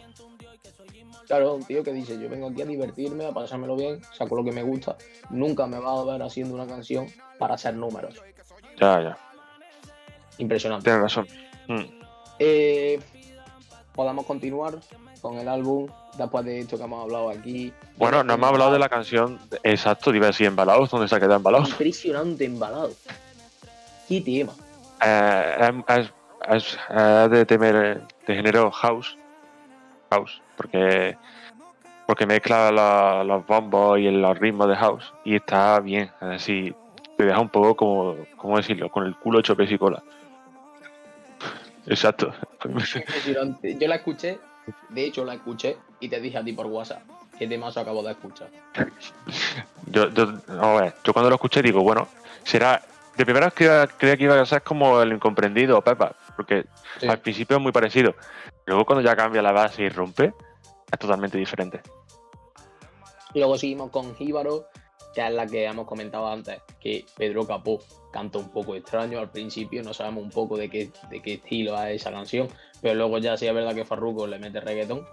Claro, 1.26 1.54
un 1.54 1.64
tío 1.64 1.82
que 1.82 1.92
dice, 1.92 2.18
yo 2.20 2.28
vengo 2.28 2.48
aquí 2.48 2.60
a 2.62 2.66
divertirme, 2.66 3.24
a 3.26 3.32
pasármelo 3.32 3.74
bien, 3.76 4.02
saco 4.12 4.36
lo 4.36 4.44
que 4.44 4.52
me 4.52 4.62
gusta. 4.62 4.96
Nunca 5.30 5.66
me 5.66 5.78
va 5.78 5.98
a 5.98 6.04
ver 6.04 6.22
haciendo 6.22 6.54
una 6.54 6.66
canción 6.66 7.06
para 7.38 7.54
hacer 7.54 7.74
números. 7.74 8.14
Ya, 8.78 9.00
ya. 9.00 9.18
Impresionante. 10.38 10.84
Tienes 10.84 11.02
razón. 11.02 11.26
Mm. 11.68 11.82
Eh, 12.38 13.00
podamos 13.94 14.26
continuar 14.26 14.78
con 15.22 15.38
el 15.38 15.48
álbum 15.48 15.88
después 16.18 16.44
de 16.44 16.60
esto 16.60 16.76
que 16.76 16.84
hemos 16.84 17.02
hablado 17.02 17.30
aquí. 17.30 17.72
Bueno, 17.96 18.22
no 18.24 18.34
hemos 18.34 18.48
hablado 18.50 18.72
de 18.72 18.78
la 18.78 18.88
canción. 18.88 19.38
Exacto, 19.62 20.14
iba 20.14 20.26
a 20.26 20.30
decir 20.30 20.46
embalados, 20.48 20.90
¿dónde 20.90 21.08
se 21.08 21.14
ha 21.14 21.20
quedado 21.20 21.36
embalados? 21.36 21.70
Impresionante 21.70 22.44
embalado. 22.44 22.90
Qué 24.08 24.20
tema. 24.20 24.52
Eh, 25.02 25.56
es, 25.88 25.96
es- 25.98 26.12
de, 27.30 27.44
temer, 27.46 28.02
de 28.26 28.34
género 28.34 28.70
house. 28.70 29.16
House, 30.10 30.40
porque 30.56 31.16
porque 32.06 32.26
mezcla 32.26 32.70
la- 32.70 33.24
los 33.24 33.46
bombos 33.46 33.98
y 33.98 34.10
los 34.10 34.38
ritmos 34.38 34.68
de 34.68 34.76
house 34.76 35.12
y 35.24 35.36
está 35.36 35.80
bien. 35.80 36.10
Decir, 36.20 36.74
te 37.16 37.24
deja 37.24 37.40
un 37.40 37.48
poco 37.48 37.74
como, 37.76 38.16
¿cómo 38.36 38.56
decirlo? 38.58 38.90
Con 38.90 39.06
el 39.06 39.16
culo 39.16 39.38
hecho 39.40 39.56
pez 39.56 39.70
y 39.70 39.78
cola. 39.78 40.02
Exacto. 41.86 42.32
Yo 43.62 43.88
la 43.88 43.96
escuché, 43.96 44.38
de 44.90 45.04
hecho 45.04 45.24
la 45.24 45.34
escuché 45.34 45.76
y 46.00 46.08
te 46.08 46.20
dije 46.20 46.38
a 46.38 46.44
ti 46.44 46.52
por 46.52 46.66
WhatsApp 46.66 47.02
qué 47.38 47.46
temazo 47.46 47.80
acabo 47.80 48.02
de 48.02 48.12
escuchar. 48.12 48.48
Yo, 49.90 50.08
yo, 50.10 50.26
no, 50.48 50.62
a 50.78 50.80
ver, 50.80 50.94
yo 51.04 51.12
cuando 51.12 51.28
lo 51.28 51.34
escuché 51.34 51.60
digo, 51.60 51.82
bueno, 51.82 52.08
será. 52.44 52.80
De 53.16 53.26
primera 53.26 53.50
creía, 53.50 53.86
creía 53.86 54.16
que 54.16 54.24
iba 54.24 54.40
a 54.40 54.46
ser 54.46 54.62
como 54.62 55.02
el 55.02 55.12
incomprendido 55.12 55.82
Pepa, 55.82 56.12
porque 56.42 56.66
Sí. 57.00 57.08
al 57.08 57.20
principio 57.20 57.56
es 57.56 57.62
muy 57.62 57.72
parecido. 57.72 58.14
Luego 58.66 58.84
cuando 58.84 59.02
ya 59.02 59.16
cambia 59.16 59.42
la 59.42 59.52
base 59.52 59.82
y 59.82 59.88
rompe, 59.88 60.32
es 60.90 60.98
totalmente 60.98 61.38
diferente. 61.38 61.80
Luego 63.34 63.56
seguimos 63.56 63.90
con 63.90 64.14
Jíbaro, 64.16 64.66
que 65.14 65.26
es 65.26 65.32
la 65.32 65.46
que 65.46 65.64
hemos 65.64 65.86
comentado 65.86 66.26
antes, 66.28 66.60
que 66.80 67.04
Pedro 67.16 67.46
Capó 67.46 67.80
canta 68.12 68.38
un 68.38 68.50
poco 68.50 68.74
extraño 68.74 69.18
al 69.18 69.30
principio, 69.30 69.82
no 69.82 69.94
sabemos 69.94 70.22
un 70.24 70.30
poco 70.30 70.56
de 70.56 70.68
qué, 70.68 70.90
de 71.10 71.22
qué 71.22 71.34
estilo 71.34 71.80
es 71.82 72.00
esa 72.02 72.10
canción, 72.10 72.48
pero 72.80 72.94
luego 72.94 73.18
ya 73.18 73.36
sí 73.36 73.46
es 73.46 73.54
verdad 73.54 73.74
que 73.74 73.84
Farruko 73.84 74.26
le 74.26 74.38
mete 74.38 74.60
reggaetón. 74.60 75.06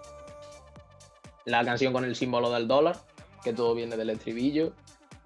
La 1.46 1.64
canción 1.64 1.92
con 1.92 2.04
el 2.04 2.14
símbolo 2.14 2.50
del 2.50 2.68
dólar, 2.68 2.96
que 3.42 3.52
todo 3.52 3.74
viene 3.74 3.96
del 3.96 4.10
estribillo. 4.10 4.72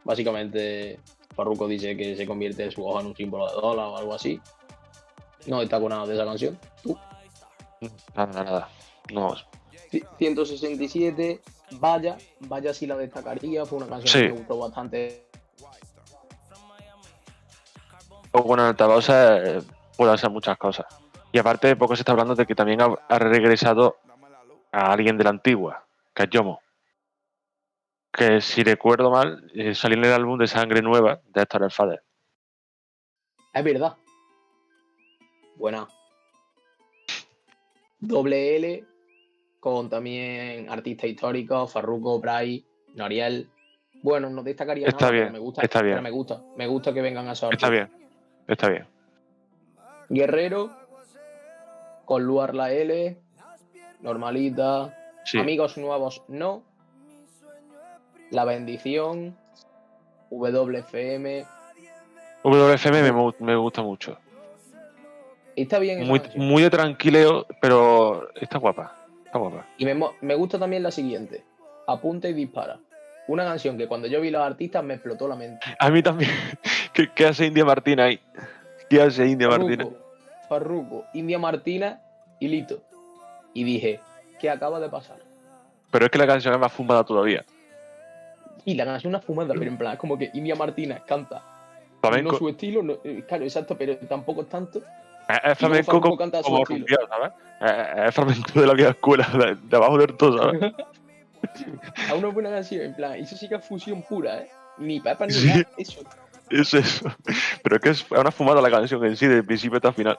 Básicamente, 0.05 1.01
Farruko 1.35 1.67
dice 1.67 1.97
que 1.97 2.17
se 2.17 2.27
convierte 2.27 2.71
su 2.71 2.87
hoja 2.87 3.01
en 3.01 3.09
un 3.09 3.17
símbolo 3.17 3.49
de 3.49 3.55
dólar 3.55 3.87
o 3.87 3.97
algo 3.97 4.15
así. 4.15 4.41
No 5.47 5.61
está 5.63 5.79
con 5.81 5.91
nada 5.91 6.07
de 6.07 6.15
esa 6.15 6.25
canción. 6.25 6.59
Tú. 6.83 6.99
Nada, 8.15 8.43
nada. 8.45 8.69
No, 9.13 9.35
Ci- 9.91 10.07
167, 10.19 11.41
Vaya, 11.73 12.17
Vaya 12.41 12.73
sí 12.75 12.87
la 12.87 12.97
destacaría, 12.97 13.65
fue 13.67 13.79
una 13.79 13.87
canción 13.89 14.09
Sí. 14.09 14.19
que 14.21 14.33
me 14.33 14.39
gustó 14.39 14.59
bastante. 14.59 15.27
bueno, 18.33 18.63
en 18.65 18.69
altavoces 18.71 19.15
eh, 19.15 19.63
puede 19.97 20.13
hacer 20.13 20.31
muchas 20.31 20.57
cosas. 20.59 20.87
Y 21.33 21.39
aparte, 21.39 21.75
poco 21.77 21.95
se 21.97 22.03
está 22.03 22.13
hablando 22.13 22.35
de 22.35 22.47
que 22.47 22.55
también 22.55 22.81
ha, 22.83 22.87
ha 23.09 23.19
regresado 23.19 23.97
a 24.73 24.93
alguien 24.93 25.17
de 25.17 25.25
la 25.25 25.31
antigua, 25.31 25.85
que 26.15 26.25
es 26.25 26.31
Yomo. 26.31 26.61
Que 28.13 28.41
si 28.41 28.63
recuerdo 28.63 29.11
mal, 29.11 29.51
eh, 29.55 29.75
salió 29.75 29.97
en 29.99 30.05
el 30.05 30.13
álbum 30.13 30.39
de 30.39 30.47
Sangre 30.47 30.83
Nueva 30.83 31.21
de 31.27 31.43
Héctor 31.43 31.65
El 31.65 31.71
Fader. 31.71 32.03
Es 33.53 33.65
verdad. 33.65 33.97
Buena. 35.57 35.87
Doble 37.99 38.57
L 38.57 38.85
con 39.61 39.89
también 39.89 40.69
artistas 40.69 41.09
históricos, 41.09 41.73
Farruko, 41.73 42.21
Bray, 42.21 42.65
Noriel. 42.95 43.49
Bueno, 44.03 44.29
no 44.29 44.43
destacaría 44.43 44.87
Está 44.89 45.07
nada, 45.07 45.13
bien, 45.13 45.25
pero 45.25 45.33
me 45.33 45.39
gusta, 45.39 45.63
está 45.63 45.81
bien. 45.81 45.95
pero 45.95 46.03
me 46.03 46.11
gusta. 46.11 46.43
Me 46.57 46.67
gusta 46.67 46.93
que 46.93 47.01
vengan 47.01 47.29
a 47.29 47.33
esos 47.33 47.51
Está 47.51 47.71
bien. 47.71 47.91
Está 48.47 48.69
bien. 48.69 48.87
Guerrero, 50.11 50.71
con 52.05 52.25
Luar 52.25 52.55
la 52.55 52.71
L, 52.73 53.19
Normalita, 54.01 54.99
Sí. 55.25 55.39
Amigos 55.39 55.79
Nuevos 55.79 56.23
No, 56.29 56.63
La 58.31 58.45
Bendición, 58.45 59.35
WFM. 60.31 61.47
WFM 62.43 63.03
me, 63.13 63.33
me 63.39 63.57
gusta 63.57 63.81
mucho. 63.81 64.19
Está 65.57 65.79
bien 65.79 66.07
Muy, 66.07 66.21
muy 66.37 66.63
de 66.63 66.71
tranquileo, 66.71 67.47
pero 67.61 68.29
está 68.41 68.59
guapa. 68.59 68.95
Está 69.25 69.39
guapa. 69.39 69.67
Y 69.79 69.85
me, 69.85 69.95
me 70.21 70.35
gusta 70.35 70.59
también 70.59 70.83
la 70.83 70.91
siguiente, 70.91 71.45
Apunta 71.87 72.29
y 72.29 72.33
Dispara. 72.33 72.79
Una 73.27 73.45
canción 73.45 73.79
que 73.79 73.87
cuando 73.89 74.07
yo 74.07 74.21
vi 74.21 74.31
los 74.31 74.43
artistas 74.43 74.85
me 74.85 74.95
explotó 74.95 75.27
la 75.29 75.37
mente. 75.37 75.65
A 75.79 75.91
mí 75.91 76.03
también. 76.03 76.31
¿Qué, 76.93 77.09
qué 77.15 77.27
hace 77.27 77.47
India 77.47 77.65
Martina 77.65 78.05
ahí? 78.05 78.21
¿Qué 78.91 79.01
hace 79.01 79.27
India 79.27 79.49
Martina? 79.49 79.87
Farruko, 80.49 81.07
India 81.15 81.39
Martina 81.39 82.01
y 82.39 82.49
Lito. 82.49 82.83
Y 83.55 83.65
dije, 83.65 84.01
¿qué 84.41 84.51
acaba 84.51 84.79
de 84.81 84.89
pasar? 84.89 85.19
Pero 85.91 86.05
es 86.07 86.11
que 86.11 86.19
la 86.19 86.27
canción 86.27 86.53
es 86.53 86.61
más 86.61 86.73
fumada 86.73 87.05
todavía. 87.05 87.45
Y 88.65 88.75
la 88.75 88.85
canción 88.85 89.11
es 89.15 89.19
una 89.19 89.21
fumada, 89.21 89.55
pero 89.55 89.71
en 89.71 89.79
plan, 89.79 89.93
es 89.95 89.99
como 89.99 90.19
que 90.19 90.31
India 90.35 90.55
Martina 90.55 91.03
canta. 91.07 91.43
Flamenco. 92.01 92.33
No 92.33 92.39
su 92.39 92.49
estilo, 92.49 92.83
no- 92.83 92.99
eh, 93.05 93.25
claro, 93.27 93.45
exacto, 93.45 93.77
pero 93.79 93.97
tampoco 93.99 94.43
es 94.43 94.49
tanto. 94.49 94.83
Es, 95.29 95.59
flamenco 95.59 96.01
como, 96.01 96.17
como 96.17 96.65
rumbeado, 96.65 97.09
¿sabes? 97.09 97.33
Es, 98.09 98.15
flamenco 98.15 98.61
de 98.61 98.67
la 98.67 98.75
vieja 98.75 98.91
escuela, 98.91 99.29
de, 99.33 99.55
de 99.55 99.77
abajo 99.77 99.99
del 99.99 100.17
todo, 100.17 100.39
¿sabes? 100.39 100.73
A 102.11 102.15
una 102.15 102.29
buena 102.29 102.51
canción, 102.51 102.83
en 102.83 102.95
plan, 102.95 103.15
eso 103.15 103.37
sí 103.37 103.49
que 103.49 103.57
es 103.57 103.65
fusión 103.65 104.03
pura, 104.03 104.39
¿eh? 104.41 104.51
Ni 104.79 105.01
pepa 105.01 105.27
ni 105.27 105.33
Sí. 105.33 105.47
nada, 105.49 105.67
eso. 105.77 106.01
Es 106.51 106.75
eso. 106.75 107.11
Pero 107.63 107.77
es 107.77 107.83
que 107.83 107.91
es 107.91 108.11
una 108.11 108.31
fumada 108.31 108.61
la 108.61 108.71
canción 108.71 109.05
en 109.05 109.17
sí, 109.17 109.27
de 109.27 109.43
principio 109.43 109.77
hasta 109.77 109.93
final. 109.93 110.19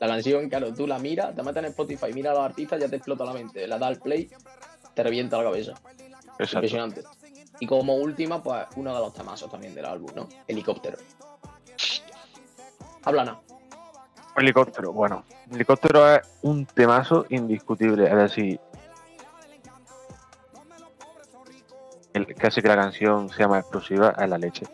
La 0.00 0.06
canción, 0.06 0.48
claro, 0.48 0.72
tú 0.72 0.86
la 0.86 0.98
miras, 0.98 1.34
te 1.34 1.42
metes 1.42 1.62
en 1.62 1.70
Spotify, 1.70 2.12
mira 2.12 2.30
a 2.30 2.34
los 2.34 2.42
artistas, 2.44 2.80
ya 2.80 2.88
te 2.88 2.96
explota 2.96 3.24
la 3.24 3.32
mente. 3.32 3.66
La 3.66 3.78
da 3.78 3.88
al 3.88 3.98
play, 3.98 4.28
te 4.94 5.02
revienta 5.02 5.38
la 5.38 5.44
cabeza. 5.44 5.72
Exacto. 6.38 6.56
Impresionante. 6.56 7.02
Y 7.60 7.66
como 7.66 7.96
última, 7.96 8.42
pues 8.42 8.66
uno 8.76 8.94
de 8.94 9.00
los 9.00 9.12
temazos 9.12 9.50
también 9.50 9.74
del 9.74 9.86
álbum, 9.86 10.10
¿no? 10.14 10.28
Helicóptero. 10.46 10.98
Háblanos. 13.02 13.38
Helicóptero, 14.38 14.92
bueno. 14.92 15.24
Helicóptero 15.50 16.14
es 16.14 16.20
un 16.42 16.66
temazo 16.66 17.26
indiscutible. 17.28 18.04
Es 18.06 18.16
decir, 18.16 18.60
el 22.14 22.26
que 22.26 22.46
hace 22.46 22.62
que 22.62 22.68
la 22.68 22.76
canción 22.76 23.28
sea 23.30 23.48
más 23.48 23.60
explosiva 23.60 24.14
es 24.18 24.28
la 24.28 24.38
leche. 24.38 24.66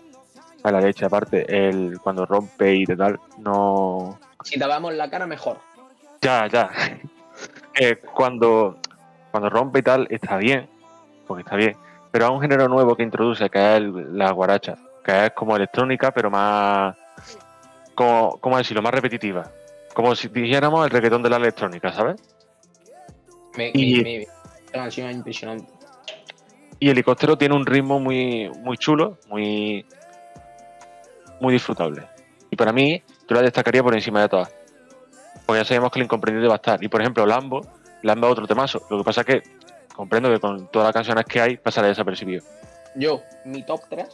Es 0.64 0.72
la 0.72 0.80
leche, 0.80 1.04
aparte, 1.04 1.68
el 1.68 1.98
cuando 2.00 2.24
rompe 2.24 2.74
y 2.74 2.86
tal, 2.86 3.20
no. 3.38 4.18
Si 4.44 4.58
vemos 4.58 4.94
la 4.94 5.10
cara, 5.10 5.26
mejor. 5.26 5.58
Ya, 6.22 6.46
ya. 6.48 6.70
Eh, 7.76 7.96
cuando, 7.96 8.78
cuando 9.32 9.50
rompe 9.50 9.80
y 9.80 9.82
tal, 9.82 10.06
está 10.08 10.36
bien, 10.36 10.68
porque 11.26 11.42
está 11.42 11.56
bien. 11.56 11.76
Pero 12.12 12.26
hay 12.26 12.32
un 12.32 12.40
género 12.40 12.68
nuevo 12.68 12.94
que 12.94 13.02
introduce, 13.02 13.50
que 13.50 13.58
es 13.58 13.78
el- 13.78 14.16
la 14.16 14.30
guaracha, 14.30 14.76
que 15.04 15.26
es 15.26 15.32
como 15.32 15.56
electrónica, 15.56 16.12
pero 16.12 16.30
más. 16.30 16.94
Como, 17.94 18.38
¿Cómo 18.40 18.58
decirlo? 18.58 18.82
Más 18.82 18.92
repetitiva. 18.94 19.50
Como 19.94 20.14
si 20.14 20.28
dijéramos 20.28 20.84
el 20.84 20.90
reggaetón 20.90 21.22
de 21.22 21.30
la 21.30 21.36
electrónica, 21.36 21.92
¿sabes? 21.92 22.20
Me, 23.56 23.70
Y- 23.74 23.96
me- 23.96 24.02
me- 24.02 24.26
canción 24.72 25.08
es 25.10 25.16
impresionante. 25.16 25.72
Y 26.80 26.90
Helicóptero 26.90 27.38
tiene 27.38 27.54
un 27.54 27.64
ritmo 27.64 28.00
muy, 28.00 28.50
muy 28.62 28.76
chulo, 28.76 29.18
muy, 29.28 29.86
muy 31.40 31.52
disfrutable. 31.52 32.02
Y 32.50 32.56
para 32.56 32.72
mí, 32.72 33.02
yo 33.28 33.36
la 33.36 33.42
destacaría 33.42 33.82
por 33.82 33.94
encima 33.94 34.20
de 34.22 34.28
todas. 34.28 34.52
Porque 35.46 35.60
ya 35.60 35.64
sabemos 35.64 35.92
que 35.92 36.00
el 36.00 36.04
incomprendido 36.06 36.48
va 36.48 36.54
a 36.54 36.56
estar. 36.56 36.82
Y 36.82 36.88
por 36.88 37.00
ejemplo, 37.00 37.24
Lambo, 37.26 37.60
Lambo 38.02 38.26
es 38.26 38.32
otro 38.32 38.46
temazo. 38.46 38.84
Lo 38.90 38.98
que 38.98 39.04
pasa 39.04 39.20
es 39.20 39.26
que 39.26 39.42
comprendo 39.94 40.28
que 40.30 40.40
con 40.40 40.66
todas 40.68 40.86
las 40.86 40.94
canciones 40.94 41.24
que 41.26 41.40
hay 41.40 41.56
pasará 41.56 41.86
desapercibido. 41.88 42.44
Yo, 42.96 43.22
mi 43.44 43.62
top 43.64 43.82
3 43.88 44.08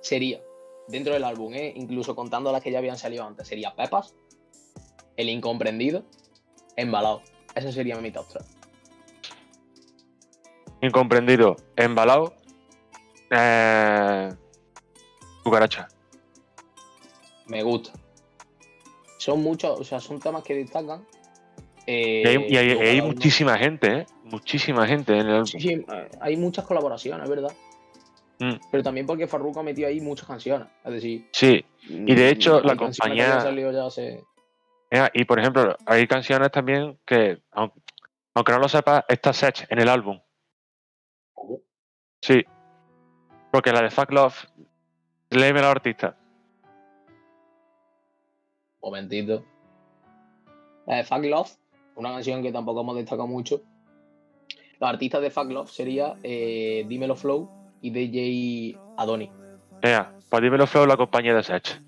sería, 0.00 0.40
dentro 0.90 1.12
del 1.14 1.24
álbum, 1.24 1.54
¿eh? 1.54 1.72
incluso 1.76 2.14
contando 2.16 2.50
las 2.52 2.62
que 2.62 2.70
ya 2.70 2.78
habían 2.78 2.98
salido 2.98 3.24
antes, 3.24 3.46
sería 3.48 3.74
Pepas, 3.74 4.14
El 5.16 5.28
Incomprendido, 5.28 6.04
Embalado. 6.76 7.22
Ese 7.54 7.72
sería 7.72 7.96
mi 7.96 8.10
top 8.10 8.26
3. 8.32 8.44
Incomprendido, 10.82 11.56
embalado, 11.76 12.34
eh, 13.30 14.30
cucaracha. 15.44 15.88
Me 17.46 17.62
gusta. 17.62 17.92
Son 19.18 19.42
muchos, 19.42 19.78
o 19.78 19.84
sea, 19.84 20.00
son 20.00 20.18
temas 20.20 20.42
que 20.42 20.54
destacan. 20.54 21.06
Eh, 21.86 22.22
Y 22.24 22.26
hay, 22.28 22.46
y 22.48 22.56
hay- 22.56 22.66
luego 22.68 22.80
hay 22.82 22.96
los- 22.98 23.06
muchísima 23.08 23.58
gente, 23.58 23.92
¿eh? 23.98 24.06
Muchísima 24.24 24.86
gente 24.86 25.12
en 25.12 25.20
el 25.26 25.28
álbum. 25.32 25.46
Sí, 25.46 25.60
sí, 25.60 25.72
eh, 25.72 26.08
hay 26.20 26.36
muchas 26.36 26.64
colaboraciones, 26.64 27.28
¿verdad? 27.28 27.52
Mm. 28.40 28.54
Pero 28.70 28.82
también 28.82 29.06
porque 29.06 29.26
Farruko 29.28 29.60
ha 29.60 29.62
metido 29.62 29.86
ahí 29.88 30.00
muchas 30.00 30.26
canciones. 30.26 30.66
Es 30.84 30.92
decir, 30.92 31.28
Sí, 31.32 31.64
Y 31.88 32.14
de 32.14 32.30
hecho, 32.30 32.56
hay 32.56 32.64
la 32.64 32.74
compañía- 32.76 33.26
ya 33.72 33.86
hace- 33.86 34.24
y 35.14 35.24
por 35.24 35.38
ejemplo, 35.38 35.76
hay 35.86 36.06
canciones 36.08 36.50
también 36.50 36.98
que, 37.06 37.40
aun- 37.52 37.72
aunque 38.34 38.52
no 38.52 38.58
lo 38.58 38.68
sepas, 38.68 39.04
está 39.08 39.32
Sech 39.32 39.66
en 39.70 39.78
el 39.80 39.88
álbum. 39.88 40.18
Sí. 42.22 42.42
Porque 43.52 43.72
la 43.72 43.82
de 43.82 43.90
Fuck 43.90 44.10
Love, 44.12 44.46
léeme 45.30 45.58
a 45.60 45.62
los 45.62 45.70
artistas. 45.72 46.14
Momentito. 48.82 49.44
La 50.86 50.96
de 50.96 51.04
Fuck 51.04 51.24
Love, 51.24 51.50
una 51.96 52.10
canción 52.12 52.42
que 52.42 52.52
tampoco 52.52 52.80
hemos 52.80 52.96
destacado 52.96 53.26
mucho. 53.28 53.60
Los 54.80 54.88
artistas 54.88 55.20
de 55.20 55.30
Fuck 55.30 55.50
Love 55.50 55.70
sería 55.70 56.16
eh, 56.22 56.84
Dímelo 56.88 57.16
Flow 57.16 57.50
y 57.80 57.90
DJ 57.90 58.80
Adoni. 58.96 59.30
Mira, 59.82 60.12
para 60.28 60.44
dímelo 60.44 60.66
flow 60.66 60.86
la 60.86 60.96
compañía 60.96 61.34
de 61.34 61.42
Sech. 61.42 61.80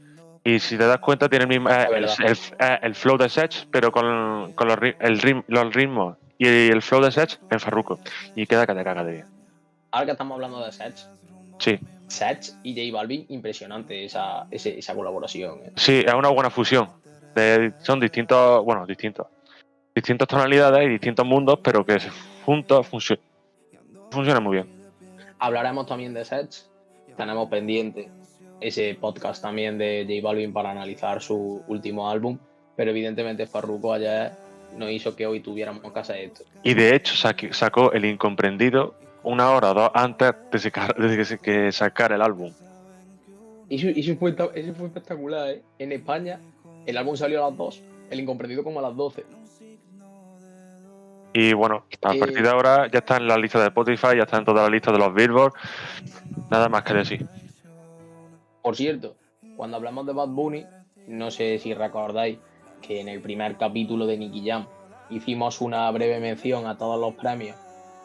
Y 0.45 0.59
si 0.59 0.76
te 0.76 0.86
das 0.86 0.99
cuenta, 0.99 1.28
tiene 1.28 1.45
el 1.45 1.49
mismo 1.49 1.70
eh, 1.70 1.86
el, 1.95 2.05
el- 2.05 2.38
eh, 2.59 2.78
el 2.82 2.95
flow 2.95 3.16
de 3.16 3.28
Sech, 3.28 3.66
pero 3.70 3.93
con, 3.93 4.53
con 4.55 4.68
los, 4.68 4.78
rim- 4.78 5.45
los 5.47 5.72
ritmos 5.74 6.16
y 6.38 6.47
el 6.49 6.82
flow 6.82 7.01
de 7.03 7.12
Sech 7.12 7.38
en 7.49 7.61
Farruko. 7.61 8.01
Y 8.34 8.47
queda 8.47 8.66
que 8.66 8.74
te 8.74 8.82
caga 8.82 9.05
de 9.05 9.12
bien. 9.12 9.26
Ahora 9.93 10.07
que 10.07 10.12
estamos 10.12 10.34
hablando 10.34 10.64
de 10.64 10.72
Sech, 10.72 10.97
Sí, 11.59 11.78
Sech 12.09 12.55
y 12.64 12.74
J 12.74 12.97
Balvin, 12.97 13.24
impresionante 13.28 14.05
esa, 14.05 14.47
ese- 14.51 14.76
esa 14.78 14.95
colaboración. 14.95 15.61
eh. 15.64 15.72
sí, 15.76 16.03
es 16.05 16.14
una 16.14 16.28
buena 16.30 16.51
fusión. 16.51 16.88
De- 17.34 17.72
son 17.78 18.01
distintos, 18.01 18.64
bueno, 18.64 18.84
distintos. 18.86 19.26
Distintas 19.95 20.26
tonalidades 20.26 20.84
y 20.86 20.88
distintos 20.88 21.24
mundos, 21.24 21.61
pero 21.62 21.84
que 21.84 21.99
juntos 22.45 22.88
funcio- 22.90 23.18
funcionan 24.11 24.43
muy 24.43 24.55
bien. 24.57 24.68
Hablaremos 25.43 25.86
también 25.86 26.14
de 26.14 26.24
Sech. 26.24 26.51
Tenemos 27.16 27.49
pendiente 27.49 28.09
ese 28.61 28.95
podcast 28.95 29.43
también 29.43 29.76
de 29.76 30.07
J 30.09 30.22
Balvin 30.22 30.53
para 30.53 30.70
analizar 30.70 31.20
su 31.20 31.64
último 31.66 32.09
álbum. 32.09 32.38
Pero 32.76 32.93
evidentemente 32.93 33.49
Farruko 33.49 33.93
ayer 33.93 34.30
nos 34.78 34.88
hizo 34.93 35.16
que 35.16 35.26
hoy 35.26 35.40
tuviéramos 35.40 35.93
que 35.93 35.99
hacer 35.99 36.16
esto. 36.18 36.45
Y 36.62 36.74
de 36.74 36.95
hecho 36.95 37.14
sacó 37.51 37.90
El 37.93 38.05
Incomprendido 38.05 38.95
una 39.24 39.51
hora 39.51 39.72
o 39.72 39.74
dos 39.74 39.90
antes 39.95 40.32
de, 40.53 40.59
sacar- 40.61 40.95
de 40.97 41.38
que, 41.38 41.72
sacara 41.72 42.14
el 42.14 42.22
álbum. 42.22 42.53
Y 43.68 43.76
eso, 43.76 43.88
eso 43.88 44.16
fue, 44.20 44.30
eso 44.55 44.74
fue 44.74 44.86
espectacular, 44.86 45.49
¿eh? 45.51 45.62
En 45.80 45.90
España, 45.90 46.38
el 46.86 46.97
álbum 46.97 47.16
salió 47.16 47.45
a 47.45 47.49
las 47.51 47.59
2, 47.59 47.82
el 48.11 48.20
incomprendido 48.20 48.62
como 48.62 48.78
a 48.78 48.82
las 48.82 48.95
12. 48.95 49.24
Y 51.35 51.53
bueno, 51.55 51.85
a 52.03 52.14
Eh, 52.14 52.18
partir 52.18 52.43
de 52.43 52.49
ahora 52.49 52.89
ya 52.91 52.99
está 52.99 53.16
en 53.16 53.26
la 53.26 53.39
lista 53.39 53.59
de 53.61 53.66
Spotify, 53.68 54.16
ya 54.16 54.24
está 54.24 54.39
en 54.39 54.45
toda 54.45 54.62
la 54.64 54.68
lista 54.70 54.93
de 54.93 54.99
los 54.99 55.14
Billboard. 55.14 55.53
Nada 56.51 56.68
más 56.68 56.83
que 56.83 56.95
decir. 56.95 57.26
Por 58.62 58.76
cierto, 58.76 59.16
cuando 59.57 59.76
hablamos 59.76 60.07
de 60.07 60.12
Bad 60.12 60.28
Bunny, 60.28 60.64
no 61.09 61.30
sé 61.30 61.59
si 61.59 61.74
recordáis 61.74 62.39
que 62.80 63.01
en 63.01 63.09
el 63.09 63.20
primer 63.20 63.57
capítulo 63.57 64.07
de 64.07 64.18
Nicky 64.18 64.49
Jam 64.49 64.66
hicimos 65.11 65.61
una 65.61 65.91
breve 65.91 66.20
mención 66.20 66.66
a 66.66 66.76
todos 66.76 67.01
los 67.01 67.14
premios. 67.14 67.57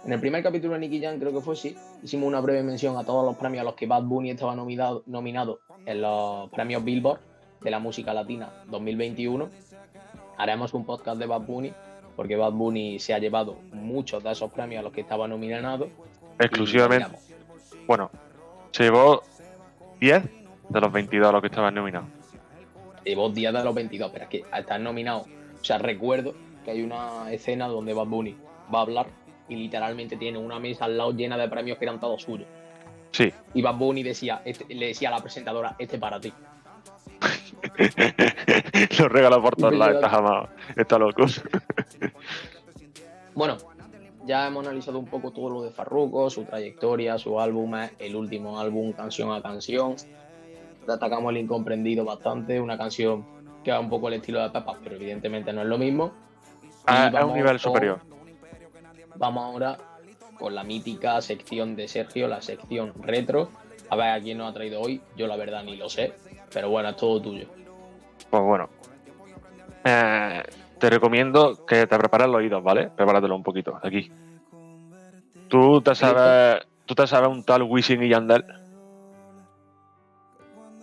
En 0.05 0.13
el 0.13 0.19
primer 0.19 0.41
capítulo 0.41 0.73
de 0.73 0.79
Nicky 0.79 1.01
Jam, 1.01 1.19
creo 1.19 1.33
que 1.33 1.41
fue 1.41 1.55
sí, 1.55 1.75
hicimos 2.03 2.27
una 2.27 2.39
breve 2.39 2.63
mención 2.63 2.97
a 2.97 3.03
todos 3.03 3.25
los 3.25 3.35
premios 3.35 3.61
a 3.61 3.65
los 3.65 3.75
que 3.75 3.87
Bad 3.87 4.03
Bunny 4.03 4.31
estaba 4.31 4.55
nominado, 4.55 5.03
nominado 5.05 5.59
en 5.85 6.01
los 6.01 6.49
premios 6.51 6.83
Billboard 6.83 7.19
de 7.61 7.71
la 7.71 7.79
música 7.79 8.13
latina 8.13 8.49
2021. 8.67 9.49
Haremos 10.37 10.73
un 10.73 10.85
podcast 10.85 11.19
de 11.19 11.25
Bad 11.25 11.41
Bunny, 11.41 11.73
porque 12.17 12.35
Bad 12.35 12.51
Bunny 12.51 12.99
se 12.99 13.13
ha 13.13 13.19
llevado 13.19 13.55
muchos 13.71 14.21
de 14.23 14.31
esos 14.31 14.51
premios 14.51 14.79
a 14.81 14.83
los 14.83 14.91
que 14.91 15.01
estaba 15.01 15.27
nominado. 15.27 15.87
Exclusivamente. 16.39 17.17
Bueno, 17.87 18.11
se 18.71 18.83
llevó 18.83 19.23
10 20.01 20.23
de 20.69 20.81
los 20.81 20.91
22 20.91 21.29
a 21.29 21.31
los 21.31 21.41
que 21.41 21.47
estaban 21.47 21.73
nominados. 21.75 22.09
llevo 23.05 23.29
días 23.29 23.53
de 23.53 23.63
los 23.63 23.73
22, 23.73 24.11
pero 24.11 24.23
es 24.25 24.29
que 24.29 24.43
al 24.51 24.61
estar 24.63 24.81
nominado, 24.81 25.19
o 25.61 25.63
sea, 25.63 25.77
recuerdo 25.77 26.33
que 26.65 26.71
hay 26.71 26.81
una 26.81 27.31
escena 27.31 27.67
donde 27.67 27.93
Bad 27.93 28.07
Bunny 28.07 28.35
va 28.73 28.79
a 28.79 28.81
hablar 28.81 29.05
y 29.47 29.55
literalmente 29.55 30.17
tiene 30.17 30.37
una 30.39 30.59
mesa 30.59 30.85
al 30.85 30.97
lado 30.97 31.13
llena 31.13 31.37
de 31.37 31.47
premios 31.47 31.77
que 31.77 31.85
eran 31.85 31.99
todos 32.01 32.23
suyos. 32.23 32.47
Sí. 33.11 33.31
Y 33.53 33.61
Bad 33.61 33.75
Bunny 33.75 34.03
decía, 34.03 34.41
este- 34.43 34.73
le 34.73 34.87
decía 34.87 35.07
a 35.09 35.11
la 35.13 35.19
presentadora, 35.21 35.75
este 35.79 35.97
para 35.97 36.19
ti. 36.19 36.33
Lo 38.99 39.09
regala 39.09 39.41
por 39.41 39.55
todos 39.55 39.73
lados, 39.73 39.93
me 39.93 39.99
está 39.99 40.09
jamás. 40.09 40.49
Está 40.75 40.97
loco. 40.99 41.25
Bueno, 43.35 43.57
ya 44.25 44.47
hemos 44.47 44.65
analizado 44.65 44.99
un 44.99 45.05
poco 45.05 45.31
todo 45.31 45.49
lo 45.49 45.61
de 45.63 45.69
Farruko, 45.71 46.29
su 46.29 46.43
trayectoria, 46.45 47.17
su 47.17 47.39
álbum, 47.39 47.73
el 47.99 48.15
último 48.15 48.59
álbum, 48.59 48.91
canción 48.93 49.31
a 49.31 49.41
canción. 49.41 49.95
Atacamos 50.87 51.31
el 51.31 51.37
incomprendido 51.37 52.05
bastante, 52.05 52.59
una 52.59 52.77
canción 52.77 53.25
que 53.63 53.71
va 53.71 53.79
un 53.79 53.89
poco 53.89 54.07
el 54.07 54.15
estilo 54.15 54.41
de 54.41 54.49
Pepas, 54.49 54.77
pero 54.83 54.95
evidentemente 54.95 55.51
no 55.53 55.61
es 55.61 55.67
lo 55.67 55.77
mismo. 55.77 56.13
Ah, 56.85 57.11
es 57.13 57.23
un 57.23 57.33
nivel 57.33 57.51
con- 57.51 57.59
superior. 57.59 57.99
Vamos 59.15 59.43
ahora 59.43 59.77
con 60.39 60.55
la 60.55 60.63
mítica 60.63 61.21
sección 61.21 61.75
de 61.75 61.87
Sergio, 61.87 62.27
la 62.27 62.41
sección 62.41 62.93
retro. 63.01 63.49
A 63.89 63.95
ver 63.95 64.09
a 64.09 64.19
quién 64.21 64.37
nos 64.37 64.49
ha 64.49 64.53
traído 64.53 64.81
hoy, 64.81 65.01
yo 65.15 65.27
la 65.27 65.35
verdad 65.35 65.63
ni 65.63 65.75
lo 65.75 65.89
sé, 65.89 66.13
pero 66.53 66.69
bueno, 66.69 66.89
es 66.89 66.95
todo 66.97 67.21
tuyo. 67.21 67.47
Pues 68.29 68.43
bueno. 68.43 68.69
Eh, 69.83 70.43
te 70.79 70.89
recomiendo 70.89 71.65
que 71.65 71.87
te 71.87 71.97
prepares 71.97 72.27
los 72.27 72.37
oídos, 72.37 72.63
¿vale? 72.63 72.89
Prepáratelo 72.95 73.35
un 73.35 73.43
poquito, 73.43 73.77
aquí. 73.81 74.11
¿Tú 75.47 75.81
te 75.81 75.95
sabes, 75.95 76.65
¿tú 76.85 76.93
te 76.95 77.07
sabes 77.07 77.29
un 77.29 77.43
tal 77.43 77.63
Wisin 77.63 78.03
y 78.03 78.09
Yandel? 78.09 78.45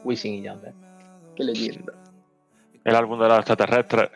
Wisin 0.05 0.35
y 0.35 0.43
Yandel. 0.43 0.75
Qué 1.37 1.45
leyenda. 1.45 1.93
El 2.85 2.95
álbum 2.97 3.19
de 3.21 3.29
los 3.29 3.39
extraterrestres. 3.39 4.11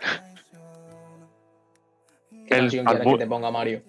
¿Qué 2.30 2.54
El 2.54 2.60
canción 2.60 2.84
quieres 2.86 3.00
álbum- 3.06 3.18
que 3.18 3.24
te 3.24 3.28
ponga 3.28 3.50
Mario? 3.50 3.82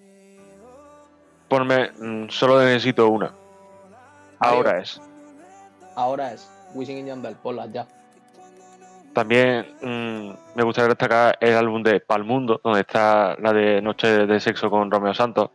Ponme, 1.48 1.90
mm, 1.98 2.28
solo 2.28 2.60
necesito 2.60 3.08
una. 3.08 3.32
Ahora 4.38 4.78
es. 4.80 5.00
Ahora 5.96 6.32
es 6.32 6.48
Wisin 6.74 6.98
y 6.98 7.04
Yandel, 7.08 7.34
ponla 7.36 7.66
ya. 7.66 7.86
También 9.12 9.66
mm, 9.82 10.56
me 10.56 10.62
gustaría 10.62 10.88
destacar 10.88 11.36
el 11.40 11.54
álbum 11.54 11.82
de 11.82 12.00
Palmundo, 12.00 12.60
donde 12.62 12.80
está 12.80 13.36
la 13.40 13.52
de 13.52 13.82
Noche 13.82 14.26
de 14.26 14.40
Sexo 14.40 14.70
con 14.70 14.90
Romeo 14.90 15.14
Santos. 15.14 15.50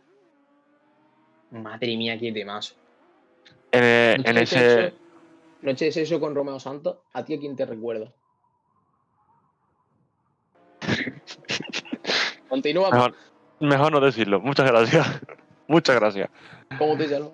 Madre 1.50 1.96
mía, 1.96 2.18
qué 2.18 2.32
temazo. 2.32 2.74
En, 3.72 4.18
Noche 4.18 4.30
en 4.30 4.36
de 4.36 4.42
ese. 4.42 4.94
Noche 5.62 5.86
de 5.86 5.92
sexo 5.92 6.20
con 6.20 6.34
Romeo 6.34 6.60
Santos, 6.60 6.98
¿a 7.12 7.24
ti 7.24 7.34
a 7.34 7.40
quién 7.40 7.56
te 7.56 7.64
recuerda? 7.66 8.12
Continúa, 12.48 12.90
Mejor, 12.90 13.14
mejor 13.60 13.92
no 13.92 14.00
decirlo. 14.00 14.40
Muchas 14.40 14.66
gracias. 14.70 15.20
Muchas 15.66 15.96
gracias. 15.96 16.30
¿cómo 16.78 16.96
te 16.96 17.08
llamas? 17.08 17.30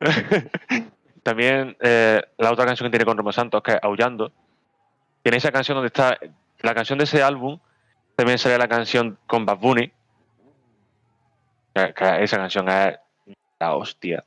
También 1.22 1.76
eh, 1.80 2.22
la 2.38 2.52
otra 2.52 2.64
canción 2.64 2.86
que 2.86 2.90
tiene 2.92 3.04
con 3.04 3.18
Romeo 3.18 3.32
Santos, 3.32 3.62
que 3.62 3.72
es 3.72 3.78
Aullando. 3.82 4.32
Tiene 5.26 5.38
esa 5.38 5.50
canción 5.50 5.74
donde 5.74 5.88
está. 5.88 6.16
La 6.60 6.72
canción 6.72 7.00
de 7.00 7.04
ese 7.04 7.20
álbum. 7.20 7.58
También 8.14 8.38
sale 8.38 8.56
la 8.58 8.68
canción 8.68 9.18
con 9.26 9.44
Bad 9.44 9.58
Bunny. 9.58 9.92
Esa 11.74 12.36
canción 12.36 12.68
es 12.68 12.96
la 13.58 13.74
hostia. 13.74 14.22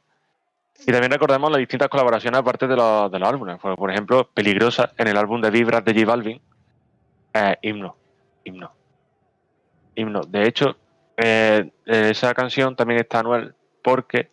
Y 0.86 0.91
también 0.91 1.10
recordemos 1.10 1.50
las 1.52 1.60
distintas 1.60 1.88
colaboraciones 1.88 2.38
aparte 2.38 2.68
de 2.68 2.76
los, 2.76 3.10
de 3.10 3.18
los 3.18 3.30
álbumes. 3.30 3.58
Por, 3.62 3.89
ejemplo, 3.89 4.30
Peligrosa 4.34 4.91
en 4.97 5.08
el 5.08 5.16
álbum 5.16 5.39
de 5.39 5.50
Vibras 5.50 5.86
de 5.86 5.93
J 5.93 6.06
Balvin. 6.06 6.41
Eh, 7.34 7.58
himno. 7.62 7.95
Himno. 8.43 8.70
Himno. 9.95 10.22
De 10.28 10.50
hecho, 10.50 10.76
eh, 11.16 11.72
esa 11.86 12.34
canción 12.34 12.76
también 12.76 13.00
está 13.00 13.20
Anuel 13.20 13.56
porque 13.82 14.32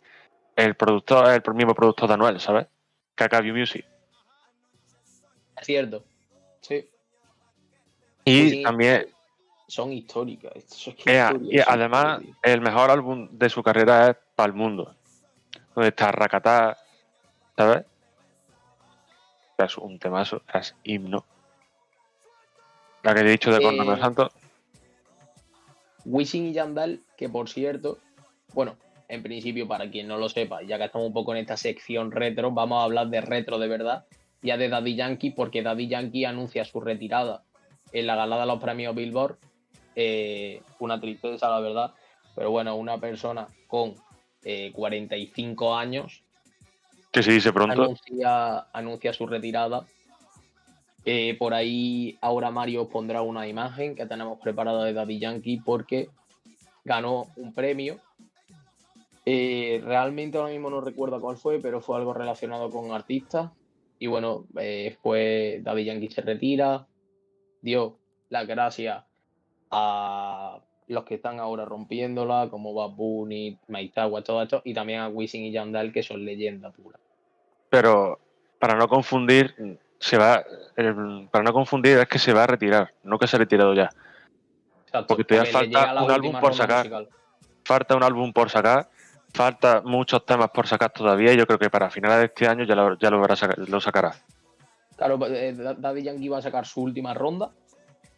el 0.56 0.74
productor 0.74 1.30
es 1.30 1.40
el 1.46 1.54
mismo 1.54 1.76
productor 1.76 2.08
de 2.08 2.14
Anuel, 2.14 2.40
¿sabes? 2.40 2.66
KKV 3.14 3.52
Music. 3.52 3.86
Cierto. 5.62 6.02
Sí, 6.66 6.90
Y 8.24 8.50
Sí. 8.50 8.62
también, 8.64 9.06
son 9.68 9.92
históricas. 9.92 10.52
Y 11.04 11.60
además, 11.60 12.20
el 12.42 12.60
mejor 12.60 12.90
álbum 12.90 13.28
de 13.30 13.48
su 13.48 13.62
carrera 13.62 14.10
es 14.10 14.16
Para 14.34 14.48
el 14.48 14.52
Mundo, 14.52 14.96
donde 15.74 15.90
está 15.90 16.10
Rakatá, 16.10 16.76
¿sabes? 17.56 17.84
Es 19.58 19.78
un 19.78 19.98
temazo, 20.00 20.42
es 20.52 20.74
himno. 20.82 21.24
La 23.04 23.14
que 23.14 23.20
he 23.20 23.30
dicho 23.30 23.52
de 23.52 23.58
Eh, 23.58 23.62
Cornelio 23.62 23.96
Santos, 23.98 24.32
Wisin 26.04 26.46
y 26.46 26.52
Yandel, 26.52 27.04
que 27.16 27.28
por 27.28 27.48
cierto, 27.48 27.98
bueno, 28.54 28.76
en 29.08 29.22
principio, 29.22 29.68
para 29.68 29.88
quien 29.88 30.08
no 30.08 30.18
lo 30.18 30.28
sepa, 30.28 30.62
ya 30.62 30.78
que 30.78 30.84
estamos 30.86 31.06
un 31.06 31.14
poco 31.14 31.32
en 31.32 31.38
esta 31.38 31.56
sección 31.56 32.10
retro, 32.10 32.50
vamos 32.50 32.80
a 32.80 32.84
hablar 32.84 33.06
de 33.08 33.20
retro 33.20 33.58
de 33.58 33.68
verdad, 33.68 34.04
ya 34.46 34.56
de 34.56 34.68
Daddy 34.68 34.94
Yankee, 34.94 35.30
porque 35.30 35.62
Daddy 35.62 35.88
Yankee 35.88 36.24
anuncia 36.24 36.64
su 36.64 36.80
retirada 36.80 37.42
en 37.92 38.06
la 38.06 38.16
gala 38.16 38.40
de 38.40 38.46
los 38.46 38.60
premios 38.60 38.94
Billboard. 38.94 39.36
Eh, 39.94 40.62
una 40.78 41.00
tristeza, 41.00 41.48
la 41.48 41.60
verdad, 41.60 41.94
pero 42.34 42.50
bueno, 42.50 42.76
una 42.76 42.98
persona 42.98 43.48
con 43.66 43.94
eh, 44.44 44.70
45 44.72 45.74
años 45.74 46.22
que 47.16 47.22
se 47.22 47.32
dice 47.32 47.50
pronto. 47.50 47.82
anuncia, 47.82 48.66
anuncia 48.74 49.12
su 49.14 49.26
retirada. 49.26 49.86
Eh, 51.06 51.34
por 51.38 51.54
ahí 51.54 52.18
ahora 52.20 52.50
Mario 52.50 52.82
os 52.82 52.88
pondrá 52.88 53.22
una 53.22 53.48
imagen 53.48 53.94
que 53.94 54.04
tenemos 54.04 54.38
preparada 54.38 54.84
de 54.84 54.92
Daddy 54.92 55.18
Yankee 55.18 55.62
porque 55.64 56.10
ganó 56.84 57.26
un 57.36 57.54
premio. 57.54 57.96
Eh, 59.24 59.80
realmente 59.82 60.36
ahora 60.36 60.50
mismo 60.50 60.68
no 60.68 60.82
recuerdo 60.82 61.18
cuál 61.18 61.38
fue, 61.38 61.58
pero 61.58 61.80
fue 61.80 61.96
algo 61.96 62.12
relacionado 62.12 62.68
con 62.68 62.92
artistas. 62.92 63.50
Y 63.98 64.06
bueno, 64.08 64.46
eh, 64.58 64.96
fue 65.02 65.60
Daddy 65.62 65.84
Yankee 65.84 66.10
se 66.10 66.20
retira, 66.22 66.86
dio 67.62 67.98
las 68.28 68.46
gracias 68.46 69.04
a 69.70 70.60
los 70.88 71.04
que 71.04 71.14
están 71.16 71.40
ahora 71.40 71.64
rompiéndola, 71.64 72.48
como 72.50 72.74
Bad 72.74 72.90
Bunny, 72.90 73.58
todo 74.24 74.42
esto, 74.42 74.62
y 74.64 74.74
también 74.74 75.00
a 75.00 75.08
Wisin 75.08 75.44
y 75.44 75.50
Yandel, 75.52 75.92
que 75.92 76.02
son 76.02 76.24
leyendas 76.24 76.74
puras. 76.74 77.00
Pero 77.70 78.20
para 78.58 78.76
no 78.76 78.86
confundir, 78.86 79.54
se 79.98 80.16
va, 80.16 80.44
el- 80.76 81.28
para 81.30 81.42
no 81.42 81.52
confundir 81.52 81.98
es 81.98 82.06
que 82.06 82.18
se 82.18 82.32
va 82.32 82.44
a 82.44 82.46
retirar, 82.46 82.92
no 83.02 83.18
que 83.18 83.26
se 83.26 83.36
ha 83.36 83.38
retirado 83.40 83.74
ya. 83.74 83.90
Exacto, 84.84 85.06
Porque 85.08 85.24
todavía 85.24 85.52
falta 85.52 86.04
un 86.04 86.10
álbum 86.10 86.40
por 86.40 86.54
sacar. 86.54 86.78
musical. 86.78 87.08
Falta 87.64 87.96
un 87.96 88.02
álbum 88.04 88.32
por 88.32 88.48
sacar, 88.48 88.88
falta 89.36 89.82
muchos 89.84 90.24
temas 90.24 90.50
por 90.50 90.66
sacar 90.66 90.90
todavía 90.90 91.32
y 91.32 91.36
yo 91.36 91.46
creo 91.46 91.58
que 91.58 91.68
para 91.70 91.90
finales 91.90 92.18
de 92.18 92.24
este 92.24 92.48
año 92.48 92.64
ya 92.64 92.74
lo, 92.74 92.98
ya 92.98 93.10
lo, 93.10 93.20
verá 93.20 93.36
saca- 93.36 93.54
lo 93.56 93.80
sacará. 93.80 94.14
Claro, 94.96 95.18
eh, 95.26 95.52
Da- 95.52 95.74
Daddy 95.74 96.02
Yankee 96.02 96.28
va 96.28 96.38
a 96.38 96.42
sacar 96.42 96.66
su 96.66 96.80
última 96.80 97.12
ronda, 97.12 97.50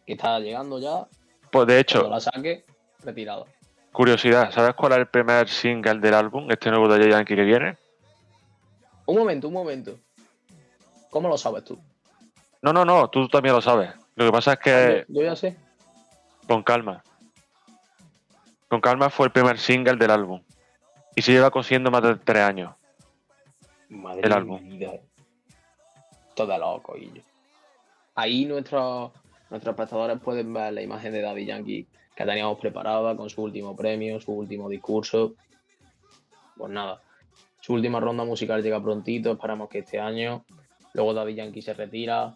que 0.05 0.13
está 0.13 0.39
llegando 0.39 0.79
ya. 0.79 1.05
Pues 1.51 1.67
de 1.67 1.73
Cuando 1.73 1.79
hecho, 1.81 2.09
la 2.09 2.19
saque, 2.21 2.65
retirado. 3.03 3.45
curiosidad, 3.91 4.49
¿sabes 4.51 4.73
cuál 4.75 4.93
es 4.93 4.97
el 4.99 5.07
primer 5.07 5.49
single 5.49 5.99
del 5.99 6.13
álbum, 6.13 6.49
este 6.49 6.69
nuevo 6.71 6.87
de 6.87 7.09
Yankee 7.09 7.35
que 7.35 7.43
viene? 7.43 7.77
Un 9.05 9.17
momento, 9.17 9.47
un 9.49 9.53
momento. 9.53 9.97
¿Cómo 11.09 11.27
lo 11.27 11.37
sabes 11.37 11.63
tú? 11.65 11.77
No, 12.61 12.71
no, 12.71 12.85
no, 12.85 13.09
tú 13.09 13.27
también 13.27 13.55
lo 13.55 13.61
sabes. 13.61 13.91
Lo 14.15 14.25
que 14.25 14.31
pasa 14.31 14.53
es 14.53 14.59
que 14.59 15.05
yo, 15.09 15.19
yo 15.21 15.25
ya 15.29 15.35
sé. 15.35 15.57
con 16.47 16.63
calma. 16.63 17.03
Con 18.69 18.79
calma 18.81 19.09
fue 19.09 19.25
el 19.25 19.31
primer 19.31 19.57
single 19.57 19.95
del 19.97 20.11
álbum. 20.11 20.41
Y 21.19 21.21
se 21.21 21.33
lleva 21.33 21.51
cosiendo 21.51 21.91
más 21.91 22.01
de 22.01 22.15
tres 22.15 22.43
años. 22.43 22.73
Madre 23.89 24.21
el 24.23 24.31
álbum. 24.31 24.61
mía. 24.63 25.01
Todo 26.33 26.57
loco, 26.57 26.95
y 26.95 27.11
yo. 27.13 27.21
Ahí 28.15 28.45
nuestros, 28.45 29.11
nuestros 29.49 29.73
espectadores 29.73 30.17
pueden 30.21 30.53
ver 30.53 30.71
la 30.71 30.81
imagen 30.81 31.11
de 31.11 31.21
Daddy 31.21 31.45
Yankee 31.45 31.87
que 32.15 32.23
teníamos 32.23 32.57
preparada 32.57 33.17
con 33.17 33.29
su 33.29 33.43
último 33.43 33.75
premio, 33.75 34.21
su 34.21 34.31
último 34.31 34.69
discurso. 34.69 35.33
Pues 36.55 36.71
nada, 36.71 37.01
su 37.59 37.73
última 37.73 37.99
ronda 37.99 38.23
musical 38.23 38.63
llega 38.63 38.81
prontito, 38.81 39.33
esperamos 39.33 39.67
que 39.67 39.79
este 39.79 39.99
año. 39.99 40.45
Luego 40.93 41.13
Daddy 41.13 41.35
Yankee 41.35 41.61
se 41.61 41.73
retira. 41.73 42.33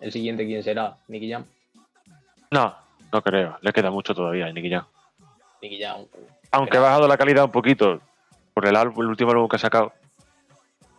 El 0.00 0.12
siguiente, 0.12 0.46
¿quién 0.46 0.62
será? 0.62 0.96
Nicky 1.08 1.30
Jam. 1.30 1.44
No, 2.50 2.74
no 3.12 3.20
creo. 3.20 3.58
Le 3.60 3.70
queda 3.74 3.90
mucho 3.90 4.14
todavía 4.14 4.46
a 4.46 4.52
Nicky 4.52 4.70
Jam. 4.70 4.86
Nicky 5.60 5.78
Jam. 5.78 6.06
Aunque 6.56 6.78
ha 6.78 6.80
bajado 6.80 7.06
la 7.06 7.18
calidad 7.18 7.44
un 7.44 7.50
poquito 7.50 8.00
por 8.54 8.66
el, 8.66 8.76
álbum, 8.76 9.02
el 9.02 9.08
último 9.08 9.30
álbum 9.30 9.46
que 9.46 9.56
ha 9.56 9.58
sacado. 9.58 9.92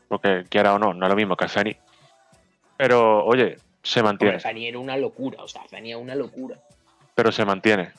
Porque 0.08 0.46
quiera 0.50 0.76
o 0.76 0.80
no, 0.80 0.94
no 0.94 1.06
es 1.06 1.10
lo 1.10 1.16
mismo 1.16 1.36
que 1.36 1.48
Feni. 1.48 1.76
Pero, 2.78 3.26
oye, 3.26 3.58
se 3.82 4.04
mantiene. 4.04 4.36
Hombre, 4.36 4.44
Fanny 4.44 4.68
era 4.68 4.80
una 4.80 4.98
locura, 4.98 5.44
o 5.44 5.48
sea, 5.48 5.64
Fanny 5.64 5.90
era 5.90 5.98
una 5.98 6.14
locura. 6.14 6.58
Pero 7.16 7.32
se 7.32 7.44
mantiene. 7.44 7.92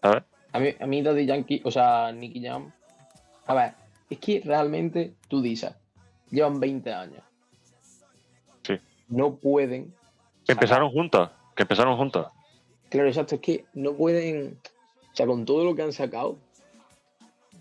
¿Sabes? 0.00 0.22
A 0.52 0.60
mí, 0.60 0.74
a 0.78 0.86
mí 0.86 1.02
Daddy 1.02 1.26
Yankee, 1.26 1.60
o 1.64 1.70
sea, 1.72 2.12
Nicky 2.12 2.40
Jam. 2.40 2.70
A 3.46 3.54
ver, 3.54 3.72
es 4.08 4.18
que 4.18 4.40
realmente 4.44 5.14
tú 5.26 5.42
dices, 5.42 5.72
llevan 6.30 6.60
20 6.60 6.92
años. 6.92 7.22
Sí. 8.62 8.78
No 9.08 9.34
pueden 9.34 9.92
Que 10.46 10.52
empezaron 10.52 10.90
juntos, 10.90 11.30
que 11.56 11.62
empezaron 11.62 11.96
juntos. 11.96 12.28
Claro, 12.90 13.08
exacto, 13.08 13.34
es 13.34 13.40
que 13.40 13.64
no 13.74 13.94
pueden, 13.94 14.58
o 15.12 15.16
sea, 15.16 15.26
con 15.26 15.44
todo 15.44 15.64
lo 15.64 15.74
que 15.74 15.82
han 15.82 15.92
sacado, 15.92 16.38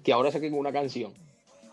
que 0.03 0.13
ahora 0.13 0.31
saquen 0.31 0.53
una 0.53 0.71
canción 0.71 1.13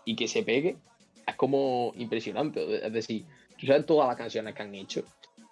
y 0.05 0.15
que 0.15 0.27
se 0.27 0.43
pegue, 0.43 0.77
es 1.25 1.35
como 1.35 1.93
impresionante. 1.95 2.85
Es 2.85 2.93
decir, 2.93 3.25
tú 3.59 3.67
sabes 3.67 3.85
todas 3.85 4.07
las 4.07 4.17
canciones 4.17 4.55
que 4.55 4.63
han 4.63 4.75
hecho. 4.75 5.03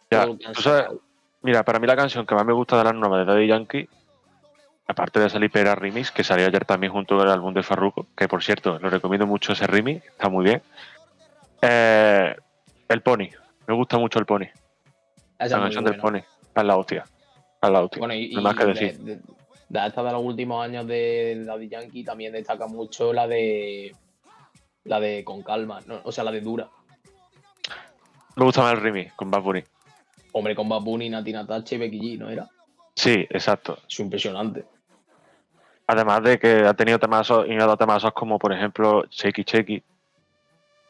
Ya, 0.09 0.25
que 0.25 0.47
han 0.47 0.55
sabes-. 0.55 0.99
Mira, 1.41 1.63
para 1.63 1.79
mí 1.79 1.87
la 1.87 1.95
canción 1.95 2.25
que 2.25 2.35
más 2.35 2.45
me 2.45 2.53
gusta 2.53 2.77
de 2.77 2.83
las 2.83 2.95
nuevas 2.95 3.25
de 3.25 3.31
Daddy 3.31 3.47
Yankee, 3.47 3.87
aparte 4.87 5.19
de 5.19 5.29
salir 5.29 5.51
Pera 5.51 5.75
Remix, 5.75 6.11
que 6.11 6.23
salió 6.23 6.47
ayer 6.47 6.65
también 6.65 6.91
junto 6.91 7.15
con 7.15 7.27
el 7.27 7.31
álbum 7.31 7.53
de 7.53 7.63
Farruko, 7.63 8.07
que 8.15 8.27
por 8.27 8.43
cierto, 8.43 8.79
lo 8.79 8.89
recomiendo 8.89 9.27
mucho 9.27 9.53
ese 9.53 9.67
remix, 9.67 10.05
está 10.05 10.29
muy 10.29 10.45
bien. 10.45 10.61
Eh, 11.61 12.35
el 12.89 13.01
Pony, 13.01 13.29
me 13.67 13.75
gusta 13.75 13.97
mucho 13.97 14.19
el 14.19 14.25
Pony, 14.25 14.47
Esa 15.37 15.57
la 15.57 15.63
canción 15.63 15.83
del. 15.83 15.97
Pony, 15.97 16.17
es 16.17 16.63
la 16.63 16.75
hostia, 16.75 17.05
la 17.61 17.81
hostia. 17.81 17.99
Bueno, 17.99 18.13
y, 18.13 18.31
no 18.31 18.39
hay 18.39 18.43
más 18.43 18.55
que 18.55 18.65
decir. 18.65 18.97
De, 18.97 19.15
de- 19.15 19.21
de 19.69 19.85
esta 19.87 20.03
de 20.03 20.11
los 20.11 20.23
últimos 20.23 20.63
años 20.63 20.87
de 20.87 21.43
Daddy 21.45 21.69
Yankee 21.69 22.03
también 22.03 22.33
destaca 22.33 22.67
mucho 22.67 23.11
la 23.13 23.27
de 23.27 23.95
la 24.85 24.99
de 24.99 25.23
Con 25.23 25.43
Calma, 25.43 25.81
no, 25.85 25.99
o 26.03 26.11
sea, 26.11 26.23
la 26.23 26.31
de 26.31 26.41
Dura. 26.41 26.69
Me 28.35 28.45
gusta 28.45 28.61
más 28.61 28.73
el 28.73 28.81
remix 28.81 29.13
con 29.13 29.29
Bad 29.29 29.41
Bunny. 29.41 29.63
Hombre, 30.31 30.55
con 30.55 30.69
Bad 30.69 30.81
Bunny, 30.81 31.09
Nati 31.09 31.33
Natacha 31.33 31.75
y 31.75 31.77
Becky 31.79 31.99
G, 31.99 32.17
¿no 32.19 32.29
era? 32.29 32.47
Sí, 32.95 33.25
exacto. 33.29 33.79
Es 33.87 33.99
impresionante. 33.99 34.65
Además 35.87 36.23
de 36.23 36.37
que 36.39 36.65
ha 36.65 36.73
tenido 36.73 36.99
temazos 36.99 37.47
y 37.47 37.53
ha 37.53 37.59
dado 37.59 37.77
temazos 37.77 38.11
como 38.13 38.37
por 38.39 38.53
ejemplo 38.53 39.05
Checky 39.09 39.43
Checky, 39.43 39.83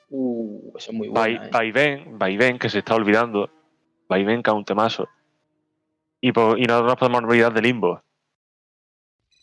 Uh, 0.10 0.72
eso 0.78 0.92
es 0.92 0.98
muy. 0.98 1.08
¿eh? 1.08 1.50
Vaivén, 1.52 2.18
Vaivén, 2.18 2.58
que 2.58 2.70
se 2.70 2.80
está 2.80 2.96
olvidando, 2.96 3.50
Vaivén 4.08 4.42
que 4.42 4.50
es 4.50 4.56
un 4.56 4.64
temazo. 4.64 5.10
Y, 6.22 6.32
po- 6.32 6.56
y 6.56 6.64
no 6.64 6.82
nos 6.82 6.96
podemos 6.96 7.22
olvidar 7.24 7.54
de 7.54 7.62
Limbo. 7.62 8.02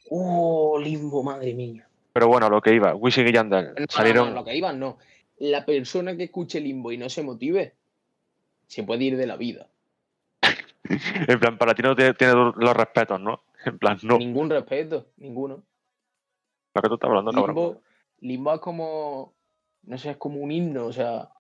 Uh, 0.09 0.79
limbo, 0.79 1.23
madre 1.23 1.55
mía. 1.55 1.89
Pero 2.13 2.29
bueno, 2.29 2.49
lo 2.49 2.61
que 2.61 2.75
iba, 2.75 2.95
Wisin 2.95 3.27
y 3.27 3.33
Yandel 3.33 3.75
No, 3.77 3.87
salieron. 3.89 4.29
no, 4.29 4.35
lo 4.35 4.45
que 4.45 4.57
iban, 4.57 4.79
no. 4.79 4.99
La 5.39 5.65
persona 5.65 6.17
que 6.17 6.25
escuche 6.25 6.61
limbo 6.61 6.93
y 6.93 6.97
no 6.97 7.09
se 7.09 7.23
motive, 7.23 7.75
se 8.69 8.85
puede 8.85 9.05
ir 9.05 9.17
de 9.17 9.27
la 9.27 9.37
vida. 9.37 9.69
En 11.29 11.41
plan, 11.41 11.57
para 11.57 11.75
ti 11.75 11.83
no 11.83 11.97
tiene, 11.97 12.13
tiene 12.15 12.35
los 12.35 12.77
respetos, 12.77 13.19
¿no? 13.19 13.43
En 13.65 13.79
plan, 13.79 13.99
no. 14.03 14.19
Ningún 14.19 14.51
respeto, 14.51 15.07
ninguno. 15.17 15.63
Lo 16.75 16.83
que 16.83 16.89
tú 16.89 16.95
estás 16.95 17.09
hablando, 17.09 17.33
cabrón. 17.33 17.57
Limbo, 17.57 17.81
limbo 18.21 18.55
es 18.55 18.61
como, 18.61 19.33
no 19.85 19.99
sé, 19.99 20.11
es 20.11 20.17
como 20.19 20.41
un 20.41 20.53
himno, 20.53 20.87
o 20.87 20.93
sea, 20.93 21.31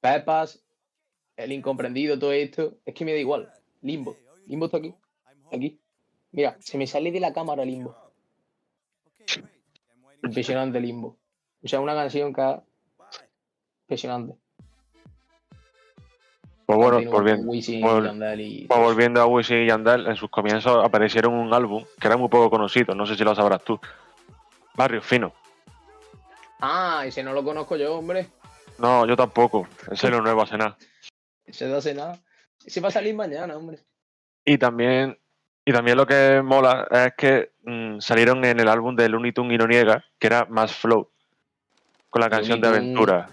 Pepas, 0.00 0.62
el 1.36 1.52
incomprendido, 1.52 2.18
todo 2.18 2.32
esto, 2.32 2.78
es 2.84 2.94
que 2.94 3.04
me 3.04 3.12
da 3.12 3.18
igual. 3.18 3.50
Limbo, 3.82 4.16
Limbo 4.46 4.66
está 4.66 4.78
aquí, 4.78 4.94
aquí. 5.50 5.80
Mira, 6.32 6.56
se 6.60 6.78
me 6.78 6.86
sale 6.86 7.12
de 7.12 7.20
la 7.20 7.32
cámara 7.32 7.64
Limbo. 7.64 7.96
Impresionante 10.22 10.80
Limbo. 10.80 11.18
O 11.62 11.68
sea, 11.68 11.80
una 11.80 11.94
canción 11.94 12.32
que 12.32 12.42
es 12.42 12.58
impresionante. 13.82 14.34
Pues 16.64 16.78
bueno, 16.78 17.10
volviendo, 17.10 17.52
vol- 17.52 18.38
y 18.40 18.66
pues 18.66 18.80
volviendo 18.80 19.20
a 19.20 19.26
Wisin 19.26 19.58
y 19.64 19.66
Yandel, 19.66 20.06
en 20.06 20.16
sus 20.16 20.30
comienzos 20.30 20.82
aparecieron 20.84 21.34
un 21.34 21.52
álbum 21.52 21.84
que 22.00 22.06
era 22.06 22.16
muy 22.16 22.28
poco 22.28 22.48
conocido, 22.50 22.94
no 22.94 23.04
sé 23.04 23.14
si 23.16 23.24
lo 23.24 23.34
sabrás 23.34 23.62
tú. 23.62 23.78
Barrio 24.74 25.02
Fino. 25.02 25.34
Ah, 26.60 27.02
ese 27.04 27.22
no 27.22 27.32
lo 27.34 27.44
conozco 27.44 27.76
yo, 27.76 27.98
hombre. 27.98 28.28
No, 28.78 29.04
yo 29.06 29.16
tampoco. 29.16 29.68
Ese 29.90 30.06
es 30.06 30.12
lo 30.12 30.22
nuevo 30.22 30.42
hace 30.42 30.56
nada. 30.56 30.78
Ese 31.44 31.66
no 31.66 31.76
hace 31.76 31.92
nada. 31.94 32.18
Ese 32.64 32.80
va 32.80 32.88
a 32.88 32.92
salir 32.92 33.14
mañana, 33.14 33.56
hombre. 33.56 33.80
Y 34.44 34.56
también, 34.56 35.18
y 35.64 35.72
también 35.72 35.96
lo 35.96 36.06
que 36.06 36.42
mola 36.42 36.88
es 36.90 37.14
que 37.16 37.52
mm, 37.64 38.00
salieron 38.00 38.44
en 38.44 38.58
el 38.58 38.68
álbum 38.68 38.96
de 38.96 39.08
Looney 39.08 39.32
Tunes 39.32 39.54
y 39.54 39.58
no 39.58 39.66
niega, 39.66 40.04
que 40.18 40.26
era 40.26 40.44
Más 40.46 40.72
Flow, 40.72 41.08
con 42.10 42.20
la 42.20 42.28
canción 42.28 42.60
de 42.60 42.68
Looney. 42.68 42.88
Aventura. 42.88 43.30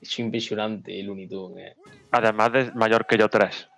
Es 0.00 0.18
impresionante 0.18 1.02
Looney 1.02 1.28
Tunes, 1.28 1.72
eh. 1.72 1.76
Además 2.10 2.52
de 2.52 2.72
Mayor 2.72 3.06
que 3.06 3.18
yo 3.18 3.28
3. 3.28 3.68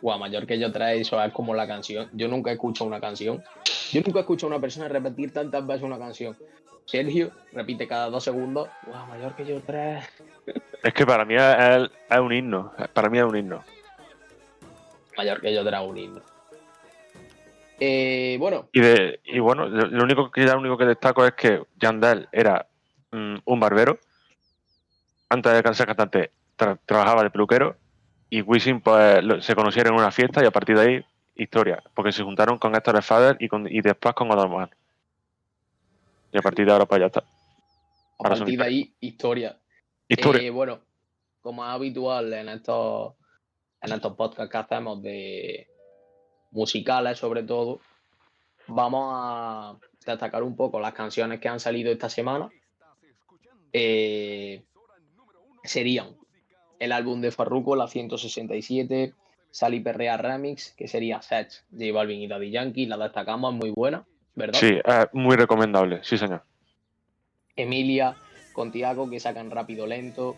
Guau, 0.00 0.18
mayor 0.18 0.46
que 0.46 0.58
yo 0.58 0.70
trae 0.70 1.00
eso 1.00 1.22
es 1.22 1.32
como 1.32 1.54
la 1.54 1.66
canción. 1.66 2.10
Yo 2.12 2.28
nunca 2.28 2.50
he 2.50 2.54
escuchado 2.54 2.86
una 2.86 3.00
canción. 3.00 3.42
Yo 3.90 4.02
nunca 4.04 4.18
he 4.18 4.22
escuchado 4.22 4.52
a 4.52 4.56
una 4.56 4.60
persona 4.60 4.86
repetir 4.86 5.32
tantas 5.32 5.66
veces 5.66 5.82
una 5.82 5.98
canción. 5.98 6.36
Sergio 6.84 7.30
repite 7.52 7.88
cada 7.88 8.10
dos 8.10 8.22
segundos. 8.22 8.68
Guau, 8.86 9.06
mayor 9.06 9.34
que 9.34 9.46
yo 9.46 9.60
trae. 9.62 10.02
Es 10.82 10.92
que 10.92 11.06
para 11.06 11.24
mí 11.24 11.36
es, 11.36 11.90
es 12.10 12.18
un 12.18 12.32
himno. 12.34 12.72
Para 12.92 13.08
mí 13.08 13.18
es 13.18 13.24
un 13.24 13.34
himno. 13.34 13.64
Mayor 15.16 15.40
que 15.40 15.54
yo 15.54 15.64
trae 15.64 15.86
un 15.86 15.96
himno. 15.96 16.33
Eh, 17.80 18.36
bueno, 18.38 18.68
Y, 18.72 18.80
de, 18.80 19.20
y 19.24 19.38
bueno, 19.40 19.66
lo, 19.68 20.02
único 20.04 20.30
que 20.30 20.42
lo 20.44 20.58
único 20.58 20.76
que 20.78 20.84
destaco 20.86 21.24
es 21.26 21.32
que 21.34 21.62
Yandel 21.76 22.28
era 22.32 22.66
mm, 23.10 23.36
un 23.44 23.60
barbero. 23.60 23.98
Antes 25.28 25.52
de 25.62 25.74
ser 25.74 25.86
cantante, 25.86 26.30
tra- 26.56 26.78
trabajaba 26.86 27.22
de 27.22 27.30
peluquero. 27.30 27.76
Y 28.30 28.42
Wisin 28.42 28.80
pues, 28.80 29.22
lo- 29.24 29.40
se 29.42 29.54
conocieron 29.54 29.94
en 29.94 30.00
una 30.00 30.10
fiesta 30.10 30.42
y 30.42 30.46
a 30.46 30.50
partir 30.50 30.76
de 30.78 30.82
ahí, 30.82 31.04
historia. 31.34 31.82
Porque 31.94 32.12
se 32.12 32.22
juntaron 32.22 32.58
con 32.58 32.74
Héctor 32.74 33.02
Fader 33.02 33.36
y, 33.40 33.48
con, 33.48 33.66
y 33.66 33.80
después 33.80 34.14
con 34.14 34.30
Odomar. 34.30 34.70
Y 36.32 36.38
a 36.38 36.42
partir 36.42 36.66
de 36.66 36.72
ahora, 36.72 36.86
pues 36.86 37.00
ya 37.00 37.06
está. 37.06 37.20
a 37.20 38.28
son 38.28 38.38
partir 38.38 38.58
de 38.58 38.64
ahí, 38.64 38.94
historia. 39.00 39.58
Historia. 40.08 40.42
Eh, 40.42 40.50
bueno, 40.50 40.80
como 41.40 41.64
es 41.64 41.70
habitual 41.70 42.32
en 42.32 42.48
estos, 42.48 43.14
en 43.80 43.92
estos 43.92 44.14
podcasts 44.14 44.50
que 44.50 44.58
hacemos 44.58 45.02
de 45.02 45.68
musicales, 46.54 47.18
sobre 47.18 47.42
todo, 47.42 47.80
vamos 48.66 49.10
a 49.12 49.76
destacar 50.06 50.42
un 50.42 50.56
poco 50.56 50.80
las 50.80 50.94
canciones 50.94 51.40
que 51.40 51.48
han 51.48 51.60
salido 51.60 51.92
esta 51.92 52.08
semana. 52.08 52.50
Eh, 53.72 54.62
serían 55.64 56.16
el 56.78 56.92
álbum 56.92 57.20
de 57.20 57.30
Farruko, 57.30 57.76
la 57.76 57.88
167, 57.88 59.12
Sally 59.50 59.80
Perrea 59.80 60.16
Remix, 60.16 60.72
que 60.72 60.88
sería 60.88 61.22
Sets, 61.22 61.64
J 61.70 61.92
Balvin 61.92 62.20
y 62.20 62.28
Daddy 62.28 62.50
Yankee, 62.50 62.86
la 62.86 62.96
destacamos, 62.98 63.52
es 63.54 63.60
muy 63.60 63.70
buena, 63.70 64.04
¿verdad? 64.34 64.58
Sí, 64.58 64.78
muy 65.12 65.36
recomendable. 65.36 66.00
Sí, 66.02 66.18
señor. 66.18 66.42
Emilia 67.56 68.16
con 68.52 68.72
Tiago 68.72 69.08
que 69.10 69.20
sacan 69.20 69.50
rápido 69.50 69.86
lento. 69.86 70.36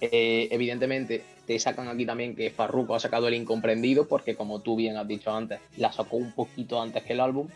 Eh, 0.00 0.48
evidentemente 0.50 1.24
te 1.46 1.58
sacan 1.58 1.88
aquí 1.88 2.06
también 2.06 2.34
que 2.34 2.50
Farruko 2.50 2.94
ha 2.94 3.00
sacado 3.00 3.28
el 3.28 3.34
incomprendido 3.34 4.08
porque 4.08 4.34
como 4.34 4.60
tú 4.60 4.76
bien 4.76 4.96
has 4.96 5.06
dicho 5.06 5.30
antes, 5.30 5.60
la 5.76 5.92
sacó 5.92 6.16
un 6.16 6.32
poquito 6.32 6.80
antes 6.80 7.02
que 7.02 7.12
el 7.12 7.20
álbum. 7.20 7.48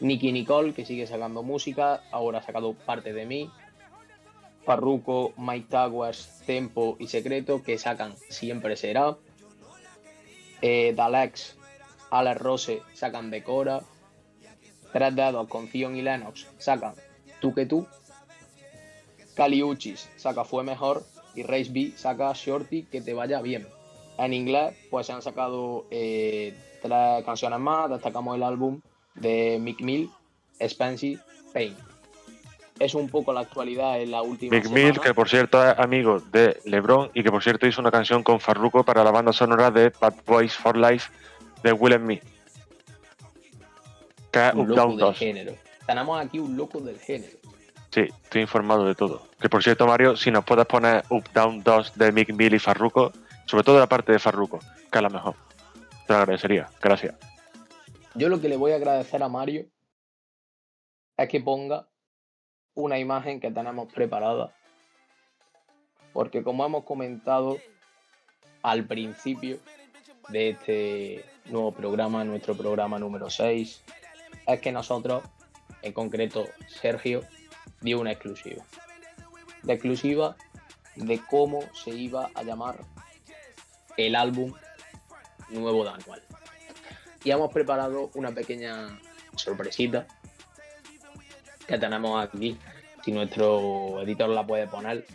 Nicky 0.00 0.32
Nicole 0.32 0.74
que 0.74 0.84
sigue 0.84 1.06
sacando 1.06 1.42
música, 1.42 2.02
ahora 2.10 2.38
ha 2.38 2.42
sacado 2.42 2.74
parte 2.74 3.12
de 3.12 3.26
mí. 3.26 3.50
Farruko, 4.64 5.32
Mike 5.36 5.68
Towers, 5.70 6.42
Tempo 6.44 6.96
y 6.98 7.06
Secreto 7.06 7.62
que 7.62 7.78
sacan 7.78 8.14
Siempre 8.28 8.76
Será. 8.76 9.16
Eh, 10.60 10.94
Alex 10.98 11.56
Rose 12.38 12.82
sacan 12.92 13.30
Decora. 13.30 13.82
Tres 14.92 15.14
dedos 15.14 15.48
con 15.48 15.68
Zion 15.68 15.96
y 15.96 16.02
Lennox 16.02 16.48
sacan 16.58 16.94
Tú 17.40 17.54
que 17.54 17.66
tú. 17.66 17.86
Cali 19.34 19.62
Uchis 19.62 20.10
saca 20.16 20.44
Fue 20.44 20.64
Mejor. 20.64 21.04
Y 21.36 21.42
Race 21.42 21.70
B 21.70 21.92
saca 21.94 22.32
Shorty 22.34 22.84
que 22.84 23.00
te 23.00 23.12
vaya 23.12 23.40
bien. 23.42 23.68
En 24.18 24.32
inglés, 24.32 24.74
pues 24.90 25.06
se 25.06 25.12
han 25.12 25.22
sacado 25.22 25.86
eh, 25.90 26.54
tres 26.82 27.24
canciones 27.24 27.58
más. 27.60 27.90
Destacamos 27.90 28.34
el 28.34 28.42
álbum 28.42 28.80
de 29.14 29.58
Mick 29.60 29.80
Mill, 29.82 30.10
Expensive 30.58 31.20
Pain. 31.52 31.76
Es 32.78 32.94
un 32.94 33.08
poco 33.08 33.32
la 33.32 33.40
actualidad 33.40 34.00
en 34.00 34.10
la 34.10 34.22
última 34.22 34.54
Big 34.56 34.70
Mill, 34.70 34.98
que 35.00 35.14
por 35.14 35.28
cierto 35.28 35.62
es 35.66 35.78
amigo 35.78 36.20
de 36.20 36.58
LeBron 36.64 37.10
y 37.14 37.22
que 37.22 37.30
por 37.30 37.42
cierto 37.42 37.66
hizo 37.66 37.80
una 37.80 37.90
canción 37.90 38.22
con 38.22 38.40
Farruko 38.40 38.84
para 38.84 39.04
la 39.04 39.10
banda 39.10 39.32
sonora 39.32 39.70
de 39.70 39.92
Bad 40.00 40.14
Boys 40.26 40.54
for 40.54 40.76
Life 40.76 41.10
de 41.62 41.72
Will 41.72 41.94
and 41.94 42.04
Me. 42.04 42.20
Que 44.30 44.48
es 44.48 44.54
un 44.54 44.70
Up 44.70 44.76
loco 44.76 44.88
del 44.88 44.98
2. 44.98 45.18
género. 45.18 45.54
Tenemos 45.86 46.20
aquí 46.20 46.38
un 46.38 46.56
loco 46.56 46.80
del 46.80 46.98
género. 46.98 47.38
Sí, 47.96 48.02
estoy 48.24 48.42
informado 48.42 48.84
de 48.84 48.94
todo. 48.94 49.26
Que 49.40 49.48
por 49.48 49.62
cierto, 49.62 49.86
Mario, 49.86 50.16
si 50.16 50.30
nos 50.30 50.44
puedes 50.44 50.66
poner 50.66 51.02
Up 51.08 51.24
Down 51.32 51.62
2 51.62 51.96
de 51.96 52.12
Mick 52.12 52.30
Mill 52.30 52.52
y 52.52 52.58
Farruko, 52.58 53.10
sobre 53.46 53.64
todo 53.64 53.80
la 53.80 53.86
parte 53.86 54.12
de 54.12 54.18
Farruko, 54.18 54.58
que 54.92 54.98
es 54.98 55.02
la 55.02 55.08
mejor. 55.08 55.34
Te 56.06 56.12
lo 56.12 56.18
agradecería. 56.18 56.68
Gracias. 56.82 57.14
Yo 58.14 58.28
lo 58.28 58.38
que 58.38 58.50
le 58.50 58.58
voy 58.58 58.72
a 58.72 58.74
agradecer 58.74 59.22
a 59.22 59.30
Mario 59.30 59.64
es 61.16 61.28
que 61.30 61.40
ponga 61.40 61.88
una 62.74 62.98
imagen 62.98 63.40
que 63.40 63.50
tenemos 63.50 63.90
preparada. 63.90 64.54
Porque 66.12 66.42
como 66.42 66.66
hemos 66.66 66.84
comentado 66.84 67.56
al 68.62 68.84
principio 68.84 69.58
de 70.28 70.50
este 70.50 71.24
nuevo 71.46 71.72
programa, 71.72 72.24
nuestro 72.24 72.54
programa 72.54 72.98
número 72.98 73.30
6, 73.30 73.82
es 74.48 74.60
que 74.60 74.70
nosotros, 74.70 75.24
en 75.80 75.94
concreto 75.94 76.44
Sergio, 76.68 77.22
dio 77.80 78.00
una 78.00 78.12
exclusiva. 78.12 78.64
La 79.62 79.74
exclusiva 79.74 80.36
de 80.96 81.20
cómo 81.28 81.60
se 81.72 81.90
iba 81.90 82.30
a 82.34 82.42
llamar 82.42 82.78
el 83.96 84.14
álbum 84.14 84.52
nuevo 85.50 85.84
de 85.84 85.90
Anual. 85.90 86.22
Y 87.24 87.30
hemos 87.30 87.52
preparado 87.52 88.10
una 88.14 88.32
pequeña 88.32 88.98
sorpresita 89.34 90.06
que 91.66 91.78
tenemos 91.78 92.22
aquí. 92.22 92.58
Si 93.04 93.12
nuestro 93.12 94.02
editor 94.02 94.28
la 94.28 94.46
puede 94.46 94.66
poner, 94.66 95.06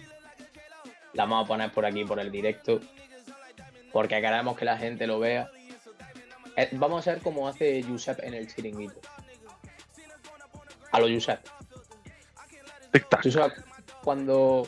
la 1.13 1.25
vamos 1.25 1.45
a 1.45 1.47
poner 1.47 1.71
por 1.71 1.85
aquí, 1.85 2.05
por 2.05 2.19
el 2.19 2.31
directo, 2.31 2.79
porque 3.91 4.21
queremos 4.21 4.57
que 4.57 4.65
la 4.65 4.77
gente 4.77 5.07
lo 5.07 5.19
vea. 5.19 5.49
Eh, 6.55 6.69
vamos 6.73 7.07
a 7.07 7.11
hacer 7.11 7.23
como 7.23 7.47
hace 7.47 7.83
Josep 7.83 8.19
en 8.23 8.33
el 8.33 8.53
chiringuito. 8.53 8.99
A 10.91 10.99
lo 10.99 11.07
Josep. 11.07 11.39
Tic-tac. 12.91 13.63
Cuando. 14.03 14.67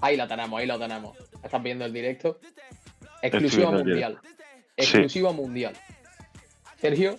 Ahí 0.00 0.16
la 0.16 0.26
tenemos, 0.26 0.58
ahí 0.60 0.66
lo 0.66 0.78
tenemos. 0.78 1.16
Estás 1.42 1.62
viendo 1.62 1.84
el 1.84 1.92
directo. 1.92 2.38
Exclusiva 3.22 3.70
mundial. 3.70 4.18
Sí. 4.22 4.28
Exclusiva 4.76 5.32
mundial. 5.32 5.76
Sergio, 6.80 7.18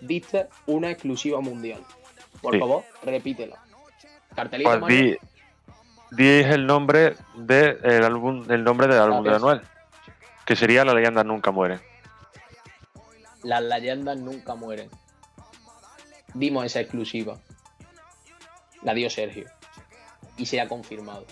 diste 0.00 0.46
una 0.66 0.90
exclusiva 0.90 1.40
mundial. 1.40 1.82
Por 2.40 2.54
Sí. 2.54 2.60
favor, 2.60 2.84
repítela. 3.02 3.56
Cartelito, 4.34 4.78
Pues 4.80 4.94
di, 4.94 5.16
di 6.12 6.28
el 6.28 6.66
nombre 6.66 7.16
de 7.34 7.78
el 7.82 8.04
álbum, 8.04 8.44
el 8.50 8.62
nombre 8.62 8.86
del 8.86 8.98
álbum 9.00 9.24
de. 9.24 9.34
Anuel. 9.34 9.62
Que 10.44 10.54
sería 10.54 10.84
La 10.84 10.94
leyenda 10.94 11.24
nunca 11.24 11.50
muere. 11.50 11.80
Las 13.42 13.62
leyendas 13.62 14.16
nunca 14.18 14.54
mueren. 14.54 14.90
Dimos 16.34 16.64
esa 16.66 16.80
exclusiva. 16.80 17.38
La 18.82 18.94
dio 18.94 19.10
Sergio. 19.10 19.46
Y 20.36 20.46
se 20.46 20.60
ha 20.60 20.68
confirmado. 20.68 21.24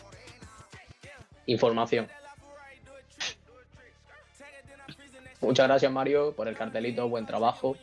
Información. 1.47 2.09
Muchas 5.41 5.69
gracias 5.69 5.93
Mario 5.93 6.33
por 6.35 6.49
el 6.49 6.57
cartelito, 6.57 7.09
buen 7.09 7.27
trabajo. 7.27 7.77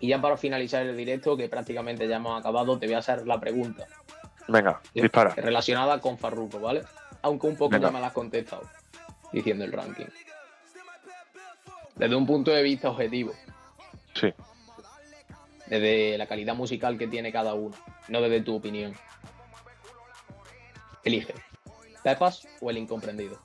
Y 0.00 0.08
ya 0.08 0.20
para 0.20 0.36
finalizar 0.36 0.84
el 0.86 0.96
directo, 0.96 1.36
que 1.36 1.48
prácticamente 1.48 2.06
ya 2.06 2.16
hemos 2.16 2.38
acabado, 2.38 2.78
te 2.78 2.86
voy 2.86 2.94
a 2.94 2.98
hacer 2.98 3.26
la 3.26 3.40
pregunta. 3.40 3.86
Venga, 4.46 4.80
dispara. 4.94 5.34
Relacionada 5.34 6.00
con 6.00 6.18
Farruko, 6.18 6.60
¿vale? 6.60 6.82
Aunque 7.22 7.46
un 7.48 7.56
poco 7.56 7.70
Venga. 7.72 7.88
ya 7.88 7.92
me 7.92 8.00
la 8.00 8.08
has 8.08 8.12
contestado, 8.12 8.62
diciendo 9.32 9.64
el 9.64 9.72
ranking. 9.72 10.06
Desde 11.96 12.14
un 12.14 12.26
punto 12.26 12.52
de 12.52 12.62
vista 12.62 12.90
objetivo, 12.90 13.32
Sí. 14.14 14.32
desde 15.66 16.16
la 16.16 16.26
calidad 16.26 16.54
musical 16.54 16.96
que 16.96 17.08
tiene 17.08 17.32
cada 17.32 17.54
uno, 17.54 17.74
no 18.08 18.20
desde 18.20 18.40
tu 18.42 18.56
opinión. 18.56 18.94
Elige, 21.04 21.34
Pepas 22.02 22.46
o 22.60 22.70
el 22.70 22.78
incomprendido. 22.78 23.38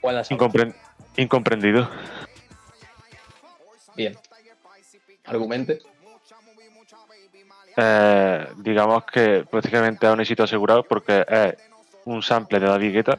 Puedes 0.00 0.26
saber. 0.28 0.40
Incompren- 0.40 0.74
incomprendido. 1.16 1.88
Bien. 3.96 4.16
Argumente. 5.24 5.80
Eh, 7.76 8.48
digamos 8.58 9.04
que 9.06 9.44
prácticamente 9.50 10.06
es 10.06 10.12
un 10.12 10.20
éxito 10.20 10.42
asegurado 10.44 10.82
porque 10.84 11.24
es 11.28 11.54
un 12.04 12.22
sample 12.22 12.60
de 12.60 12.66
David 12.66 12.92
Guetta. 12.92 13.18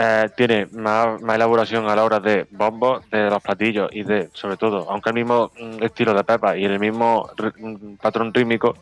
Eh, 0.00 0.30
tiene 0.36 0.66
más, 0.66 1.20
elaboración 1.34 1.90
a 1.90 1.96
la 1.96 2.04
hora 2.04 2.20
de 2.20 2.46
bombos, 2.52 3.02
de 3.10 3.28
los 3.28 3.42
platillos 3.42 3.90
y 3.92 4.04
de, 4.04 4.30
sobre 4.32 4.56
todo, 4.56 4.88
aunque 4.88 5.08
el 5.08 5.16
mismo 5.16 5.50
mm, 5.58 5.82
estilo 5.82 6.14
de 6.14 6.22
Pepa 6.22 6.56
y 6.56 6.64
el 6.64 6.78
mismo 6.78 7.28
mm, 7.58 7.94
patrón 7.94 8.32
rítmico, 8.32 8.76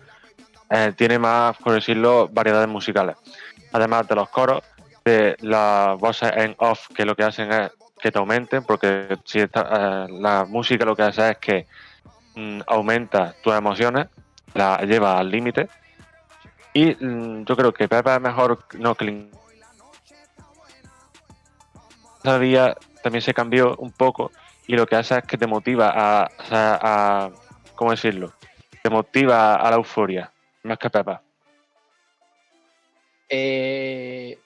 eh, 0.69 0.93
tiene 0.95 1.19
más, 1.19 1.57
por 1.57 1.73
decirlo, 1.73 2.29
variedades 2.31 2.69
musicales. 2.69 3.17
Además 3.73 4.07
de 4.07 4.15
los 4.15 4.29
coros, 4.29 4.63
de 5.07 5.37
las 5.41 5.99
voces 5.99 6.31
en 6.37 6.55
off, 6.59 6.89
que 6.95 7.07
lo 7.07 7.17
que 7.17 7.25
hacen 7.25 7.51
es 7.51 7.71
que 7.99 8.13
te 8.13 8.19
aumenten, 8.19 8.65
porque 8.65 9.17
si 9.25 9.41
está- 9.41 10.07
eh, 10.07 10.13
la 10.21 10.45
música 10.45 10.85
lo 10.85 10.95
que 10.95 11.03
hace 11.03 11.31
es 11.31 11.39
que 11.39 11.67
mm, 12.35 12.61
aumenta 12.67 13.35
tus 13.43 13.55
emociones, 13.55 14.09
la 14.53 14.83
lleva 14.83 15.19
al 15.19 15.31
límite. 15.31 15.71
Y 16.75 16.95
yo 17.47 17.57
creo 17.57 17.73
que 17.73 17.89
Pepa 17.89 18.17
es 18.17 18.21
mejor 18.21 18.59
no 18.79 18.95
que 18.95 19.31
Día 22.39 22.77
también 23.03 23.23
se 23.23 23.33
cambió 23.35 23.77
un 23.77 23.93
poco 23.93 24.31
y 24.67 24.75
lo 24.75 24.87
que 24.87 24.97
hace 24.97 25.19
es 25.19 25.25
que 25.25 25.39
te 25.39 25.47
motiva 25.47 25.91
a, 25.95 26.23
a, 26.23 26.29
a- 26.51 27.31
¿cómo 27.75 27.91
decirlo? 27.93 28.33
Te 28.83 28.91
motiva 28.91 29.55
a 29.57 29.71
la 29.71 29.77
euforia, 29.77 30.33
más 30.65 30.79
que 30.79 30.91
Pepa. 30.91 31.23
Eh, 33.29 34.39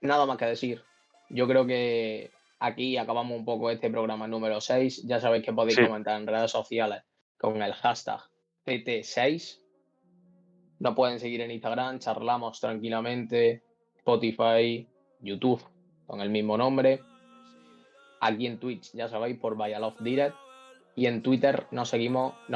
nada 0.00 0.26
más 0.26 0.36
que 0.36 0.46
decir. 0.46 0.82
Yo 1.30 1.46
creo 1.48 1.66
que 1.66 2.30
aquí 2.60 2.96
acabamos 2.96 3.36
un 3.38 3.44
poco 3.44 3.70
este 3.70 3.90
programa 3.90 4.26
número 4.28 4.60
6. 4.60 5.02
Ya 5.06 5.20
sabéis 5.20 5.44
que 5.44 5.52
podéis 5.52 5.76
Sí. 5.76 5.84
comentar 5.86 6.20
en 6.20 6.26
redes 6.26 6.50
sociales 6.50 7.02
con 7.38 7.60
el 7.62 7.72
hashtag 7.74 8.20
PT6. 8.66 9.58
Nos 10.80 10.94
pueden 10.94 11.18
seguir 11.18 11.40
en 11.40 11.50
Instagram, 11.50 11.98
charlamos 11.98 12.60
tranquilamente, 12.60 13.62
Spotify, 13.98 14.86
YouTube 15.20 15.62
con 16.06 16.20
el 16.20 16.30
mismo 16.30 16.56
nombre. 16.56 17.00
Aquí 18.20 18.46
en 18.46 18.58
Twitch, 18.58 18.92
ya 18.92 19.08
sabéis, 19.08 19.38
por 19.38 19.56
Vaya 19.56 19.80
Direct. 20.00 20.36
Y 20.96 21.06
en 21.06 21.22
Twitter 21.22 21.66
nos 21.72 21.88
seguimos, 21.88 22.34